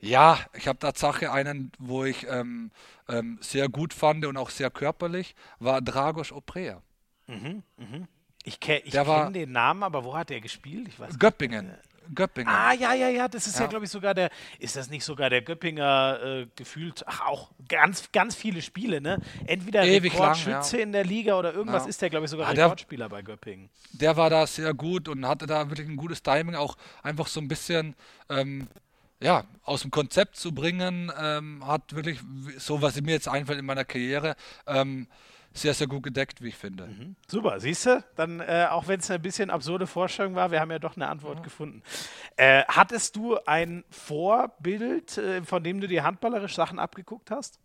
[0.00, 2.70] ja, ich habe Tatsache einen, wo ich ähm,
[3.08, 6.82] ähm, sehr gut fand und auch sehr körperlich, war Dragos Oprea.
[7.26, 8.06] Mhm, mh.
[8.42, 10.88] Ich, ke ich kenne den Namen, aber wo hat er gespielt?
[10.88, 11.66] Ich weiß Göppingen.
[11.66, 11.89] Nicht.
[12.14, 12.52] Göppingen.
[12.52, 15.04] Ah, ja, ja, ja, das ist ja, ja glaube ich, sogar der, ist das nicht
[15.04, 19.18] sogar der Göppinger äh, gefühlt, ach, auch ganz, ganz viele Spiele, ne?
[19.46, 20.82] Entweder Ewig Rekordschütze ja.
[20.82, 21.88] in der Liga oder irgendwas ja.
[21.88, 23.70] ist der, glaube ich, sogar ah, Rekordspieler der, bei Göppingen.
[23.92, 27.40] Der war da sehr gut und hatte da wirklich ein gutes Timing, auch einfach so
[27.40, 27.94] ein bisschen,
[28.28, 28.68] ähm,
[29.20, 32.20] ja, aus dem Konzept zu bringen, ähm, hat wirklich,
[32.58, 34.34] so was mir jetzt einfällt in meiner Karriere,
[34.66, 35.06] ähm,
[35.52, 36.86] sehr, sehr gut gedeckt, wie ich finde.
[36.86, 37.16] Mhm.
[37.26, 38.04] Super, siehst du?
[38.16, 41.08] Dann, äh, auch wenn es ein bisschen absurde Vorstellung war, wir haben ja doch eine
[41.08, 41.42] Antwort ja.
[41.42, 41.82] gefunden.
[42.36, 47.58] Äh, hattest du ein Vorbild, äh, von dem du dir handballerisch Sachen abgeguckt hast?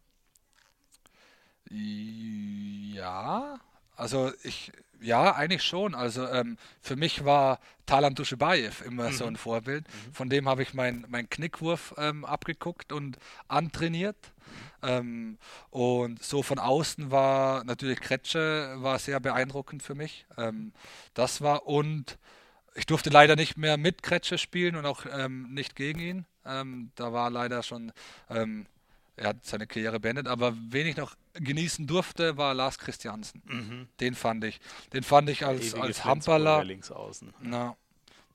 [1.69, 3.59] Ja,
[3.95, 5.95] also ich, ja, eigentlich schon.
[5.95, 9.13] Also ähm, für mich war Talan Duschebaev immer mhm.
[9.13, 9.85] so ein Vorbild.
[9.87, 10.13] Mhm.
[10.13, 13.17] Von dem habe ich meinen mein Knickwurf ähm, abgeguckt und
[13.47, 14.17] antrainiert.
[14.81, 15.37] Ähm,
[15.69, 20.25] und so von außen war natürlich Kretsche war sehr beeindruckend für mich.
[20.37, 20.73] Ähm,
[21.13, 22.17] das war und
[22.75, 26.25] ich durfte leider nicht mehr mit Kretsche spielen und auch ähm, nicht gegen ihn.
[26.45, 27.91] Ähm, da war leider schon,
[29.17, 33.41] er hat seine Karriere beendet, aber wen ich noch genießen durfte, war Lars Christiansen.
[33.45, 33.87] Mhm.
[33.99, 34.59] Den fand ich.
[34.93, 36.63] Den fand ich als, als Handballer.
[36.63, 37.33] Links außen.
[37.41, 37.77] Na,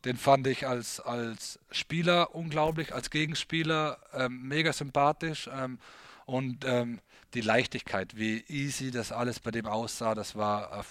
[0.05, 5.51] den fand ich als, als Spieler unglaublich, als Gegenspieler ähm, mega sympathisch.
[5.53, 5.79] Ähm,
[6.25, 7.01] und ähm,
[7.35, 10.83] die Leichtigkeit, wie easy das alles bei dem aussah, das war, äh,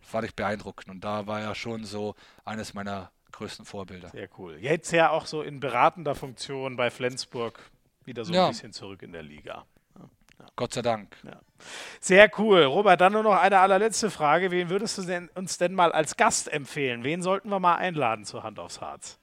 [0.00, 0.88] fand ich beeindruckend.
[0.90, 4.10] Und da war er schon so eines meiner größten Vorbilder.
[4.10, 4.58] Sehr cool.
[4.60, 7.58] Jetzt ja auch so in beratender Funktion bei Flensburg
[8.06, 8.46] wieder so ja.
[8.46, 9.64] ein bisschen zurück in der Liga.
[9.98, 10.46] Ja.
[10.56, 11.16] Gott sei Dank.
[11.24, 11.40] Ja.
[12.00, 12.64] Sehr cool.
[12.64, 14.50] Robert, dann nur noch eine allerletzte Frage.
[14.50, 17.04] Wen würdest du denn, uns denn mal als Gast empfehlen?
[17.04, 19.18] Wen sollten wir mal einladen zur Hand aufs Harz?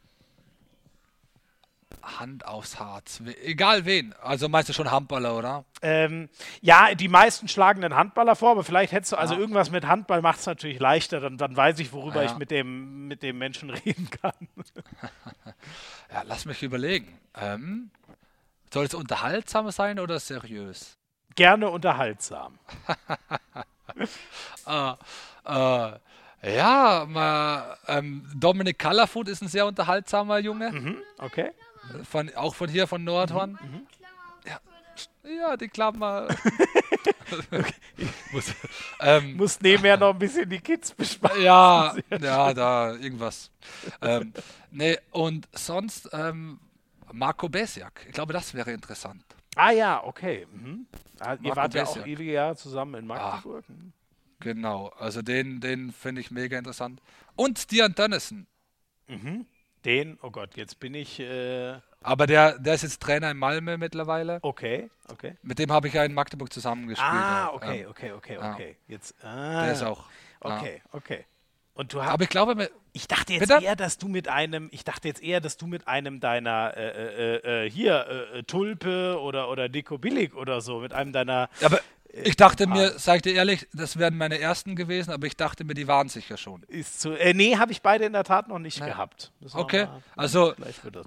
[2.02, 3.22] Hand aufs Harz.
[3.44, 4.14] Egal wen.
[4.22, 5.66] Also meinst du schon Handballer, oder?
[5.82, 6.30] Ähm,
[6.62, 9.40] ja, die meisten schlagen den Handballer vor, aber vielleicht hättest du, also ja.
[9.40, 12.32] irgendwas mit Handball macht es natürlich leichter, dann, dann weiß ich, worüber ja.
[12.32, 14.48] ich mit dem, mit dem Menschen reden kann.
[16.12, 17.20] ja, lass mich überlegen.
[17.36, 17.91] Ähm,
[18.73, 20.98] soll es unterhaltsam sein oder seriös?
[21.35, 22.60] Gerne unterhaltsam.
[24.65, 24.93] äh,
[25.45, 25.91] äh,
[26.43, 30.72] ja, mal, ähm, Dominic Colorfoot ist ein sehr unterhaltsamer Junge.
[30.72, 31.52] Mhm, okay.
[32.10, 33.60] Von, auch von hier, von Nordhorn.
[33.61, 33.72] Mhm.
[33.72, 33.88] mhm.
[34.45, 34.60] Ja.
[35.30, 36.27] ja, die Klammer.
[38.31, 38.53] muss,
[38.99, 41.41] ähm, muss nebenher noch ein bisschen die Kids bespaßen.
[41.43, 43.52] Ja, ja, da irgendwas.
[44.02, 44.34] ähm,
[44.72, 46.60] nee, und sonst ähm,
[47.13, 48.05] Marco Besiak.
[48.07, 49.23] Ich glaube, das wäre interessant.
[49.55, 50.47] Ah ja, okay.
[50.51, 50.85] Mhm.
[51.19, 53.67] Ah, ihr wart ja auch ewige Jahre zusammen in Magdeburg.
[53.69, 53.93] Mhm.
[54.39, 56.99] Genau, also den, den finde ich mega interessant.
[57.35, 58.47] Und Stian Dennison.
[59.85, 61.19] Den, oh Gott, jetzt bin ich.
[61.19, 64.39] Äh, Aber der, der ist jetzt Trainer in Malmö mittlerweile.
[64.41, 65.35] okay, okay.
[65.43, 67.11] Mit dem habe ich ja in Magdeburg zusammengespielt.
[67.11, 68.53] Ah, okay, okay, okay, Ja.
[68.53, 68.77] okay.
[68.88, 69.15] Jetzt.
[69.23, 70.05] Ah, Der ist auch.
[70.39, 71.25] Okay, okay.
[71.82, 72.12] Und du hast.
[72.12, 73.64] Aber ich glaube, Ich dachte jetzt Bitte?
[73.64, 77.38] eher, dass du mit einem, ich dachte jetzt eher, dass du mit einem deiner äh,
[77.38, 81.49] äh, äh, hier äh, äh, Tulpe oder oder Deko Billig oder so, mit einem deiner
[81.64, 81.80] aber
[82.14, 85.64] ich dachte mir, sag ich dir ehrlich, das wären meine ersten gewesen, aber ich dachte
[85.64, 86.62] mir, die waren sicher schon.
[86.68, 87.14] ist zu.
[87.14, 89.32] Äh, nee, habe ich beide in der Tat noch nicht gehabt.
[89.40, 90.53] Müssen Okay, mal- also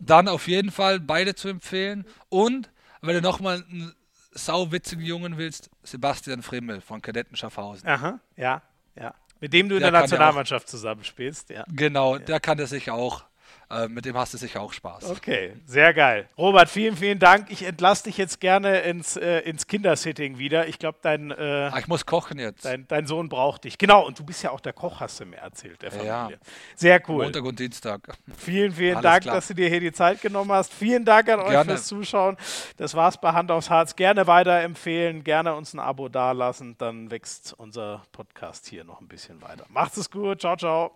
[0.01, 2.05] dann auf jeden Fall beide zu empfehlen.
[2.31, 2.69] Und
[3.01, 3.95] wenn du nochmal einen
[4.33, 7.87] sauwitzigen Jungen willst, Sebastian Frimmel von Kadetten Schaffhausen.
[7.89, 8.63] Aha, ja,
[8.97, 9.15] ja.
[9.45, 11.65] Mit dem du in Der der ja auch- Nationalmannschaft zusammenspielst, ja.
[11.69, 13.25] Genau, der kann das sicher auch.
[13.71, 15.11] Äh, mit dem hast du sicher auch Spaß.
[15.11, 16.29] Okay, sehr geil.
[16.37, 17.51] Robert, vielen, vielen Dank.
[17.51, 20.69] Ich entlasse dich jetzt gerne ins, äh, ins Kindersitting wieder.
[20.69, 22.65] Ich glaube, dein, äh, Ah, ich muss kochen jetzt.
[22.65, 23.79] dein, dein Sohn braucht dich.
[23.79, 26.09] Genau, und du bist ja auch der Koch, hast du mir erzählt, der Familie.
[26.11, 26.29] Ja.
[26.77, 27.25] Sehr cool.
[27.25, 28.01] Montag und Dienstag.
[28.37, 29.35] Vielen, vielen Alles Dank, klar.
[29.37, 30.73] dass du dir hier die Zeit genommen hast.
[30.73, 31.71] Vielen Dank an euch Gerne.
[31.73, 32.37] fürs Zuschauen.
[32.77, 33.97] Das war's bei Hand aufs Harz.
[33.97, 36.77] Gerne weiterempfehlen, gerne uns ein Abo dalassen.
[36.79, 39.65] Dann wächst unser Podcast hier noch ein bisschen weiter.
[39.69, 40.41] Macht's es gut.
[40.41, 40.91] Ciao, ciao.